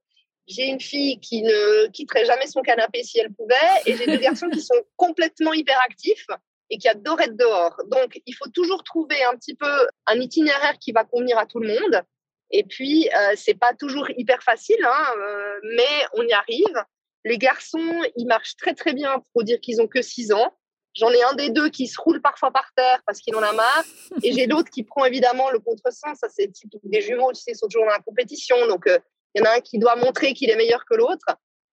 J'ai 0.46 0.66
une 0.66 0.80
fille 0.80 1.20
qui 1.20 1.42
ne 1.42 1.88
quitterait 1.88 2.24
jamais 2.24 2.46
son 2.46 2.62
canapé 2.62 3.02
si 3.02 3.18
elle 3.18 3.32
pouvait, 3.32 3.54
et 3.86 3.96
j'ai 3.96 4.06
deux 4.06 4.18
garçons 4.18 4.48
qui 4.48 4.62
sont 4.62 4.82
complètement 4.96 5.52
hyperactifs 5.52 6.26
et 6.70 6.78
qui 6.78 6.88
adorent 6.88 7.20
être 7.20 7.36
dehors. 7.36 7.76
Donc, 7.86 8.20
il 8.26 8.34
faut 8.34 8.48
toujours 8.48 8.82
trouver 8.82 9.22
un 9.24 9.36
petit 9.36 9.54
peu 9.54 9.88
un 10.06 10.20
itinéraire 10.20 10.78
qui 10.78 10.92
va 10.92 11.04
convenir 11.04 11.38
à 11.38 11.46
tout 11.46 11.60
le 11.60 11.68
monde. 11.68 12.02
Et 12.50 12.64
puis, 12.64 13.08
euh, 13.14 13.32
c'est 13.36 13.58
pas 13.58 13.74
toujours 13.74 14.08
hyper 14.16 14.42
facile, 14.42 14.82
hein, 14.84 15.04
euh, 15.18 15.60
mais 15.76 16.06
on 16.14 16.22
y 16.22 16.32
arrive. 16.32 16.84
Les 17.24 17.38
garçons, 17.38 18.02
ils 18.16 18.26
marchent 18.26 18.56
très 18.56 18.74
très 18.74 18.94
bien 18.94 19.22
pour 19.32 19.44
dire 19.44 19.60
qu'ils 19.60 19.82
ont 19.82 19.88
que 19.88 20.02
6 20.02 20.32
ans. 20.32 20.54
J'en 20.98 21.10
ai 21.10 21.22
un 21.22 21.34
des 21.34 21.50
deux 21.50 21.68
qui 21.68 21.86
se 21.86 22.00
roule 22.00 22.20
parfois 22.20 22.50
par 22.50 22.70
terre 22.74 23.00
parce 23.06 23.20
qu'il 23.20 23.34
en 23.36 23.42
a 23.42 23.52
marre. 23.52 23.84
Et 24.22 24.32
j'ai 24.32 24.46
l'autre 24.46 24.70
qui 24.70 24.82
prend 24.82 25.04
évidemment 25.04 25.50
le 25.50 25.60
contresens. 25.60 26.18
Ça, 26.18 26.28
c'est 26.28 26.48
typique 26.52 26.80
des 26.84 27.00
jumeaux, 27.00 27.32
tu 27.32 27.40
sais, 27.40 27.52
ils 27.52 27.56
sont 27.56 27.68
toujours 27.68 27.86
dans 27.86 27.92
la 27.92 28.00
compétition. 28.00 28.66
Donc, 28.66 28.86
euh, 28.86 28.98
il 29.34 29.40
y 29.40 29.42
en 29.42 29.50
a 29.50 29.56
un 29.56 29.60
qui 29.60 29.78
doit 29.78 29.96
montrer 29.96 30.34
qu'il 30.34 30.50
est 30.50 30.56
meilleur 30.56 30.84
que 30.84 30.94
l'autre. 30.94 31.26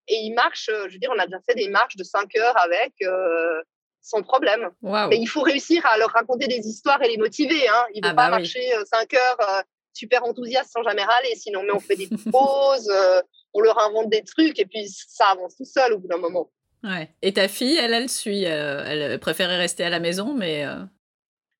Et 0.07 0.15
il 0.15 0.33
marche, 0.33 0.69
euh, 0.69 0.85
je 0.87 0.93
veux 0.93 0.99
dire, 0.99 1.11
on 1.15 1.19
a 1.19 1.25
déjà 1.25 1.39
fait 1.47 1.55
des 1.55 1.69
marches 1.69 1.95
de 1.95 2.03
5 2.03 2.35
heures 2.37 2.57
avec. 2.59 2.93
Euh, 3.03 3.61
sans 4.05 4.21
problème. 4.21 4.69
Mais 4.83 5.17
il 5.17 5.25
faut 5.25 5.41
réussir 5.41 5.83
à 5.87 5.97
leur 5.97 6.11
raconter 6.11 6.47
des 6.47 6.59
histoires 6.59 7.01
et 7.01 7.09
les 7.09 7.17
motiver. 7.17 7.67
Hein. 7.67 7.85
Ils 7.95 8.03
ne 8.03 8.07
vont 8.07 8.13
ah 8.13 8.15
pas 8.15 8.29
bah 8.29 8.37
marcher 8.37 8.61
5 8.85 9.13
euh, 9.13 9.17
heures 9.17 9.63
super 9.93 10.23
enthousiastes 10.25 10.71
sans 10.71 10.83
jamais 10.83 11.03
râler. 11.03 11.35
Sinon, 11.35 11.63
mais 11.63 11.71
on 11.71 11.79
fait 11.79 11.95
des 11.95 12.07
pauses, 12.31 12.89
euh, 12.89 13.21
on 13.53 13.61
leur 13.61 13.79
invente 13.79 14.09
des 14.09 14.23
trucs 14.23 14.59
et 14.59 14.65
puis 14.65 14.87
ça 14.89 15.29
avance 15.29 15.55
tout 15.55 15.65
seul 15.65 15.93
au 15.93 15.97
bout 15.97 16.07
d'un 16.07 16.17
moment. 16.17 16.51
Ouais. 16.85 17.09
Et 17.21 17.33
ta 17.33 17.47
fille, 17.47 17.75
elle, 17.77 17.93
elle 17.93 18.09
suit. 18.09 18.43
elle 18.43 19.19
préférait 19.19 19.57
rester 19.57 19.83
à 19.83 19.89
la 19.89 19.99
maison, 19.99 20.33
mais. 20.33 20.63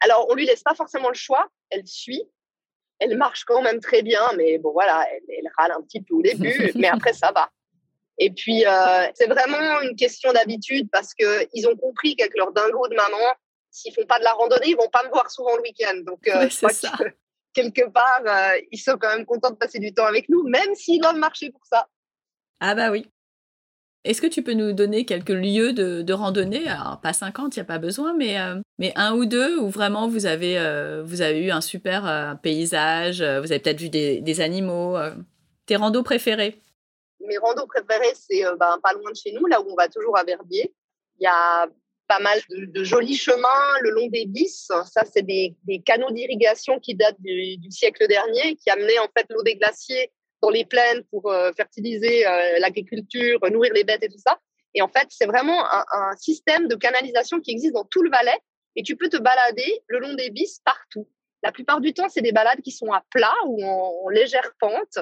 Alors, 0.01 0.27
on 0.29 0.35
lui 0.35 0.45
laisse 0.45 0.63
pas 0.63 0.75
forcément 0.75 1.09
le 1.09 1.15
choix. 1.15 1.47
Elle 1.69 1.85
suit. 1.87 2.23
Elle 2.99 3.17
marche 3.17 3.43
quand 3.43 3.61
même 3.61 3.81
très 3.81 4.03
bien, 4.03 4.21
mais 4.37 4.57
bon, 4.57 4.71
voilà, 4.71 5.05
elle, 5.11 5.23
elle 5.37 5.51
râle 5.57 5.71
un 5.71 5.81
petit 5.81 6.01
peu 6.01 6.15
au 6.15 6.21
début, 6.21 6.71
mais 6.75 6.87
après, 6.87 7.11
ça 7.11 7.31
va. 7.33 7.49
Et 8.17 8.31
puis, 8.31 8.65
euh, 8.65 9.07
c'est 9.13 9.27
vraiment 9.27 9.81
une 9.81 9.95
question 9.95 10.31
d'habitude 10.31 10.89
parce 10.91 11.13
qu'ils 11.13 11.67
ont 11.67 11.75
compris 11.75 12.15
qu'avec 12.15 12.35
leur 12.37 12.53
dingo 12.53 12.87
de 12.87 12.95
maman, 12.95 13.33
s'ils 13.71 13.93
font 13.93 14.05
pas 14.05 14.19
de 14.19 14.23
la 14.23 14.31
randonnée, 14.31 14.69
ils 14.69 14.77
vont 14.77 14.89
pas 14.89 15.03
me 15.03 15.09
voir 15.09 15.29
souvent 15.29 15.55
le 15.57 15.61
week-end. 15.61 15.97
Donc, 16.05 16.27
euh, 16.27 16.49
ça. 16.49 16.91
quelque 17.53 17.89
part, 17.89 18.21
euh, 18.25 18.57
ils 18.71 18.79
sont 18.79 18.97
quand 18.97 19.09
même 19.09 19.25
contents 19.25 19.51
de 19.51 19.57
passer 19.57 19.79
du 19.79 19.93
temps 19.93 20.05
avec 20.05 20.29
nous, 20.29 20.43
même 20.43 20.75
s'ils 20.75 21.01
doivent 21.01 21.17
marcher 21.17 21.51
pour 21.51 21.65
ça. 21.65 21.87
Ah 22.61 22.73
bah 22.73 22.89
oui. 22.89 23.05
Est-ce 24.05 24.21
que 24.21 24.27
tu 24.27 24.43
peux 24.43 24.53
nous 24.53 24.71
donner 24.71 25.05
quelques 25.05 25.29
lieux 25.29 25.73
de, 25.73 26.13
randonnée? 26.13 26.67
Alors, 26.67 27.01
pas 27.01 27.13
50, 27.13 27.55
il 27.55 27.59
n'y 27.59 27.61
a 27.61 27.65
pas 27.65 27.79
besoin, 27.79 28.13
mais, 28.13 28.37
mais 28.77 28.93
un 28.95 29.15
ou 29.15 29.25
deux 29.25 29.57
où 29.57 29.69
vraiment 29.69 30.07
vous 30.07 30.25
avez, 30.25 30.57
avez 30.57 31.43
eu 31.43 31.51
un 31.51 31.61
super 31.61 32.37
paysage, 32.41 33.17
vous 33.17 33.51
avez 33.51 33.59
peut-être 33.59 33.81
vu 33.81 33.89
des, 33.89 34.41
animaux. 34.41 34.97
tes 35.65 35.75
randos 35.75 36.03
préférés? 36.03 36.61
Mes 37.27 37.37
randos 37.37 37.67
préférés, 37.67 38.13
c'est 38.13 38.45
euh, 38.45 38.55
ben, 38.55 38.77
pas 38.83 38.93
loin 38.93 39.11
de 39.11 39.15
chez 39.15 39.31
nous, 39.31 39.45
là 39.47 39.61
où 39.61 39.65
on 39.69 39.75
va 39.75 39.87
toujours 39.87 40.17
à 40.17 40.23
Verbier. 40.23 40.73
Il 41.19 41.23
y 41.23 41.27
a 41.27 41.67
pas 42.07 42.19
mal 42.19 42.39
de, 42.49 42.83
jolis 42.83 43.15
chemins 43.15 43.79
le 43.81 43.89
long 43.91 44.07
des 44.07 44.25
bis. 44.25 44.67
Ça, 44.85 45.03
c'est 45.05 45.23
des, 45.23 45.55
canaux 45.85 46.11
d'irrigation 46.11 46.79
qui 46.79 46.93
datent 46.93 47.19
du, 47.19 47.71
siècle 47.71 48.07
dernier, 48.07 48.55
qui 48.57 48.69
amenaient 48.69 48.99
en 48.99 49.07
fait 49.17 49.25
l'eau 49.29 49.43
des 49.43 49.55
glaciers 49.55 50.11
les 50.51 50.65
plaines 50.65 51.03
pour 51.11 51.31
euh, 51.31 51.51
fertiliser 51.53 52.25
euh, 52.27 52.59
l'agriculture, 52.59 53.39
nourrir 53.51 53.73
les 53.73 53.83
bêtes 53.83 54.03
et 54.03 54.09
tout 54.09 54.19
ça. 54.19 54.39
Et 54.73 54.81
en 54.81 54.87
fait, 54.87 55.07
c'est 55.09 55.25
vraiment 55.25 55.65
un, 55.71 56.15
système 56.17 56.67
de 56.67 56.75
canalisation 56.75 57.39
qui 57.39 57.51
existe 57.51 57.73
dans 57.73 57.85
tout 57.85 58.03
le 58.03 58.09
Valais 58.09 58.37
et 58.75 58.83
tu 58.83 58.97
peux 58.97 59.07
te 59.07 59.17
balader 59.17 59.81
le 59.87 59.99
long 59.99 60.13
des 60.15 60.29
bis 60.29 60.59
partout. 60.65 61.07
La 61.43 61.53
plupart 61.53 61.79
du 61.79 61.93
temps, 61.93 62.09
c'est 62.09 62.21
des 62.21 62.33
balades 62.33 62.61
qui 62.61 62.71
sont 62.71 62.91
à 62.91 63.01
plat 63.09 63.33
ou 63.45 63.63
en 63.63 64.09
légère 64.09 64.51
pente 64.59 64.99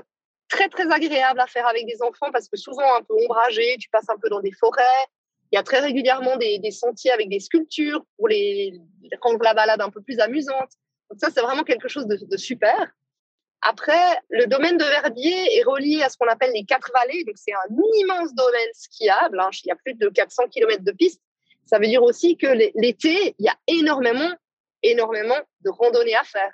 très, 0.54 0.70
très 0.70 0.92
agréable 0.92 1.40
à 1.40 1.48
faire 1.48 1.68
avec 1.68 1.86
des 1.88 2.02
enfants 2.02 2.32
parce 2.32 2.48
que 2.48 2.58
souvent 2.58 2.96
un 2.96 3.02
peu 3.02 3.16
ombragé, 3.24 3.76
tu 3.80 3.90
passes 3.90 4.10
un 4.10 4.18
peu 4.22 4.30
dans 4.30 4.42
des 4.42 4.52
forêts. 4.52 5.06
Il 5.52 5.56
y 5.56 5.60
a 5.60 5.64
très 5.64 5.80
régulièrement 5.80 6.38
des, 6.38 6.72
sentiers 6.72 7.12
avec 7.12 7.30
des 7.30 7.40
sculptures 7.40 8.04
pour 8.18 8.28
les, 8.28 8.80
rendre 9.22 9.44
la 9.44 9.54
balade 9.54 9.82
un 9.82 9.90
peu 9.90 10.02
plus 10.02 10.20
amusante. 10.20 10.70
Donc 11.10 11.20
ça, 11.20 11.30
c'est 11.32 11.42
vraiment 11.42 11.64
quelque 11.64 11.88
chose 11.88 12.08
de, 12.08 12.38
super. 12.38 12.92
Après, 13.66 14.20
le 14.30 14.46
domaine 14.46 14.78
de 14.78 14.84
Verbier 14.84 15.58
est 15.58 15.64
relié 15.64 16.02
à 16.04 16.10
ce 16.10 16.18
qu'on 16.18 16.28
appelle 16.28 16.52
les 16.54 16.66
quatre 16.66 16.92
vallées. 16.94 17.24
Donc, 17.24 17.36
c'est 17.38 17.54
un 17.54 17.76
immense 18.02 18.34
domaine 18.36 18.70
skiable. 18.74 19.40
Hein. 19.40 19.50
Il 19.64 19.70
y 19.70 19.72
a 19.72 19.76
plus 19.76 19.94
de 19.94 20.10
400 20.10 20.50
km 20.50 20.84
de 20.84 20.92
pistes. 20.92 21.22
Ça 21.66 21.80
veut 21.80 21.88
dire 21.88 22.04
aussi 22.04 22.36
que 22.36 22.48
l'été, 22.76 23.36
il 23.40 23.46
y 23.46 23.48
a 23.48 23.56
énormément, 23.68 24.30
énormément 24.82 25.40
de 25.62 25.70
randonnées 25.70 26.16
à 26.16 26.24
faire. 26.24 26.52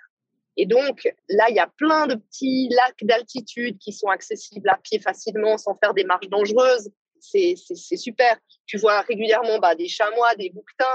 Et 0.56 0.68
donc, 0.68 1.08
là, 1.30 1.50
il 1.50 1.56
y 1.56 1.60
a 1.60 1.68
plein 1.78 2.06
de 2.06 2.16
petits 2.16 2.70
lacs 2.70 3.04
d'altitude 3.04 3.80
qui 3.80 3.92
sont 3.92 4.10
accessibles 4.10 4.70
à 4.70 4.78
pied 4.78 5.00
facilement 5.00 5.58
sans 5.58 5.76
faire 5.76 5.96
des 5.96 6.04
marches 6.04 6.30
dangereuses. 6.30 6.92
C'est 7.22 7.56
super. 7.56 8.38
Tu 8.66 8.78
vois 8.78 9.02
régulièrement 9.02 9.58
bah, 9.58 9.74
des 9.74 9.88
chamois, 9.88 10.36
des 10.36 10.52
bouquetins, 10.52 10.86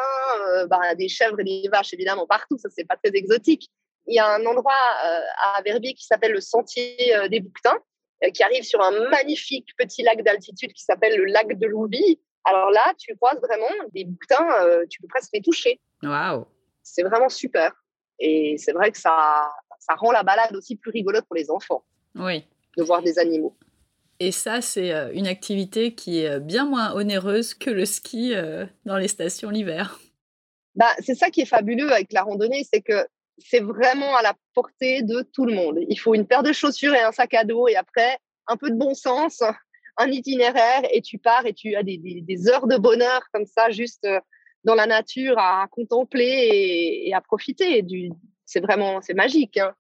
euh, 0.49 0.67
bah, 0.67 0.95
des 0.95 1.09
chèvres 1.09 1.41
et 1.41 1.45
des 1.45 1.69
vaches, 1.73 1.93
évidemment, 1.93 2.27
partout. 2.27 2.57
Ça, 2.57 2.69
c'est 2.71 2.85
pas 2.85 2.97
très 2.97 3.11
exotique. 3.17 3.71
Il 4.07 4.15
y 4.15 4.19
a 4.19 4.35
un 4.35 4.45
endroit 4.45 4.73
euh, 5.07 5.21
à 5.43 5.63
Verbier 5.63 5.95
qui 5.95 6.05
s'appelle 6.05 6.33
le 6.33 6.41
Sentier 6.41 7.15
euh, 7.17 7.29
des 7.29 7.41
Bouquetins, 7.41 7.79
qui 8.33 8.43
arrive 8.43 8.63
sur 8.63 8.81
un 8.81 9.09
magnifique 9.11 9.69
petit 9.77 10.03
lac 10.03 10.23
d'altitude 10.23 10.73
qui 10.73 10.83
s'appelle 10.83 11.17
le 11.17 11.25
lac 11.27 11.59
de 11.59 11.67
Louvi. 11.67 12.21
Alors 12.45 12.71
là, 12.71 12.95
tu 12.97 13.15
croises 13.17 13.39
vraiment 13.41 13.69
des 13.93 14.05
bouquetins, 14.05 14.49
tu 14.89 15.03
peux 15.03 15.09
presque 15.09 15.31
les 15.35 15.43
toucher. 15.43 15.79
Waouh 16.03 16.47
C'est 16.83 17.03
vraiment 17.03 17.29
super. 17.29 17.73
Et 18.19 18.57
c'est 18.57 18.73
vrai 18.73 18.93
que 18.93 18.99
ça, 18.99 19.51
ça 19.79 19.95
rend 19.95 20.13
la 20.13 20.23
balade 20.23 20.55
aussi 20.57 20.77
plus 20.77 20.91
rigolote 20.91 21.27
pour 21.27 21.37
les 21.37 21.51
enfants. 21.51 21.85
Oui. 22.15 22.45
De 22.79 22.83
voir 22.83 23.03
des 23.03 23.19
animaux. 23.19 23.55
Et 24.21 24.33
ça, 24.33 24.61
c'est 24.61 24.93
euh, 24.93 25.13
une 25.13 25.27
activité 25.27 25.95
qui 25.95 26.21
est 26.21 26.31
euh, 26.31 26.41
bien 26.41 26.67
moins 26.67 26.95
onéreuse 26.95 27.55
que 27.55 27.71
le 27.71 27.85
ski 27.85 28.35
euh, 28.35 28.65
dans 28.85 28.97
les 28.97 29.09
stations 29.09 29.51
l'hiver. 29.51 29.99
Bah, 30.77 30.91
c'est 31.01 31.15
ça 31.15 31.31
qui 31.31 31.41
est 31.41 31.47
fabuleux 31.47 31.93
avec 31.93 32.13
la 32.13 32.23
randonnée, 32.23 32.65
c'est 32.73 32.81
que 32.81 33.07
c'est 33.39 33.61
vraiment 33.61 34.17
à 34.17 34.23
la 34.23 34.35
portée 34.55 35.03
de 35.03 35.23
tout 35.33 35.45
le 35.45 35.55
monde. 35.55 35.79
Il 35.89 35.99
faut 35.99 36.15
une 36.15 36.27
paire 36.27 36.43
de 36.43 36.53
chaussures 36.53 36.95
et 36.95 37.01
un 37.01 37.13
sac 37.13 37.35
à 37.35 37.45
dos 37.45 37.69
et 37.69 37.77
après 37.77 38.19
un 38.47 38.57
peu 38.57 38.71
de 38.71 38.77
bon 38.77 38.95
sens, 38.95 39.43
un 39.97 40.09
itinéraire 40.09 40.83
et 40.91 41.01
tu 41.01 41.19
pars 41.19 41.47
et 41.47 41.55
tu 41.55 41.75
as 41.77 41.83
des, 41.83 41.99
des 41.99 42.49
heures 42.49 42.67
de 42.67 42.77
bonheur 42.77 43.23
comme 43.33 43.47
ça, 43.47 43.71
juste 43.71 44.07
dans 44.65 44.75
la 44.75 44.87
nature 44.87 45.39
à 45.39 45.67
contempler 45.71 47.03
et, 47.05 47.15
à 47.15 47.21
profiter. 47.21 47.83
Du, 47.83 48.11
c'est 48.45 48.61
vraiment, 48.61 49.01
c'est 49.01 49.15
magique. 49.15 49.59
Hein. 49.59 49.75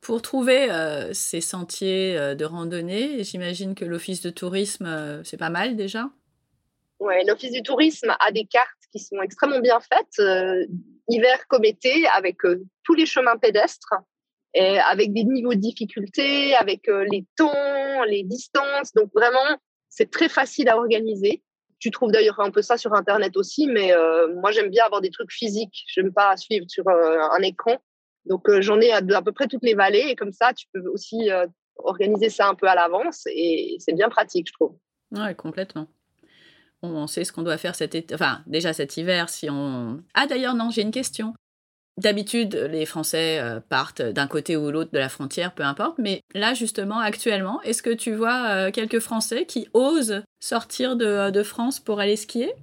Pour 0.00 0.22
trouver 0.22 0.70
euh, 0.70 1.12
ces 1.12 1.40
sentiers 1.40 2.16
euh, 2.16 2.34
de 2.34 2.44
randonnée, 2.44 3.22
j'imagine 3.24 3.74
que 3.74 3.84
l'office 3.84 4.22
de 4.22 4.30
tourisme, 4.30 4.86
euh, 4.86 5.22
c'est 5.24 5.36
pas 5.36 5.50
mal 5.50 5.76
déjà? 5.76 6.10
Oui, 7.00 7.14
l'office 7.26 7.52
du 7.52 7.62
tourisme 7.62 8.14
a 8.18 8.32
des 8.32 8.44
cartes 8.44 8.68
qui 8.90 8.98
sont 8.98 9.20
extrêmement 9.22 9.60
bien 9.60 9.78
faites, 9.80 10.20
hiver 11.08 11.46
comme 11.48 11.64
été, 11.64 12.06
avec 12.08 12.38
tous 12.84 12.94
les 12.94 13.06
chemins 13.06 13.36
pédestres, 13.36 13.94
et 14.54 14.78
avec 14.78 15.12
des 15.12 15.24
niveaux 15.24 15.54
de 15.54 15.60
difficulté, 15.60 16.54
avec 16.54 16.88
les 17.10 17.24
temps, 17.36 18.02
les 18.06 18.24
distances. 18.24 18.92
Donc 18.94 19.10
vraiment, 19.14 19.58
c'est 19.88 20.10
très 20.10 20.28
facile 20.28 20.68
à 20.68 20.76
organiser. 20.76 21.42
Tu 21.80 21.90
trouves 21.90 22.10
d'ailleurs 22.10 22.40
un 22.40 22.50
peu 22.50 22.62
ça 22.62 22.76
sur 22.76 22.92
Internet 22.94 23.36
aussi, 23.36 23.66
mais 23.66 23.92
euh, 23.92 24.34
moi 24.36 24.50
j'aime 24.50 24.70
bien 24.70 24.84
avoir 24.84 25.00
des 25.00 25.10
trucs 25.10 25.32
physiques. 25.32 25.84
J'aime 25.88 26.12
pas 26.12 26.36
suivre 26.36 26.66
sur 26.68 26.88
euh, 26.88 27.18
un 27.36 27.42
écran. 27.42 27.76
Donc 28.24 28.48
euh, 28.48 28.60
j'en 28.60 28.80
ai 28.80 28.90
à, 28.90 28.98
à, 28.98 29.22
peu 29.22 29.32
près 29.32 29.46
toutes 29.46 29.62
les 29.62 29.74
vallées 29.74 30.06
et 30.08 30.16
comme 30.16 30.32
ça 30.32 30.52
tu 30.52 30.66
peux 30.72 30.86
aussi 30.88 31.30
organiser 31.76 32.30
ça 32.30 32.48
un 32.48 32.54
peu 32.54 32.66
à 32.66 32.74
l'avance 32.74 33.22
et 33.26 33.76
c'est 33.78 33.94
bien 33.94 34.08
pratique, 34.08 34.48
je 34.48 34.52
trouve. 34.52 34.76
Ouais, 35.12 35.34
complètement. 35.34 35.86
On 36.82 37.06
sait 37.06 37.24
ce 37.24 37.32
qu'on 37.32 37.42
doit 37.42 37.58
faire 37.58 37.74
cet 37.74 37.94
été, 37.94 38.14
enfin 38.14 38.42
déjà 38.46 38.72
cet 38.72 38.96
hiver 38.96 39.28
si 39.28 39.50
on. 39.50 40.02
Ah 40.14 40.26
d'ailleurs 40.26 40.54
non, 40.54 40.70
j'ai 40.70 40.82
une 40.82 40.92
question. 40.92 41.34
D'habitude, 41.98 42.54
les 42.54 42.86
Français 42.86 43.40
euh, 43.40 43.58
partent 43.58 44.02
d'un 44.02 44.28
côté 44.28 44.56
ou 44.56 44.70
l'autre 44.70 44.92
de 44.92 44.98
la 44.98 45.08
frontière, 45.08 45.52
peu 45.52 45.64
importe. 45.64 45.98
Mais 45.98 46.20
là, 46.32 46.54
justement, 46.54 47.00
actuellement, 47.00 47.60
est-ce 47.62 47.82
que 47.82 47.90
tu 47.90 48.14
vois 48.14 48.50
euh, 48.50 48.70
quelques 48.70 49.00
Français 49.00 49.46
qui 49.46 49.68
osent 49.74 50.22
sortir 50.38 50.94
de, 50.94 51.30
de 51.30 51.42
France 51.42 51.80
pour 51.80 51.98
aller 51.98 52.14
skier? 52.14 52.54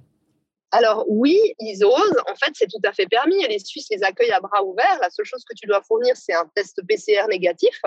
Alors 0.70 1.04
oui, 1.06 1.38
ils 1.60 1.84
osent. 1.84 2.18
En 2.30 2.34
fait, 2.34 2.52
c'est 2.54 2.66
tout 2.66 2.80
à 2.82 2.92
fait 2.92 3.06
permis. 3.06 3.46
les 3.46 3.58
Suisses 3.58 3.88
les 3.90 4.02
accueillent 4.02 4.32
à 4.32 4.40
bras 4.40 4.64
ouverts. 4.64 4.98
La 5.02 5.10
seule 5.10 5.26
chose 5.26 5.44
que 5.44 5.54
tu 5.54 5.66
dois 5.66 5.82
fournir, 5.82 6.16
c'est 6.16 6.34
un 6.34 6.50
test 6.54 6.80
PCR 6.86 7.26
négatif. 7.28 7.82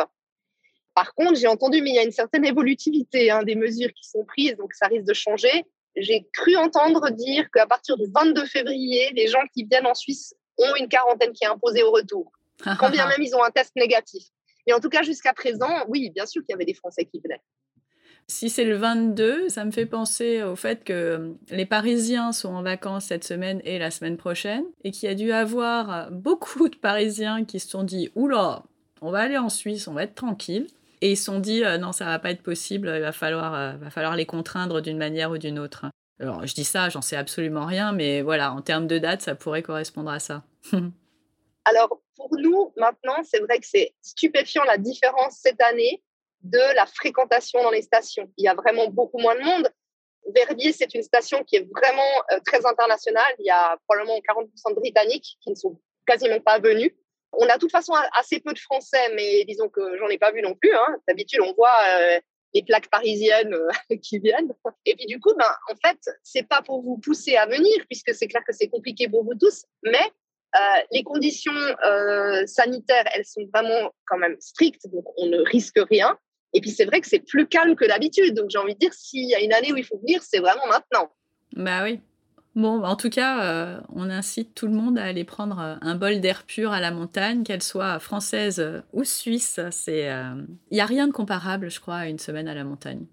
Par 0.93 1.15
contre, 1.15 1.35
j'ai 1.39 1.47
entendu, 1.47 1.81
mais 1.81 1.89
il 1.89 1.95
y 1.95 1.99
a 1.99 2.03
une 2.03 2.11
certaine 2.11 2.45
évolutivité 2.45 3.31
hein, 3.31 3.43
des 3.43 3.55
mesures 3.55 3.91
qui 3.93 4.07
sont 4.07 4.23
prises, 4.25 4.55
donc 4.57 4.73
ça 4.73 4.87
risque 4.87 5.05
de 5.05 5.13
changer. 5.13 5.65
J'ai 5.99 6.27
cru 6.33 6.55
entendre 6.55 7.09
dire 7.11 7.49
qu'à 7.51 7.67
partir 7.67 7.97
du 7.97 8.05
22 8.13 8.45
février, 8.45 9.11
les 9.15 9.27
gens 9.27 9.41
qui 9.53 9.65
viennent 9.65 9.87
en 9.87 9.95
Suisse 9.95 10.33
ont 10.57 10.75
une 10.75 10.87
quarantaine 10.87 11.31
qui 11.31 11.43
est 11.43 11.47
imposée 11.47 11.83
au 11.83 11.91
retour. 11.91 12.31
quand 12.79 12.89
bien 12.89 13.07
même 13.07 13.21
ils 13.21 13.35
ont 13.35 13.43
un 13.43 13.51
test 13.51 13.75
négatif. 13.75 14.23
Et 14.67 14.73
en 14.73 14.79
tout 14.79 14.89
cas, 14.89 15.01
jusqu'à 15.01 15.33
présent, 15.33 15.85
oui, 15.87 16.09
bien 16.11 16.25
sûr 16.25 16.43
qu'il 16.43 16.51
y 16.51 16.53
avait 16.53 16.65
des 16.65 16.73
Français 16.73 17.05
qui 17.05 17.19
venaient. 17.23 17.41
Si 18.27 18.51
c'est 18.51 18.65
le 18.65 18.75
22, 18.75 19.49
ça 19.49 19.65
me 19.65 19.71
fait 19.71 19.87
penser 19.87 20.43
au 20.43 20.55
fait 20.55 20.83
que 20.83 20.93
euh, 20.93 21.33
les 21.49 21.65
Parisiens 21.65 22.31
sont 22.31 22.49
en 22.49 22.61
vacances 22.61 23.05
cette 23.05 23.23
semaine 23.23 23.59
et 23.63 23.79
la 23.79 23.89
semaine 23.89 24.17
prochaine, 24.17 24.65
et 24.83 24.91
qu'il 24.91 25.09
y 25.09 25.11
a 25.11 25.15
dû 25.15 25.31
avoir 25.31 26.11
beaucoup 26.11 26.69
de 26.69 26.75
Parisiens 26.75 27.43
qui 27.43 27.59
se 27.59 27.67
sont 27.67 27.83
dit 27.83 28.11
Oula, 28.13 28.63
on 29.01 29.09
va 29.09 29.19
aller 29.19 29.37
en 29.37 29.49
Suisse, 29.49 29.87
on 29.87 29.93
va 29.93 30.03
être 30.03 30.13
tranquille. 30.13 30.67
Et 31.01 31.11
ils 31.11 31.17
se 31.17 31.25
sont 31.25 31.39
dit 31.39 31.63
Non, 31.79 31.91
ça 31.91 32.05
va 32.05 32.19
pas 32.19 32.31
être 32.31 32.43
possible, 32.43 32.91
il 32.93 33.01
va 33.01 33.11
falloir, 33.11 33.53
euh, 33.53 33.73
va 33.77 33.89
falloir 33.89 34.15
les 34.15 34.25
contraindre 34.25 34.81
d'une 34.81 34.97
manière 34.97 35.31
ou 35.31 35.37
d'une 35.37 35.59
autre. 35.59 35.85
Alors, 36.19 36.45
je 36.45 36.53
dis 36.53 36.65
ça, 36.65 36.89
j'en 36.89 37.01
sais 37.01 37.15
absolument 37.15 37.65
rien, 37.65 37.93
mais 37.93 38.21
voilà, 38.21 38.51
en 38.51 38.61
termes 38.61 38.87
de 38.87 38.97
date, 38.97 39.21
ça 39.21 39.35
pourrait 39.35 39.63
correspondre 39.63 40.11
à 40.11 40.19
ça. 40.19 40.43
Alors, 41.65 42.01
pour 42.15 42.29
nous, 42.37 42.73
maintenant, 42.75 43.21
c'est 43.23 43.39
vrai 43.39 43.59
que 43.59 43.67
c'est 43.67 43.93
stupéfiant 44.01 44.63
la 44.65 44.77
différence 44.77 45.37
cette 45.41 45.61
année 45.61 46.03
de 46.41 46.75
la 46.75 46.85
fréquentation 46.85 47.63
dans 47.63 47.71
les 47.71 47.81
stations. 47.81 48.29
Il 48.37 48.43
y 48.43 48.47
a 48.47 48.53
vraiment 48.53 48.89
beaucoup 48.89 49.19
moins 49.19 49.35
de 49.35 49.41
monde. 49.41 49.69
Verbier, 50.33 50.73
c'est 50.73 50.93
une 50.93 51.03
station 51.03 51.43
qui 51.43 51.57
est 51.57 51.67
vraiment 51.71 52.11
euh, 52.31 52.39
très 52.45 52.65
internationale. 52.65 53.33
Il 53.39 53.45
y 53.45 53.49
a 53.49 53.77
probablement 53.87 54.17
40% 54.17 54.75
de 54.75 54.79
Britanniques 54.79 55.37
qui 55.41 55.49
ne 55.49 55.55
sont 55.55 55.79
quasiment 56.05 56.39
pas 56.39 56.59
venus. 56.59 56.91
On 57.33 57.47
a 57.47 57.55
de 57.55 57.59
toute 57.59 57.71
façon 57.71 57.93
assez 58.13 58.39
peu 58.39 58.53
de 58.53 58.59
Français, 58.59 59.13
mais 59.15 59.43
disons 59.45 59.69
que 59.69 59.97
j'en 59.97 60.07
ai 60.07 60.17
pas 60.17 60.31
vu 60.31 60.41
non 60.41 60.55
plus. 60.55 60.73
Hein. 60.73 60.97
D'habitude, 61.07 61.41
on 61.41 61.53
voit 61.53 61.77
euh, 61.91 62.19
les 62.53 62.63
plaques 62.63 62.89
parisiennes 62.89 63.53
euh, 63.53 63.95
qui 64.03 64.19
viennent. 64.19 64.51
Et 64.85 64.95
puis 64.95 65.05
du 65.05 65.19
coup, 65.19 65.33
ben, 65.37 65.51
en 65.69 65.75
fait, 65.75 65.99
c'est 66.23 66.47
pas 66.47 66.61
pour 66.61 66.81
vous 66.81 66.97
pousser 66.97 67.35
à 67.35 67.45
venir, 67.45 67.85
puisque 67.87 68.13
c'est 68.13 68.27
clair 68.27 68.43
que 68.45 68.53
c'est 68.53 68.67
compliqué 68.67 69.07
pour 69.07 69.23
vous 69.23 69.35
tous, 69.39 69.65
mais 69.83 70.11
euh, 70.55 70.81
les 70.91 71.03
conditions 71.03 71.53
sanitaires, 72.47 73.05
elles 73.13 73.25
sont 73.25 73.47
vraiment 73.53 73.91
quand 74.07 74.17
même 74.17 74.35
strictes, 74.39 74.87
donc 74.87 75.05
on 75.17 75.27
ne 75.27 75.39
risque 75.41 75.79
rien. 75.89 76.17
Et 76.53 76.61
puis 76.61 76.71
c'est 76.71 76.85
vrai 76.85 76.99
que 76.99 77.07
c'est 77.07 77.19
plus 77.19 77.47
calme 77.47 77.75
que 77.75 77.85
d'habitude. 77.85 78.33
Donc 78.33 78.49
j'ai 78.49 78.57
envie 78.57 78.73
de 78.73 78.79
dire, 78.79 78.93
s'il 78.93 79.29
y 79.29 79.35
a 79.35 79.41
une 79.41 79.53
année 79.53 79.71
où 79.71 79.77
il 79.77 79.85
faut 79.85 79.99
venir, 79.99 80.23
c'est 80.23 80.39
vraiment 80.39 80.65
maintenant. 80.67 81.11
Bah 81.53 81.83
oui. 81.83 81.99
Bon, 82.59 82.83
en 82.83 82.95
tout 82.95 83.09
cas, 83.09 83.43
euh, 83.43 83.79
on 83.95 84.09
incite 84.09 84.53
tout 84.53 84.67
le 84.67 84.73
monde 84.73 84.97
à 84.97 85.05
aller 85.05 85.23
prendre 85.23 85.59
un 85.59 85.95
bol 85.95 86.19
d'air 86.19 86.43
pur 86.43 86.71
à 86.71 86.81
la 86.81 86.91
montagne, 86.91 87.43
qu'elle 87.43 87.63
soit 87.63 87.99
française 87.99 88.83
ou 88.91 89.03
suisse. 89.03 89.59
Il 89.87 90.45
n'y 90.71 90.81
a 90.81 90.85
rien 90.85 91.07
de 91.07 91.13
comparable, 91.13 91.71
je 91.71 91.79
crois, 91.79 91.95
à 91.95 92.07
une 92.07 92.19
semaine 92.19 92.47
à 92.47 92.53
la 92.53 92.63
montagne. 92.63 93.05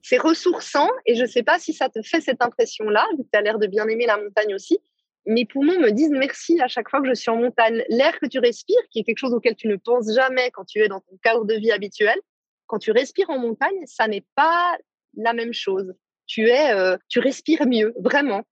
C'est 0.00 0.18
ressourçant 0.18 0.88
et 1.06 1.14
je 1.14 1.22
ne 1.22 1.28
sais 1.28 1.42
pas 1.42 1.58
si 1.58 1.72
ça 1.72 1.88
te 1.88 2.00
fait 2.02 2.20
cette 2.20 2.42
impression-là, 2.42 3.06
tu 3.16 3.38
as 3.38 3.42
l'air 3.42 3.58
de 3.58 3.66
bien 3.66 3.86
aimer 3.86 4.06
la 4.06 4.16
montagne 4.16 4.54
aussi 4.54 4.80
mes 5.26 5.44
poumons 5.44 5.78
me 5.78 5.90
disent 5.90 6.10
merci 6.10 6.60
à 6.60 6.68
chaque 6.68 6.88
fois 6.88 7.00
que 7.00 7.08
je 7.08 7.14
suis 7.14 7.30
en 7.30 7.36
montagne. 7.36 7.84
L'air 7.88 8.18
que 8.18 8.26
tu 8.26 8.38
respires, 8.38 8.80
qui 8.90 9.00
est 9.00 9.04
quelque 9.04 9.18
chose 9.18 9.34
auquel 9.34 9.54
tu 9.54 9.68
ne 9.68 9.76
penses 9.76 10.12
jamais 10.12 10.50
quand 10.50 10.64
tu 10.64 10.80
es 10.80 10.88
dans 10.88 11.00
ton 11.00 11.16
cadre 11.22 11.44
de 11.44 11.54
vie 11.54 11.70
habituel, 11.70 12.18
quand 12.66 12.78
tu 12.78 12.90
respires 12.90 13.30
en 13.30 13.38
montagne, 13.38 13.86
ça 13.86 14.08
n'est 14.08 14.24
pas 14.34 14.76
la 15.16 15.32
même 15.32 15.52
chose. 15.52 15.94
Tu 16.26 16.48
es, 16.48 16.72
euh, 16.72 16.96
tu 17.08 17.20
respires 17.20 17.66
mieux, 17.66 17.94
vraiment. 17.98 18.42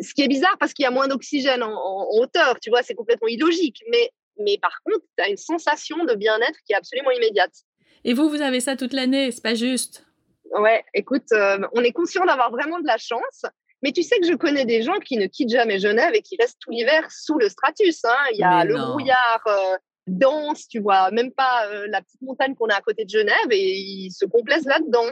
Ce 0.00 0.12
qui 0.14 0.22
est 0.22 0.28
bizarre 0.28 0.56
parce 0.58 0.72
qu'il 0.72 0.82
y 0.82 0.86
a 0.86 0.90
moins 0.90 1.08
d'oxygène 1.08 1.62
en, 1.62 2.08
hauteur, 2.12 2.58
tu 2.60 2.70
vois, 2.70 2.82
c'est 2.82 2.94
complètement 2.94 3.28
illogique. 3.28 3.82
Mais, 3.90 4.10
mais 4.38 4.58
par 4.60 4.80
contre, 4.84 5.04
tu 5.16 5.24
as 5.24 5.28
une 5.28 5.36
sensation 5.36 6.04
de 6.04 6.14
bien-être 6.14 6.58
qui 6.66 6.72
est 6.72 6.76
absolument 6.76 7.10
immédiate. 7.10 7.52
Et 8.04 8.12
vous, 8.12 8.28
vous 8.28 8.42
avez 8.42 8.60
ça 8.60 8.76
toute 8.76 8.92
l'année, 8.92 9.30
c'est 9.30 9.42
pas 9.42 9.54
juste 9.54 10.04
Ouais, 10.52 10.84
écoute, 10.94 11.32
euh, 11.32 11.58
on 11.72 11.82
est 11.82 11.92
conscient 11.92 12.24
d'avoir 12.24 12.50
vraiment 12.50 12.78
de 12.78 12.86
la 12.86 12.98
chance. 12.98 13.44
Mais 13.82 13.92
tu 13.92 14.02
sais 14.02 14.18
que 14.18 14.26
je 14.26 14.34
connais 14.34 14.64
des 14.64 14.82
gens 14.82 14.98
qui 15.04 15.16
ne 15.16 15.26
quittent 15.26 15.50
jamais 15.50 15.78
Genève 15.78 16.14
et 16.14 16.22
qui 16.22 16.36
restent 16.40 16.58
tout 16.60 16.70
l'hiver 16.70 17.06
sous 17.10 17.38
le 17.38 17.48
stratus. 17.48 18.04
Hein. 18.04 18.16
Il 18.32 18.38
y 18.38 18.42
a 18.42 18.64
le 18.64 18.76
brouillard 18.76 19.42
euh, 19.46 19.76
dense, 20.06 20.68
tu 20.68 20.80
vois, 20.80 21.10
même 21.10 21.32
pas 21.32 21.66
euh, 21.68 21.86
la 21.88 22.00
petite 22.00 22.22
montagne 22.22 22.54
qu'on 22.54 22.68
a 22.68 22.76
à 22.76 22.80
côté 22.80 23.04
de 23.04 23.10
Genève 23.10 23.50
et 23.50 23.76
ils 23.76 24.10
se 24.10 24.24
complaisent 24.24 24.66
là-dedans. 24.66 25.10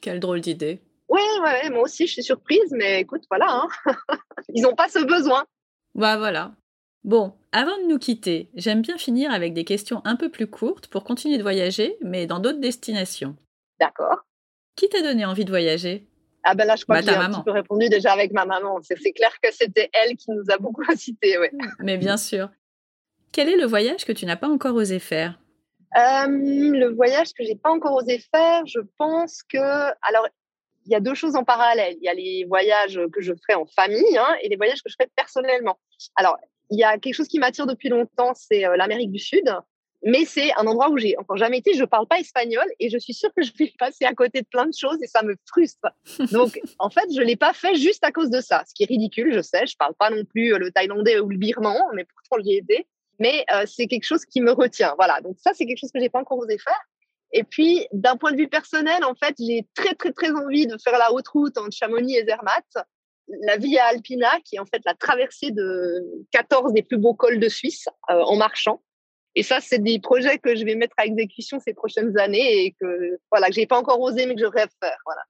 Quelle 0.00 0.20
drôle 0.20 0.40
d'idée. 0.40 0.80
Oui, 1.08 1.22
ouais, 1.42 1.70
moi 1.70 1.82
aussi 1.82 2.06
je 2.06 2.12
suis 2.12 2.22
surprise, 2.22 2.70
mais 2.72 3.00
écoute, 3.00 3.24
voilà, 3.30 3.46
hein. 3.50 3.68
ils 4.54 4.62
n'ont 4.62 4.74
pas 4.74 4.88
ce 4.88 5.04
besoin. 5.04 5.44
Bah 5.94 6.16
voilà. 6.16 6.52
Bon, 7.04 7.34
avant 7.52 7.76
de 7.78 7.86
nous 7.86 7.98
quitter, 7.98 8.50
j'aime 8.54 8.80
bien 8.80 8.96
finir 8.96 9.30
avec 9.30 9.52
des 9.52 9.64
questions 9.64 10.00
un 10.04 10.16
peu 10.16 10.30
plus 10.30 10.46
courtes 10.46 10.86
pour 10.86 11.04
continuer 11.04 11.36
de 11.36 11.42
voyager, 11.42 11.98
mais 12.00 12.26
dans 12.26 12.38
d'autres 12.38 12.60
destinations. 12.60 13.36
D'accord. 13.78 14.24
Qui 14.74 14.88
t'a 14.88 15.02
donné 15.02 15.24
envie 15.26 15.44
de 15.44 15.50
voyager? 15.50 16.08
Ah 16.44 16.54
ben 16.54 16.66
là, 16.66 16.76
je 16.76 16.84
crois 16.84 16.96
bah, 16.96 17.02
que 17.02 17.08
j'ai 17.08 17.16
un 17.16 17.30
petit 17.30 17.42
peu 17.42 17.50
répondu 17.50 17.88
déjà 17.88 18.12
avec 18.12 18.32
ma 18.32 18.44
maman. 18.44 18.78
C'est 18.82 19.12
clair 19.12 19.32
que 19.42 19.52
c'était 19.52 19.90
elle 19.92 20.16
qui 20.16 20.30
nous 20.30 20.44
a 20.50 20.58
beaucoup 20.58 20.82
incité. 20.88 21.36
Mais 21.78 21.96
bien 21.98 22.16
sûr. 22.16 22.48
Quel 23.32 23.48
est 23.48 23.56
le 23.56 23.66
voyage 23.66 24.04
que 24.04 24.12
tu 24.12 24.26
n'as 24.26 24.36
pas 24.36 24.48
encore 24.48 24.74
osé 24.74 24.98
faire? 24.98 25.38
Euh, 25.96 26.26
Le 26.26 26.86
voyage 26.94 27.32
que 27.34 27.44
j'ai 27.44 27.54
pas 27.54 27.70
encore 27.70 27.94
osé 27.94 28.18
faire, 28.18 28.66
je 28.66 28.80
pense 28.98 29.42
que... 29.42 29.58
Alors, 29.58 30.26
il 30.86 30.92
y 30.92 30.94
a 30.94 31.00
deux 31.00 31.14
choses 31.14 31.36
en 31.36 31.44
parallèle. 31.44 31.96
Il 32.00 32.04
y 32.04 32.08
a 32.08 32.14
les 32.14 32.44
voyages 32.44 33.00
que 33.12 33.20
je 33.20 33.32
ferai 33.32 33.58
en 33.58 33.66
famille 33.66 34.18
hein, 34.18 34.36
et 34.42 34.48
les 34.48 34.56
voyages 34.56 34.82
que 34.82 34.90
je 34.90 34.94
ferai 34.98 35.10
personnellement. 35.16 35.78
Alors, 36.16 36.36
il 36.70 36.78
y 36.78 36.84
a 36.84 36.98
quelque 36.98 37.14
chose 37.14 37.28
qui 37.28 37.38
m'attire 37.38 37.66
depuis 37.66 37.88
longtemps, 37.88 38.32
c'est 38.34 38.66
euh, 38.66 38.76
l'Amérique 38.76 39.10
du 39.10 39.18
Sud. 39.18 39.54
Mais 40.06 40.26
c'est 40.26 40.52
un 40.58 40.66
endroit 40.66 40.90
où 40.90 40.98
j'ai 40.98 41.16
encore 41.16 41.38
jamais 41.38 41.58
été. 41.58 41.72
Je 41.72 41.84
parle 41.84 42.06
pas 42.06 42.20
espagnol 42.20 42.66
et 42.78 42.90
je 42.90 42.98
suis 42.98 43.14
sûre 43.14 43.30
que 43.34 43.42
je 43.42 43.52
vais 43.58 43.72
passer 43.78 44.04
à 44.04 44.12
côté 44.12 44.42
de 44.42 44.46
plein 44.46 44.66
de 44.66 44.74
choses 44.78 45.02
et 45.02 45.06
ça 45.06 45.22
me 45.22 45.34
frustre. 45.46 45.88
Donc, 46.30 46.60
en 46.78 46.90
fait, 46.90 47.06
je 47.14 47.22
l'ai 47.22 47.36
pas 47.36 47.54
fait 47.54 47.74
juste 47.76 48.04
à 48.04 48.12
cause 48.12 48.28
de 48.28 48.40
ça. 48.40 48.64
Ce 48.68 48.74
qui 48.74 48.82
est 48.82 48.86
ridicule, 48.86 49.32
je 49.32 49.40
sais. 49.40 49.66
Je 49.66 49.76
parle 49.78 49.94
pas 49.94 50.10
non 50.10 50.24
plus 50.24 50.58
le 50.58 50.70
thaïlandais 50.70 51.20
ou 51.20 51.30
le 51.30 51.38
birman, 51.38 51.78
mais 51.94 52.04
pourtant 52.04 52.42
j'y 52.42 52.54
ai 52.54 52.58
été. 52.58 52.86
Mais 53.18 53.46
euh, 53.54 53.64
c'est 53.66 53.86
quelque 53.86 54.04
chose 54.04 54.24
qui 54.26 54.42
me 54.42 54.52
retient. 54.52 54.94
Voilà. 54.96 55.20
Donc 55.22 55.36
ça, 55.38 55.52
c'est 55.54 55.64
quelque 55.64 55.78
chose 55.78 55.92
que 55.92 56.00
j'ai 56.00 56.10
pas 56.10 56.20
encore 56.20 56.38
osé 56.38 56.58
faire. 56.58 56.80
Et 57.36 57.42
puis, 57.42 57.86
d'un 57.92 58.16
point 58.16 58.30
de 58.30 58.36
vue 58.36 58.48
personnel, 58.48 59.04
en 59.04 59.14
fait, 59.16 59.34
j'ai 59.40 59.66
très, 59.74 59.94
très, 59.94 60.12
très 60.12 60.30
envie 60.30 60.68
de 60.68 60.76
faire 60.82 60.96
la 60.96 61.12
haute 61.12 61.26
route 61.26 61.58
entre 61.58 61.72
Chamonix 61.72 62.16
et 62.16 62.24
Zermatt. 62.24 62.64
La 63.42 63.56
Via 63.56 63.86
Alpina, 63.86 64.30
qui 64.44 64.56
est 64.56 64.58
en 64.60 64.66
fait 64.66 64.82
la 64.84 64.94
traversée 64.94 65.50
de 65.50 66.00
14 66.30 66.72
des 66.72 66.82
plus 66.82 66.98
beaux 66.98 67.14
cols 67.14 67.40
de 67.40 67.48
Suisse 67.48 67.88
euh, 68.10 68.20
en 68.20 68.36
marchant. 68.36 68.82
Et 69.34 69.42
ça, 69.42 69.60
c'est 69.60 69.80
des 69.80 69.98
projets 69.98 70.38
que 70.38 70.54
je 70.54 70.64
vais 70.64 70.76
mettre 70.76 70.94
à 70.96 71.06
exécution 71.06 71.58
ces 71.58 71.74
prochaines 71.74 72.16
années 72.18 72.66
et 72.66 72.76
que 72.80 73.18
voilà 73.32 73.48
que 73.48 73.54
j'ai 73.54 73.66
pas 73.66 73.78
encore 73.78 74.00
osé, 74.00 74.26
mais 74.26 74.34
que 74.34 74.42
je 74.42 74.46
rêve 74.46 74.68
faire. 74.80 74.98
Voilà. 75.04 75.22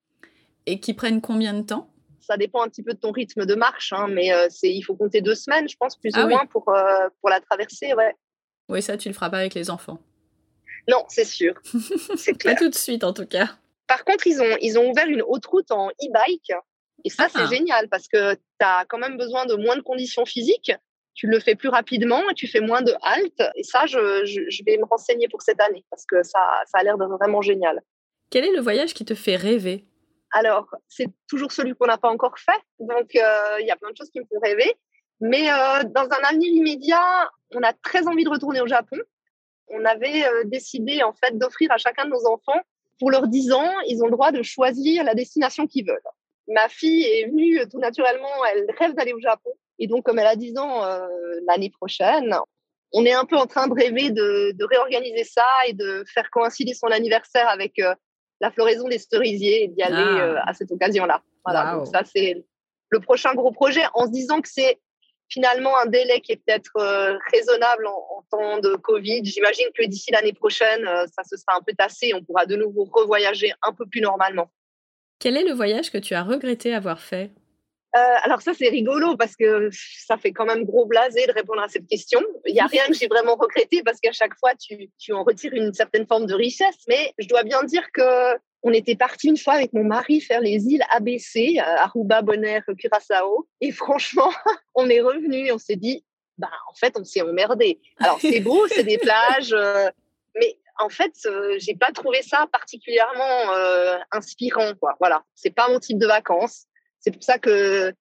Et 0.66 0.80
qui 0.80 0.92
prennent 0.92 1.22
combien 1.22 1.55
de 1.55 1.62
temps? 1.62 1.88
Ça 2.20 2.36
dépend 2.36 2.62
un 2.62 2.68
petit 2.68 2.82
peu 2.82 2.92
de 2.92 2.98
ton 2.98 3.12
rythme 3.12 3.46
de 3.46 3.55
marche, 3.55 3.92
hein, 3.92 4.09
mais 4.11 4.32
euh, 4.32 4.46
c'est 4.50 4.74
il 4.74 4.82
faut 4.82 4.96
compter 4.96 5.20
deux 5.20 5.34
semaines, 5.34 5.68
je 5.68 5.76
pense, 5.78 5.96
plus 5.96 6.11
ah 6.14 6.24
ou 6.24 6.28
moins 6.28 6.46
pour 6.46 6.68
euh, 6.68 7.09
pour 7.20 7.30
la 7.30 7.40
traversée, 7.40 7.94
ouais. 7.94 8.14
Oui, 8.68 8.82
ça, 8.82 8.96
tu 8.96 9.09
le 9.09 9.14
feras 9.14 9.30
pas 9.30 9.38
avec 9.38 9.55
les 9.55 9.70
enfants. 9.70 9.98
Non, 10.89 11.05
c'est 11.09 11.24
sûr. 11.24 11.55
C'est 12.16 12.35
clair. 12.39 12.55
pas 12.55 12.61
tout 12.61 12.68
de 12.68 12.74
suite, 12.74 13.05
en 13.05 13.12
tout 13.12 13.26
cas. 13.26 13.51
Par 13.87 14.05
contre, 14.05 14.26
ils 14.26 14.41
ont 14.41 14.57
ils 14.61 14.78
ont 14.78 14.91
ouvert 14.91 15.07
une 15.07 15.22
haute 15.22 15.47
route 15.47 15.70
en 15.70 15.89
e-bike. 15.89 16.53
Et 17.05 17.11
ça, 17.11 17.28
c'est 17.28 17.43
ah. 17.43 17.47
génial 17.47 17.89
parce 17.89 18.09
que 18.09 18.35
tu 18.35 18.41
as 18.61 18.85
quand 18.89 18.99
même 18.99 19.18
besoin 19.18 19.45
de 19.47 19.57
moins 19.57 19.76
de 19.76 19.82
conditions 19.82 20.24
physiques 20.24 20.72
tu 21.14 21.28
le 21.28 21.41
fais 21.41 21.55
plus 21.55 21.68
rapidement 21.68 22.28
et 22.28 22.35
tu 22.35 22.47
fais 22.47 22.61
moins 22.61 22.82
de 22.82 22.93
haltes. 23.03 23.43
Et 23.55 23.62
ça, 23.62 23.87
je, 23.87 24.24
je, 24.24 24.64
vais 24.66 24.76
me 24.76 24.85
renseigner 24.85 25.28
pour 25.28 25.43
cette 25.43 25.61
année 25.61 25.85
parce 25.91 26.05
que 26.05 26.22
ça, 26.22 26.41
ça 26.66 26.78
a 26.78 26.82
l'air 26.82 26.97
vraiment 26.97 27.41
génial. 27.41 27.80
Quel 28.30 28.45
est 28.45 28.53
le 28.53 28.61
voyage 28.61 28.95
qui 28.95 29.05
te 29.05 29.14
fait 29.14 29.37
rêver? 29.37 29.85
Alors, 30.32 30.66
c'est 30.89 31.09
toujours 31.28 31.53
celui 31.53 31.74
qu'on 31.74 31.87
n'a 31.87 31.99
pas 31.99 32.11
encore 32.11 32.37
fait. 32.39 32.61
Donc, 32.80 33.14
euh, 33.14 33.61
il 33.61 33.66
y 33.66 33.70
a 33.70 33.76
plein 33.76 33.91
de 33.91 33.97
choses 33.97 34.11
qui 34.11 34.18
me 34.18 34.24
font 34.24 34.41
rêver. 34.43 34.74
Mais 35.20 35.49
euh, 35.49 35.85
dans 35.85 36.03
un 36.03 36.28
avenir 36.28 36.53
immédiat, 36.53 37.30
on 37.55 37.62
a 37.62 37.72
très 37.72 38.09
envie 38.09 38.24
de 38.24 38.30
retourner 38.30 38.61
au 38.61 38.66
Japon. 38.66 38.97
On 39.68 39.84
avait 39.84 40.24
euh, 40.24 40.44
décidé 40.44 41.02
en 41.02 41.12
fait 41.12 41.36
d'offrir 41.38 41.70
à 41.72 41.78
chacun 41.78 42.04
de 42.04 42.10
nos 42.10 42.26
enfants, 42.26 42.60
pour 42.98 43.10
leurs 43.10 43.28
10 43.28 43.52
ans, 43.52 43.72
ils 43.86 44.02
ont 44.02 44.06
le 44.06 44.12
droit 44.12 44.32
de 44.32 44.42
choisir 44.42 45.04
la 45.04 45.14
destination 45.14 45.66
qu'ils 45.66 45.86
veulent. 45.86 45.98
Ma 46.48 46.68
fille 46.68 47.04
est 47.04 47.26
venue 47.26 47.58
tout 47.70 47.78
naturellement, 47.78 48.44
elle 48.52 48.66
rêve 48.78 48.94
d'aller 48.94 49.12
au 49.12 49.20
Japon. 49.20 49.50
Et 49.78 49.86
donc, 49.86 50.04
comme 50.04 50.18
elle 50.18 50.26
a 50.26 50.36
10 50.36 50.58
ans 50.58 50.84
euh, 50.84 51.06
l'année 51.48 51.70
prochaine, 51.70 52.36
on 52.92 53.04
est 53.04 53.12
un 53.12 53.24
peu 53.24 53.36
en 53.36 53.46
train 53.46 53.66
de 53.66 53.74
rêver 53.74 54.10
de, 54.10 54.52
de, 54.52 54.64
réorganiser 54.64 55.24
ça 55.24 55.46
et 55.66 55.72
de 55.72 56.04
faire 56.06 56.30
coïncider 56.30 56.74
son 56.74 56.86
anniversaire 56.88 57.48
avec 57.48 57.78
euh, 57.80 57.94
la 58.40 58.52
floraison 58.52 58.88
des 58.88 58.98
cerisiers 58.98 59.64
et 59.64 59.68
d'y 59.68 59.82
aller 59.82 59.96
ah. 59.96 60.24
euh, 60.24 60.36
à 60.44 60.54
cette 60.54 60.70
occasion-là. 60.70 61.22
Voilà, 61.44 61.74
donc 61.74 61.88
ça, 61.88 62.02
c'est 62.04 62.44
le 62.90 63.00
prochain 63.00 63.34
gros 63.34 63.50
projet 63.50 63.82
en 63.94 64.06
se 64.06 64.12
disant 64.12 64.40
que 64.40 64.48
c'est 64.48 64.78
finalement 65.29 65.77
un 65.79 65.87
délai 65.87 66.20
qui 66.20 66.33
est 66.33 66.37
peut-être 66.45 66.72
raisonnable 67.33 67.87
en, 67.87 68.25
temps 68.31 68.59
de 68.59 68.75
Covid. 68.77 69.25
J'imagine 69.25 69.66
que 69.79 69.85
d'ici 69.85 70.11
l'année 70.11 70.33
prochaine, 70.33 70.85
ça 70.85 71.25
se 71.25 71.37
sera 71.37 71.59
un 71.59 71.62
peu 71.62 71.72
tassé 71.75 72.09
et 72.09 72.14
on 72.14 72.22
pourra 72.22 72.47
de 72.47 72.57
nouveau 72.57 72.85
revoyager 72.85 73.53
un 73.62 73.72
peu 73.72 73.87
plus 73.87 74.01
normalement. 74.01 74.51
Quel 75.18 75.37
est 75.37 75.45
le 75.45 75.53
voyage 75.53 75.91
que 75.91 75.99
tu 75.99 76.14
as 76.14 76.22
regretté 76.22 76.75
avoir 76.75 77.01
fait? 77.01 77.31
Euh, 77.97 78.16
alors 78.25 78.43
ça, 78.43 78.55
c'est 78.55 78.68
rigolo 78.68 79.16
parce 79.16 79.37
que 79.37 79.68
ça 79.72 80.16
fait 80.16 80.33
quand 80.33 80.47
même 80.47 80.64
gros 80.64 80.85
blasé 80.85 81.27
de 81.27 81.33
répondre 81.33 81.62
à 81.62 81.68
cette 81.68 81.87
question. 81.87 82.20
Il 82.45 82.53
n'y 82.53 82.61
a 82.61 82.66
rien 82.66 82.85
que 82.89 82.95
j'ai 82.95 83.07
vraiment 83.07 83.37
regretté 83.37 83.83
parce 83.85 84.01
qu'à 84.01 84.11
chaque 84.11 84.37
fois, 84.37 84.51
tu, 84.57 84.91
tu, 84.99 85.12
en 85.12 85.22
retires 85.22 85.55
une 85.55 85.72
certaine 85.72 86.07
forme 86.07 86.27
de 86.27 86.35
richesse. 86.35 86.77
Mais 86.89 87.14
je 87.18 87.29
dois 87.29 87.45
bien 87.45 87.62
dire 87.62 87.85
que 87.93 88.37
on 88.64 88.72
était 88.72 88.96
parti 88.96 89.28
une 89.28 89.36
fois 89.36 89.54
avec 89.54 89.72
mon 89.74 89.84
mari 89.84 90.20
faire 90.20 90.40
les 90.40 90.66
îles 90.66 90.82
ABC, 90.90 91.58
euh, 91.58 91.62
Aruba, 91.62 92.22
Bonaire, 92.22 92.64
Curaçao. 92.78 93.46
Et 93.60 93.70
franchement, 93.70 94.30
on 94.74 94.88
est 94.88 95.00
revenu 95.00 95.46
et 95.46 95.52
on 95.52 95.58
s'est 95.58 95.76
dit, 95.76 96.02
ben, 96.38 96.48
en 96.70 96.74
fait, 96.74 96.96
on 96.98 97.04
s'est 97.04 97.22
emmerdé. 97.22 97.80
Alors, 97.98 98.18
c'est 98.20 98.40
beau, 98.40 98.66
c'est 98.68 98.84
des 98.84 98.98
plages, 98.98 99.52
euh, 99.52 99.88
mais 100.34 100.58
en 100.80 100.88
fait, 100.88 101.12
euh, 101.26 101.56
j'ai 101.58 101.74
pas 101.74 101.92
trouvé 101.92 102.22
ça 102.22 102.46
particulièrement 102.50 103.52
euh, 103.54 103.98
inspirant, 104.10 104.72
quoi. 104.80 104.96
Voilà, 104.98 105.22
c'est 105.34 105.54
pas 105.54 105.68
mon 105.68 105.78
type 105.78 105.98
de 105.98 106.06
vacances. 106.06 106.64
C'est 106.98 107.10
pour 107.10 107.22
ça 107.22 107.38
que 107.38 107.92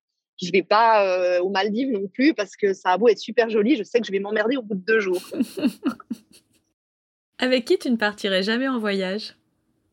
je 0.42 0.52
vais 0.52 0.64
pas 0.64 1.42
aux 1.42 1.50
Maldives 1.50 1.92
non 1.92 2.08
plus, 2.08 2.34
parce 2.34 2.56
que 2.56 2.74
ça 2.74 2.92
a 2.92 2.98
beau 2.98 3.10
être 3.10 3.20
super 3.20 3.50
joli, 3.50 3.76
je 3.76 3.84
sais 3.84 4.00
que 4.00 4.08
je 4.08 4.12
vais 4.12 4.20
m'emmerder 4.20 4.58
au 4.58 4.64
bout 4.64 4.76
de 4.76 4.86
deux 4.86 5.00
jours. 5.00 5.22
Avec 7.38 7.66
qui 7.66 7.78
tu 7.78 7.92
ne 7.92 7.98
partirais 7.98 8.44
jamais 8.44 8.68
en 8.68 8.80
voyage? 8.80 9.36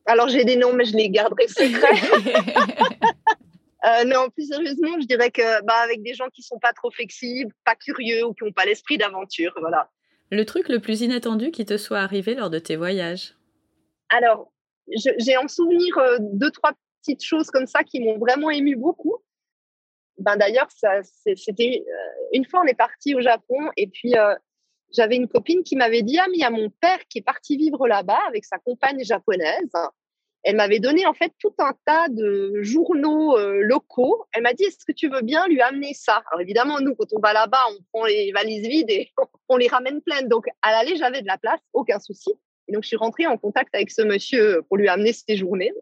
Alors, 0.05 0.29
j'ai 0.29 0.43
des 0.43 0.55
noms, 0.55 0.73
mais 0.73 0.85
je 0.85 0.95
les 0.95 1.09
garderai 1.09 1.47
secrets. 1.47 2.01
Euh, 3.83 4.03
non, 4.03 4.29
plus 4.29 4.47
sérieusement, 4.47 4.99
je 5.01 5.07
dirais 5.07 5.31
que 5.31 5.63
bah, 5.63 5.77
avec 5.83 6.03
des 6.03 6.13
gens 6.13 6.29
qui 6.29 6.43
sont 6.43 6.59
pas 6.59 6.71
trop 6.71 6.91
flexibles, 6.91 7.51
pas 7.65 7.75
curieux 7.75 8.25
ou 8.25 8.33
qui 8.33 8.43
n'ont 8.43 8.51
pas 8.51 8.65
l'esprit 8.65 8.97
d'aventure, 8.97 9.53
voilà. 9.59 9.89
Le 10.29 10.45
truc 10.45 10.69
le 10.69 10.79
plus 10.79 11.01
inattendu 11.01 11.51
qui 11.51 11.65
te 11.65 11.77
soit 11.77 11.99
arrivé 11.99 12.35
lors 12.35 12.49
de 12.49 12.59
tes 12.59 12.75
voyages? 12.75 13.35
Alors, 14.09 14.51
j'ai 14.87 15.37
en 15.37 15.47
souvenir 15.47 15.97
euh, 15.97 16.17
deux, 16.19 16.51
trois 16.51 16.73
petites 17.01 17.23
choses 17.23 17.49
comme 17.49 17.65
ça 17.65 17.83
qui 17.83 17.99
m'ont 18.01 18.19
vraiment 18.19 18.51
ému 18.51 18.75
beaucoup. 18.75 19.17
Ben, 20.19 20.37
D'ailleurs, 20.37 20.67
c'était 21.35 21.83
euh, 21.87 22.25
une 22.33 22.45
fois, 22.45 22.61
on 22.63 22.67
est 22.67 22.77
parti 22.77 23.15
au 23.15 23.21
Japon 23.21 23.71
et 23.77 23.87
puis 23.87 24.13
j'avais 24.93 25.15
une 25.15 25.27
copine 25.27 25.63
qui 25.63 25.75
m'avait 25.75 26.01
dit 26.01 26.17
Ah, 26.19 26.25
mais 26.29 26.37
il 26.37 26.41
y 26.41 26.45
a 26.45 26.49
mon 26.49 26.69
père 26.69 26.99
qui 27.09 27.19
est 27.19 27.23
parti 27.23 27.57
vivre 27.57 27.87
là-bas 27.87 28.19
avec 28.27 28.45
sa 28.45 28.57
compagne 28.57 29.03
japonaise 29.03 29.71
elle 30.43 30.55
m'avait 30.55 30.79
donné 30.79 31.05
en 31.05 31.13
fait 31.13 31.33
tout 31.39 31.53
un 31.59 31.73
tas 31.85 32.07
de 32.09 32.61
journaux 32.61 33.37
euh, 33.37 33.61
locaux. 33.61 34.25
Elle 34.33 34.43
m'a 34.43 34.53
dit 34.53 34.63
est-ce 34.63 34.85
que 34.85 34.91
tu 34.91 35.07
veux 35.07 35.21
bien 35.21 35.47
lui 35.47 35.61
amener 35.61 35.93
ça? 35.93 36.23
Alors 36.31 36.41
évidemment 36.41 36.79
nous 36.79 36.95
quand 36.95 37.13
on 37.13 37.19
va 37.19 37.33
là-bas 37.33 37.63
on 37.71 37.83
prend 37.91 38.05
les 38.05 38.31
valises 38.31 38.67
vides 38.67 38.89
et 38.89 39.11
on 39.49 39.57
les 39.57 39.67
ramène 39.67 40.01
pleines. 40.01 40.27
Donc 40.27 40.45
à 40.61 40.71
l'aller 40.71 40.95
j'avais 40.97 41.21
de 41.21 41.27
la 41.27 41.37
place, 41.37 41.59
aucun 41.73 41.99
souci. 41.99 42.31
Et 42.67 42.73
donc 42.73 42.83
je 42.83 42.87
suis 42.87 42.97
rentrée 42.97 43.27
en 43.27 43.37
contact 43.37 43.73
avec 43.75 43.91
ce 43.91 44.01
monsieur 44.01 44.63
pour 44.67 44.77
lui 44.77 44.87
amener 44.87 45.13
ces 45.13 45.35
journées. 45.35 45.73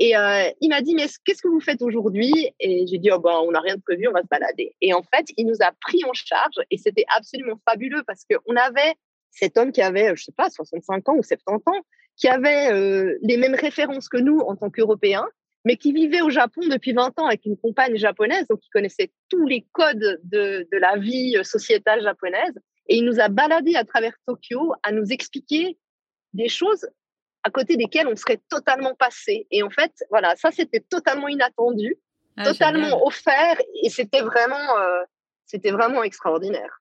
Et 0.00 0.16
euh, 0.16 0.50
il 0.60 0.68
m'a 0.68 0.80
dit 0.80 0.94
mais 0.94 1.06
qu'est-ce 1.24 1.42
que 1.42 1.48
vous 1.48 1.60
faites 1.60 1.82
aujourd'hui? 1.82 2.32
Et 2.60 2.86
j'ai 2.86 2.98
dit 2.98 3.10
oh 3.12 3.18
ben 3.18 3.40
on 3.44 3.50
n'a 3.50 3.60
rien 3.60 3.76
de 3.76 3.80
prévu, 3.80 4.06
on 4.08 4.12
va 4.12 4.22
se 4.22 4.28
balader. 4.28 4.74
Et 4.80 4.94
en 4.94 5.02
fait 5.02 5.26
il 5.36 5.46
nous 5.46 5.56
a 5.60 5.72
pris 5.80 6.04
en 6.04 6.12
charge 6.12 6.54
et 6.70 6.78
c'était 6.78 7.04
absolument 7.16 7.58
fabuleux 7.68 8.02
parce 8.06 8.24
qu'on 8.24 8.56
avait 8.56 8.94
cet 9.30 9.58
homme 9.58 9.72
qui 9.72 9.82
avait 9.82 10.14
je 10.14 10.24
sais 10.24 10.32
pas 10.36 10.50
65 10.50 11.08
ans 11.08 11.16
ou 11.16 11.22
70 11.22 11.62
ans 11.66 11.82
qui 12.16 12.28
avait 12.28 12.72
euh, 12.72 13.16
les 13.22 13.36
mêmes 13.36 13.54
références 13.54 14.08
que 14.08 14.18
nous 14.18 14.40
en 14.40 14.56
tant 14.56 14.70
qu'Européens, 14.70 15.28
mais 15.64 15.76
qui 15.76 15.92
vivait 15.92 16.20
au 16.20 16.30
Japon 16.30 16.62
depuis 16.68 16.92
20 16.92 17.18
ans 17.18 17.26
avec 17.26 17.46
une 17.46 17.56
compagne 17.56 17.96
japonaise, 17.96 18.46
donc 18.48 18.60
qui 18.60 18.70
connaissait 18.70 19.12
tous 19.28 19.46
les 19.46 19.64
codes 19.72 20.20
de, 20.24 20.68
de 20.70 20.78
la 20.78 20.96
vie 20.96 21.36
sociétale 21.44 22.02
japonaise. 22.02 22.58
Et 22.88 22.96
il 22.96 23.04
nous 23.04 23.20
a 23.20 23.28
baladés 23.28 23.76
à 23.76 23.84
travers 23.84 24.14
Tokyo 24.26 24.72
à 24.82 24.92
nous 24.92 25.12
expliquer 25.12 25.78
des 26.32 26.48
choses 26.48 26.88
à 27.48 27.50
côté 27.50 27.76
desquelles 27.76 28.06
on 28.06 28.16
serait 28.16 28.40
totalement 28.48 28.94
passé. 28.94 29.46
Et 29.50 29.62
en 29.62 29.70
fait, 29.70 29.92
voilà, 30.10 30.36
ça 30.36 30.50
c'était 30.50 30.80
totalement 30.80 31.28
inattendu, 31.28 31.96
ah, 32.36 32.44
totalement 32.44 33.06
offert, 33.06 33.56
et 33.82 33.88
c'était 33.90 34.20
vraiment, 34.20 34.78
euh, 34.78 35.02
c'était 35.46 35.70
vraiment 35.70 36.02
extraordinaire. 36.02 36.80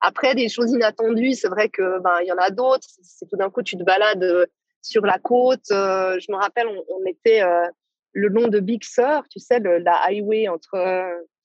Après, 0.00 0.34
des 0.34 0.48
choses 0.48 0.70
inattendues, 0.72 1.34
c'est 1.34 1.48
vrai 1.48 1.68
que 1.68 2.00
ben 2.00 2.20
il 2.22 2.26
y 2.26 2.32
en 2.32 2.38
a 2.38 2.50
d'autres. 2.50 2.88
C'est 3.02 3.28
tout 3.28 3.36
d'un 3.36 3.50
coup 3.50 3.62
tu 3.62 3.76
te 3.76 3.82
balades 3.82 4.22
euh, 4.22 4.46
sur 4.82 5.04
la 5.04 5.18
côte. 5.18 5.70
Euh, 5.70 6.18
je 6.20 6.30
me 6.30 6.36
rappelle, 6.36 6.66
on, 6.68 7.04
était 7.06 7.42
euh, 7.42 7.66
le 8.12 8.28
long 8.28 8.48
de 8.48 8.60
Big 8.60 8.84
Sur, 8.84 9.22
tu 9.30 9.38
sais, 9.38 9.60
la 9.60 9.96
highway 10.06 10.48
entre 10.48 10.76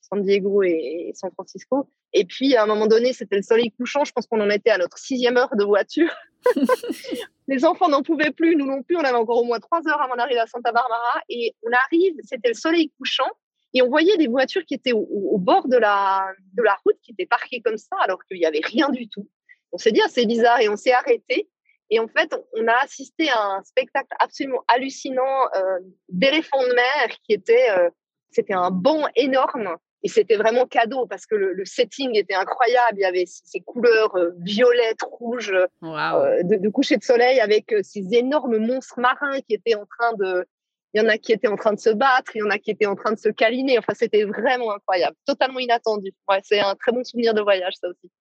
San 0.02 0.22
Diego 0.22 0.64
et, 0.64 1.12
San 1.16 1.32
Francisco. 1.32 1.90
Et 2.14 2.26
puis, 2.26 2.56
à 2.56 2.64
un 2.64 2.66
moment 2.66 2.88
donné, 2.88 3.14
c'était 3.14 3.38
le 3.38 3.42
soleil 3.42 3.72
couchant. 3.72 4.04
Je 4.04 4.12
pense 4.12 4.28
qu'on 4.28 4.42
en 4.42 4.50
était 4.50 4.70
à 4.70 4.78
notre 4.78 4.98
sixième 4.98 5.38
heure 5.38 5.56
de 5.56 5.64
voiture. 5.64 6.12
les 7.48 7.64
enfants 7.66 7.90
n'en 7.90 8.04
pouvaient 8.04 8.32
plus, 8.32 8.56
nous 8.56 8.66
non 8.66 8.84
plus. 8.84 8.98
On 8.98 9.02
avait 9.02 9.18
encore 9.18 9.38
au 9.38 9.46
moins 9.46 9.60
trois 9.60 9.80
heures 9.88 10.02
avant 10.02 10.16
d'arriver 10.16 10.40
à 10.40 10.48
Santa 10.48 10.72
Barbara. 10.72 11.22
Et 11.30 11.56
on 11.64 11.72
arrive, 11.72 12.16
c'était 12.24 12.50
le 12.50 12.54
soleil 12.54 12.92
couchant. 12.98 13.30
Et 13.74 13.82
on 13.82 13.88
voyait 13.88 14.18
des 14.18 14.28
voitures 14.28 14.66
qui 14.66 14.74
étaient 14.74 14.92
au, 14.92 15.38
bord 15.38 15.68
de 15.70 15.78
la, 15.78 16.28
de 16.54 16.62
la 16.62 16.78
route, 16.86 16.98
qui 17.02 17.12
étaient 17.12 17.26
parquées 17.26 17.62
comme 17.62 17.78
ça, 17.78 17.96
alors 18.02 18.20
qu'il 18.26 18.38
n'y 18.38 18.46
avait 18.46 18.62
rien 18.62 18.90
du 18.90 19.08
tout. 19.08 19.30
On 19.72 19.78
s'est 19.78 19.94
dit, 19.94 20.02
ah, 20.04 20.10
c'est 20.10 20.26
bizarre, 20.26 20.60
et 20.60 20.68
on 20.68 20.76
s'est 20.76 20.92
arrêté. 20.92 21.50
Et 21.90 22.00
en 22.00 22.08
fait, 22.08 22.34
on 22.54 22.68
a 22.68 22.76
assisté 22.84 23.30
à 23.30 23.42
un 23.42 23.64
spectacle 23.64 24.14
absolument 24.20 24.64
hallucinant 24.68 25.48
euh, 25.56 25.80
d'éléphants 26.10 26.64
de 26.64 26.74
mer 26.74 27.18
qui 27.26 27.34
était, 27.34 27.70
euh, 27.72 27.90
c'était 28.32 28.54
un 28.54 28.72
banc 28.72 29.08
énorme. 29.16 29.76
Et 30.04 30.08
c'était 30.08 30.36
vraiment 30.36 30.66
cadeau 30.66 31.06
parce 31.06 31.26
que 31.26 31.36
le, 31.36 31.64
setting 31.66 32.16
était 32.16 32.34
incroyable. 32.34 32.98
Il 32.98 33.02
y 33.02 33.06
avait 33.06 33.26
ces 33.28 33.60
couleurs 33.60 34.16
euh, 34.16 34.32
violettes, 34.40 35.04
rouges, 35.04 35.54
de, 35.82 36.70
coucher 36.70 36.98
de 36.98 37.04
soleil 37.04 37.40
avec 37.40 37.74
ces 37.84 38.08
énormes 38.14 38.58
monstres 38.58 39.00
marins 39.00 39.40
qui 39.42 39.54
étaient 39.54 39.76
en 39.76 39.86
train 39.86 40.14
de, 40.18 40.46
il 40.94 41.02
y 41.02 41.06
en 41.06 41.08
a 41.08 41.18
qui 41.18 41.32
étaient 41.32 41.48
en 41.48 41.56
train 41.56 41.74
de 41.74 41.80
se 41.80 41.90
battre, 41.90 42.36
il 42.36 42.40
y 42.40 42.44
en 42.44 42.50
a 42.50 42.58
qui 42.58 42.72
étaient 42.72 42.86
en 42.86 42.96
train 42.96 43.12
de 43.12 43.20
se 43.20 43.30
câliner. 43.30 43.78
Enfin, 43.78 43.94
c'était 43.96 44.24
vraiment 44.24 44.74
incroyable, 44.74 45.16
totalement 45.26 45.60
inattendu. 45.60 46.12
Ouais, 46.28 46.42
c'est 46.44 46.60
un 46.60 46.76
très 46.76 46.92
bon 46.92 47.04
souvenir 47.04 47.34
de 47.34 47.42
voyage, 47.42 47.74
ça 47.80 47.88
aussi. 47.88 48.12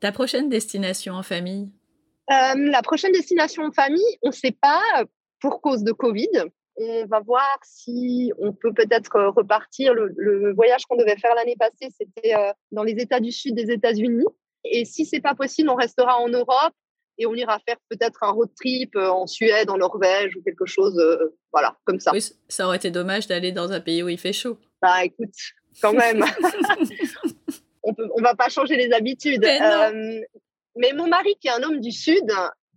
Ta 0.00 0.12
prochaine 0.12 0.48
destination 0.48 1.14
en 1.14 1.22
famille? 1.22 1.70
Euh, 2.30 2.54
la 2.56 2.82
prochaine 2.82 3.12
destination 3.12 3.64
en 3.64 3.72
famille, 3.72 4.18
on 4.22 4.28
ne 4.28 4.34
sait 4.34 4.52
pas 4.60 4.82
pour 5.40 5.60
cause 5.60 5.82
de 5.82 5.92
Covid. 5.92 6.28
On 6.80 7.06
va 7.06 7.20
voir 7.20 7.58
si 7.62 8.32
on 8.38 8.52
peut 8.52 8.72
peut-être 8.72 9.16
euh, 9.16 9.30
repartir. 9.30 9.94
Le, 9.94 10.52
voyage 10.54 10.86
qu'on 10.86 10.96
devait 10.96 11.16
faire 11.16 11.34
l'année 11.34 11.56
passée, 11.58 11.92
c'était 11.98 12.34
euh, 12.34 12.52
dans 12.70 12.84
les 12.84 12.92
États 12.92 13.20
du 13.20 13.32
Sud 13.32 13.54
des 13.54 13.70
États-Unis. 13.72 14.26
Et 14.64 14.84
si 14.84 15.04
c'est 15.04 15.20
pas 15.20 15.34
possible, 15.34 15.70
on 15.70 15.74
restera 15.74 16.18
en 16.18 16.28
Europe 16.28 16.74
et 17.18 17.26
on 17.26 17.34
ira 17.34 17.58
faire 17.66 17.76
peut-être 17.88 18.22
un 18.22 18.30
road 18.30 18.50
trip 18.56 18.94
en 18.96 19.26
Suède, 19.26 19.70
en 19.70 19.78
Norvège 19.78 20.36
ou 20.36 20.42
quelque 20.42 20.66
chose, 20.66 21.00
voilà, 21.52 21.76
comme 21.84 21.98
ça. 21.98 22.12
Oui, 22.12 22.24
ça 22.48 22.66
aurait 22.66 22.76
été 22.76 22.90
dommage 22.90 23.26
d'aller 23.26 23.50
dans 23.50 23.72
un 23.72 23.80
pays 23.80 24.02
où 24.02 24.08
il 24.08 24.18
fait 24.18 24.32
chaud. 24.32 24.56
Bah 24.80 25.04
écoute, 25.04 25.34
quand 25.82 25.92
même. 25.92 26.24
on 27.82 27.90
ne 27.90 28.08
on 28.16 28.22
va 28.22 28.36
pas 28.36 28.48
changer 28.48 28.76
les 28.76 28.92
habitudes. 28.92 29.44
Mais 30.78 30.92
mon 30.92 31.08
mari, 31.08 31.34
qui 31.40 31.48
est 31.48 31.52
un 31.52 31.62
homme 31.62 31.80
du 31.80 31.90
Sud, 31.90 32.30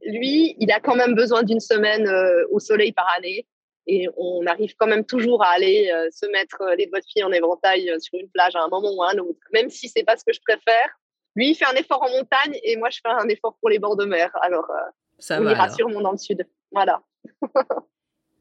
lui, 0.04 0.56
il 0.60 0.72
a 0.72 0.80
quand 0.80 0.96
même 0.96 1.14
besoin 1.14 1.44
d'une 1.44 1.60
semaine 1.60 2.08
euh, 2.08 2.46
au 2.52 2.60
soleil 2.60 2.92
par 2.92 3.08
année. 3.16 3.46
Et 3.88 4.08
on 4.16 4.46
arrive 4.46 4.76
quand 4.78 4.88
même 4.88 5.06
toujours 5.06 5.44
à 5.44 5.50
aller 5.50 5.92
euh, 5.94 6.10
se 6.12 6.26
mettre 6.28 6.62
euh, 6.62 6.76
les 6.76 6.86
doigts 6.86 7.00
de 7.00 7.06
pied 7.06 7.24
en 7.24 7.32
éventail 7.32 7.92
sur 8.00 8.20
une 8.20 8.30
plage 8.30 8.56
à 8.56 8.64
un 8.64 8.68
moment 8.68 8.92
ou 8.94 9.04
à 9.04 9.12
un 9.12 9.18
autre, 9.18 9.40
même 9.54 9.70
si 9.70 9.90
c'est 9.90 10.04
pas 10.04 10.18
ce 10.18 10.24
que 10.24 10.34
je 10.34 10.40
préfère. 10.42 10.90
Lui, 11.36 11.52
il 11.52 11.56
fait 11.56 11.66
un 11.66 11.74
effort 11.74 12.04
en 12.04 12.10
montagne 12.10 12.60
et 12.64 12.76
moi, 12.78 12.90
je 12.90 13.00
fais 13.04 13.12
un 13.12 13.28
effort 13.30 13.58
pour 13.60 13.70
les 13.70 13.80
bords 13.80 13.96
de 13.96 14.06
mer. 14.06 14.30
Alors, 14.42 14.70
Ça 15.18 15.40
on 15.40 15.44
va, 15.44 15.52
ira 15.52 15.70
sûrement 15.70 16.02
dans 16.02 16.12
le 16.12 16.18
sud. 16.18 16.46
Voilà. 16.72 17.02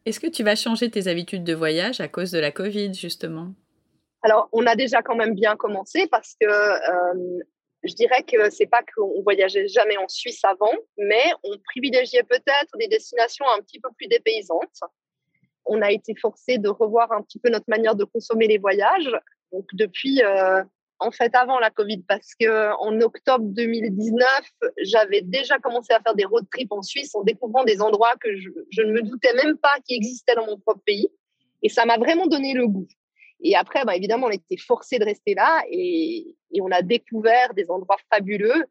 Est-ce 0.06 0.18
que 0.18 0.26
tu 0.26 0.42
vas 0.42 0.56
changer 0.56 0.90
tes 0.90 1.06
habitudes 1.06 1.44
de 1.44 1.54
voyage 1.54 2.00
à 2.00 2.08
cause 2.08 2.32
de 2.32 2.38
la 2.38 2.50
Covid, 2.50 2.92
justement? 2.94 3.52
Alors, 4.22 4.48
on 4.52 4.66
a 4.66 4.74
déjà 4.74 5.02
quand 5.02 5.14
même 5.14 5.34
bien 5.34 5.56
commencé 5.56 6.06
parce 6.08 6.34
que 6.40 6.46
je 7.82 7.94
dirais 7.94 8.22
que 8.22 8.50
c'est 8.50 8.66
pas 8.66 8.82
qu'on 8.94 9.22
voyageait 9.22 9.68
jamais 9.68 9.96
en 9.96 10.08
Suisse 10.08 10.44
avant, 10.44 10.72
mais 10.98 11.24
on 11.42 11.56
privilégiait 11.58 12.22
peut-être 12.24 12.76
des 12.78 12.88
destinations 12.88 13.46
un 13.56 13.60
petit 13.62 13.80
peu 13.80 13.88
plus 13.96 14.06
dépaysantes. 14.06 14.80
On 15.66 15.82
a 15.82 15.90
été 15.90 16.14
forcé 16.20 16.58
de 16.58 16.68
revoir 16.68 17.12
un 17.12 17.22
petit 17.22 17.38
peu 17.38 17.50
notre 17.50 17.68
manière 17.68 17.94
de 17.94 18.04
consommer 18.04 18.46
les 18.46 18.58
voyages. 18.58 19.10
Donc 19.52 19.66
depuis, 19.74 20.22
euh, 20.22 20.62
en 20.98 21.10
fait, 21.10 21.34
avant 21.34 21.58
la 21.58 21.70
Covid, 21.70 22.02
parce 22.06 22.34
que 22.38 22.72
en 22.80 23.00
octobre 23.00 23.44
2019, 23.46 24.26
j'avais 24.82 25.22
déjà 25.22 25.58
commencé 25.58 25.92
à 25.92 26.00
faire 26.00 26.14
des 26.14 26.24
road 26.24 26.46
trips 26.50 26.72
en 26.72 26.82
Suisse 26.82 27.14
en 27.14 27.22
découvrant 27.22 27.64
des 27.64 27.80
endroits 27.80 28.14
que 28.20 28.28
je, 28.36 28.82
ne 28.82 28.92
me 28.92 29.02
doutais 29.02 29.34
même 29.34 29.56
pas 29.56 29.74
qui 29.86 29.94
existaient 29.94 30.34
dans 30.34 30.46
mon 30.46 30.58
propre 30.58 30.82
pays. 30.84 31.08
Et 31.62 31.68
ça 31.68 31.84
m'a 31.84 31.98
vraiment 31.98 32.26
donné 32.26 32.54
le 32.54 32.66
goût. 32.66 32.88
Et 33.42 33.56
après, 33.56 33.84
bah, 33.84 33.96
évidemment, 33.96 34.26
on 34.26 34.30
était 34.30 34.58
forcé 34.58 34.98
de 34.98 35.04
rester 35.04 35.34
là 35.34 35.62
et, 35.70 36.36
et, 36.52 36.60
on 36.60 36.70
a 36.70 36.82
découvert 36.82 37.54
des 37.54 37.70
endroits 37.70 37.96
fabuleux 38.12 38.64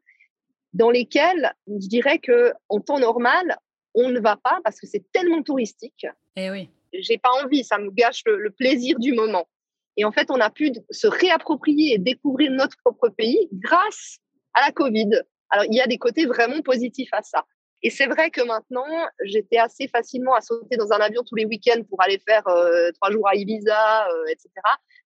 dans 0.72 0.90
lesquels 0.90 1.52
je 1.66 1.88
dirais 1.88 2.20
que 2.20 2.52
en 2.68 2.80
temps 2.80 3.00
normal, 3.00 3.58
on 3.94 4.08
ne 4.10 4.20
va 4.20 4.36
pas 4.36 4.60
parce 4.62 4.78
que 4.78 4.86
c'est 4.86 5.10
tellement 5.12 5.42
touristique. 5.42 6.06
Eh 6.36 6.50
oui. 6.50 6.70
J'ai 6.92 7.18
pas 7.18 7.30
envie, 7.42 7.64
ça 7.64 7.78
me 7.78 7.90
gâche 7.90 8.22
le, 8.26 8.50
plaisir 8.50 8.98
du 8.98 9.12
moment. 9.12 9.48
Et 9.96 10.04
en 10.04 10.12
fait, 10.12 10.30
on 10.30 10.40
a 10.40 10.50
pu 10.50 10.72
se 10.90 11.06
réapproprier 11.06 11.94
et 11.94 11.98
découvrir 11.98 12.50
notre 12.50 12.76
propre 12.84 13.08
pays 13.08 13.48
grâce 13.52 14.18
à 14.54 14.66
la 14.66 14.72
Covid. 14.72 15.10
Alors, 15.50 15.66
il 15.66 15.74
y 15.74 15.80
a 15.80 15.86
des 15.86 15.98
côtés 15.98 16.26
vraiment 16.26 16.62
positifs 16.62 17.10
à 17.12 17.22
ça. 17.22 17.44
Et 17.82 17.90
c'est 17.90 18.06
vrai 18.06 18.30
que 18.30 18.42
maintenant, 18.42 18.86
j'étais 19.24 19.56
assez 19.56 19.88
facilement 19.88 20.34
à 20.34 20.40
sauter 20.40 20.76
dans 20.76 20.92
un 20.92 20.98
avion 20.98 21.22
tous 21.26 21.34
les 21.34 21.46
week-ends 21.46 21.82
pour 21.88 22.02
aller 22.02 22.18
faire 22.18 22.46
euh, 22.48 22.90
trois 23.00 23.10
jours 23.10 23.26
à 23.26 23.34
Ibiza, 23.34 24.08
euh, 24.10 24.24
etc. 24.26 24.50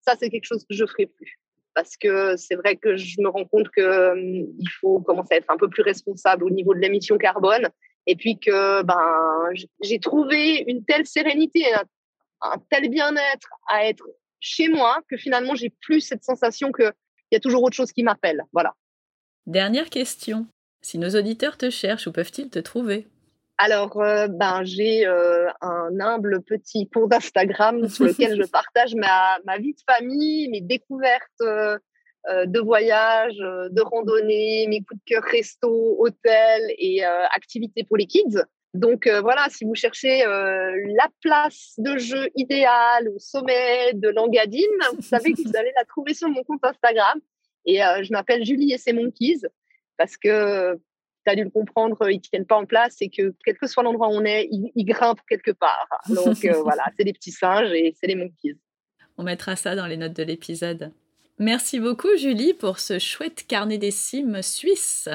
Ça, 0.00 0.14
c'est 0.18 0.28
quelque 0.28 0.46
chose 0.46 0.64
que 0.68 0.74
je 0.74 0.84
ferai 0.84 1.06
plus. 1.06 1.38
Parce 1.74 1.96
que 1.96 2.36
c'est 2.36 2.56
vrai 2.56 2.76
que 2.76 2.96
je 2.96 3.20
me 3.20 3.28
rends 3.28 3.44
compte 3.44 3.70
qu'il 3.70 3.84
hum, 3.84 4.46
faut 4.80 5.00
commencer 5.00 5.34
à 5.34 5.36
être 5.36 5.50
un 5.50 5.56
peu 5.56 5.68
plus 5.68 5.82
responsable 5.82 6.44
au 6.44 6.50
niveau 6.50 6.74
de 6.74 6.80
l'émission 6.80 7.16
carbone. 7.16 7.68
Et 8.06 8.16
puis 8.16 8.38
que 8.38 8.82
ben, 8.82 9.50
j'ai 9.82 9.98
trouvé 9.98 10.64
une 10.66 10.84
telle 10.84 11.06
sérénité, 11.06 11.72
un, 11.72 11.84
un 12.42 12.56
tel 12.70 12.88
bien-être 12.90 13.48
à 13.68 13.86
être 13.86 14.04
chez 14.40 14.68
moi 14.68 15.00
que 15.08 15.16
finalement, 15.16 15.54
j'ai 15.54 15.70
plus 15.80 16.00
cette 16.00 16.22
sensation 16.22 16.70
qu'il 16.70 16.92
y 17.32 17.36
a 17.36 17.40
toujours 17.40 17.62
autre 17.62 17.76
chose 17.76 17.92
qui 17.92 18.02
m'appelle. 18.02 18.44
Voilà. 18.52 18.74
Dernière 19.46 19.90
question. 19.90 20.46
Si 20.82 20.98
nos 20.98 21.10
auditeurs 21.10 21.56
te 21.56 21.70
cherchent, 21.70 22.06
où 22.06 22.12
peuvent-ils 22.12 22.50
te 22.50 22.58
trouver? 22.58 23.08
Alors, 23.56 24.00
euh, 24.00 24.26
ben, 24.28 24.64
j'ai 24.64 25.06
euh, 25.06 25.48
un 25.60 25.98
humble 26.00 26.42
petit 26.42 26.88
compte 26.88 27.10
d'Instagram 27.10 27.88
sur 27.88 28.04
lequel 28.04 28.40
je 28.40 28.46
partage 28.50 28.94
ma, 28.94 29.38
ma, 29.44 29.58
vie 29.58 29.74
de 29.74 29.80
famille, 29.88 30.48
mes 30.48 30.60
découvertes 30.60 31.40
euh, 31.40 31.78
de 32.28 32.60
voyage, 32.60 33.36
de 33.36 33.82
randonnée, 33.82 34.66
mes 34.68 34.80
coups 34.80 35.00
de 35.00 35.14
cœur 35.14 35.22
resto, 35.22 35.96
hôtel 35.98 36.62
et 36.78 37.04
activités 37.04 37.84
pour 37.84 37.96
les 37.96 38.06
kids. 38.06 38.42
Donc 38.72 39.06
voilà, 39.06 39.46
si 39.50 39.64
vous 39.64 39.74
cherchez 39.74 40.20
la 40.24 41.08
place 41.20 41.74
de 41.78 41.98
jeu 41.98 42.28
idéale 42.34 43.08
au 43.08 43.18
sommet 43.18 43.92
de 43.94 44.08
Langadine, 44.08 44.64
vous 44.96 45.02
savez 45.02 45.32
que 45.32 45.42
vous 45.42 45.56
allez 45.56 45.72
la 45.76 45.84
trouver 45.84 46.14
sur 46.14 46.28
mon 46.28 46.42
compte 46.44 46.64
Instagram. 46.64 47.20
Et 47.66 47.78
je 47.78 48.12
m'appelle 48.12 48.44
Julie 48.44 48.72
et 48.72 48.78
ses 48.78 48.92
Monkeys 48.92 49.42
parce 49.96 50.16
que 50.16 50.78
tu 51.24 51.32
as 51.32 51.36
dû 51.36 51.44
le 51.44 51.50
comprendre, 51.50 52.10
ils 52.10 52.16
ne 52.16 52.20
tiennent 52.20 52.46
pas 52.46 52.56
en 52.56 52.66
place 52.66 52.96
et 53.00 53.08
que 53.08 53.34
quel 53.44 53.56
que 53.56 53.66
soit 53.66 53.82
l'endroit 53.82 54.08
où 54.08 54.12
on 54.12 54.24
est, 54.24 54.48
ils, 54.50 54.84
grimpent 54.84 55.20
quelque 55.28 55.52
part. 55.52 55.88
Donc 56.08 56.44
euh, 56.44 56.60
voilà, 56.62 56.84
c'est 56.96 57.04
des 57.04 57.12
petits 57.12 57.32
singes 57.32 57.72
et 57.72 57.94
c'est 57.98 58.06
les 58.06 58.14
monkeys. 58.14 58.58
On 59.16 59.22
mettra 59.22 59.56
ça 59.56 59.74
dans 59.74 59.86
les 59.86 59.96
notes 59.96 60.12
de 60.12 60.22
l'épisode. 60.22 60.92
Merci 61.38 61.80
beaucoup 61.80 62.16
Julie 62.16 62.54
pour 62.54 62.78
ce 62.78 62.98
chouette 62.98 63.44
carnet 63.46 63.78
des 63.78 63.90
cimes 63.90 64.42
suisse. 64.42 65.08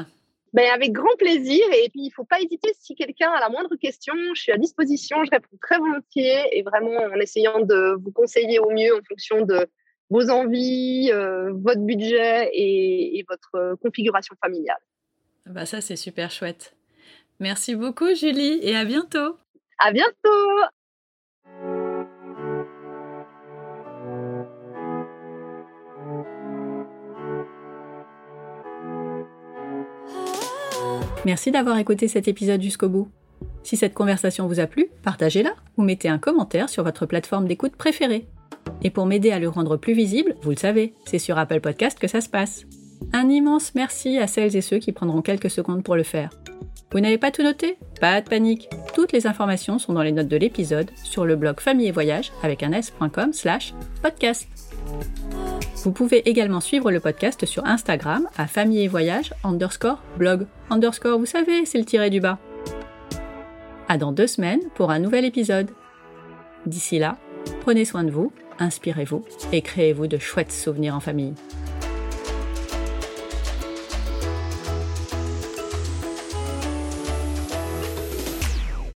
Ben, 0.54 0.70
avec 0.74 0.92
grand 0.92 1.16
plaisir. 1.18 1.64
Et 1.72 1.90
puis, 1.90 2.02
il 2.02 2.08
ne 2.08 2.14
faut 2.14 2.24
pas 2.24 2.40
hésiter 2.40 2.72
si 2.80 2.96
quelqu'un 2.96 3.30
a 3.32 3.40
la 3.40 3.50
moindre 3.50 3.76
question. 3.76 4.14
Je 4.34 4.42
suis 4.42 4.52
à 4.52 4.58
disposition. 4.58 5.24
Je 5.24 5.30
réponds 5.30 5.58
très 5.62 5.78
volontiers 5.78 6.58
et 6.58 6.64
vraiment 6.64 6.98
en 6.98 7.20
essayant 7.20 7.60
de 7.60 7.96
vous 8.02 8.12
conseiller 8.12 8.60
au 8.60 8.72
mieux 8.72 8.96
en 8.96 9.02
fonction 9.08 9.46
de 9.46 9.68
vos 10.10 10.30
envies, 10.32 11.12
euh, 11.14 11.52
votre 11.54 11.82
budget 11.82 12.50
et, 12.54 13.24
votre 13.30 13.56
euh, 13.56 13.76
configuration 13.76 14.36
familiale. 14.44 14.80
Bah 15.46 15.66
ça, 15.66 15.82
c'est 15.82 15.96
super 15.96 16.32
chouette. 16.32 16.76
Merci 17.40 17.76
beaucoup, 17.76 18.14
Julie, 18.16 18.60
et 18.64 18.76
à 18.76 18.86
bientôt. 18.86 19.38
À 19.78 19.92
bientôt. 19.92 20.79
Merci 31.30 31.52
d'avoir 31.52 31.78
écouté 31.78 32.08
cet 32.08 32.28
épisode 32.28 32.60
jusqu'au 32.60 32.90
bout. 32.90 33.08
Si 33.62 33.78
cette 33.78 33.94
conversation 33.94 34.48
vous 34.48 34.60
a 34.60 34.66
plu, 34.66 34.88
partagez-la 35.04 35.52
ou 35.78 35.84
mettez 35.84 36.10
un 36.10 36.18
commentaire 36.18 36.70
sur 36.70 36.84
votre 36.84 37.06
plateforme 37.06 37.48
d'écoute 37.48 37.76
préférée. 37.76 38.26
Et 38.82 38.90
pour 38.90 39.06
m'aider 39.06 39.30
à 39.30 39.38
le 39.38 39.48
rendre 39.48 39.78
plus 39.78 39.94
visible, 39.94 40.34
vous 40.42 40.50
le 40.50 40.56
savez, 40.56 40.96
c'est 41.06 41.20
sur 41.20 41.38
Apple 41.38 41.60
Podcast 41.60 42.00
que 42.00 42.08
ça 42.08 42.22
se 42.22 42.30
passe. 42.30 42.66
Un 43.14 43.30
immense 43.30 43.76
merci 43.76 44.18
à 44.18 44.26
celles 44.26 44.56
et 44.56 44.62
ceux 44.62 44.80
qui 44.80 44.92
prendront 44.92 45.22
quelques 45.22 45.52
secondes 45.52 45.84
pour 45.84 45.96
le 45.96 46.02
faire. 46.02 46.32
Vous 46.92 47.00
n'avez 47.00 47.20
pas 47.20 47.30
tout 47.30 47.44
noté? 47.44 47.78
Pas 48.02 48.22
de 48.22 48.28
panique. 48.28 48.68
Toutes 48.96 49.12
les 49.12 49.28
informations 49.28 49.78
sont 49.78 49.94
dans 49.94 50.02
les 50.02 50.12
notes 50.12 50.30
de 50.30 50.36
l'épisode 50.36 50.90
sur 51.04 51.26
le 51.26 51.36
blog 51.36 51.60
famille 51.60 51.90
et 51.90 51.92
voyage 51.92 52.32
avec 52.42 52.64
un 52.64 52.72
s.com 52.72 53.34
slash 53.34 53.76
podcast. 54.02 54.48
Vous 55.84 55.94
pouvez 55.94 56.28
également 56.30 56.60
suivre 56.60 56.92
le 56.92 57.00
podcast 57.00 57.46
sur 57.46 57.66
Instagram 57.66 58.28
à 58.38 58.48
famille 58.48 58.84
et 58.84 58.90
voyage 58.90 59.34
underscore 59.46 60.02
blog 60.18 60.46
underscore, 60.70 61.18
vous 61.18 61.26
savez, 61.26 61.66
c'est 61.66 61.78
le 61.78 61.86
tiré 61.86 62.10
du 62.10 62.20
bas. 62.20 62.38
À 63.88 63.98
dans 63.98 64.12
deux 64.12 64.28
semaines 64.28 64.60
pour 64.76 64.92
un 64.92 65.00
nouvel 65.00 65.24
épisode. 65.24 65.72
D'ici 66.66 67.00
là, 67.00 67.18
prenez 67.62 67.86
soin 67.86 68.04
de 68.04 68.12
vous, 68.12 68.34
inspirez-vous 68.60 69.24
et 69.54 69.62
créez-vous 69.62 70.08
de 70.08 70.18
chouettes 70.18 70.52
souvenirs 70.52 70.96
en 70.96 71.00
famille. 71.00 71.34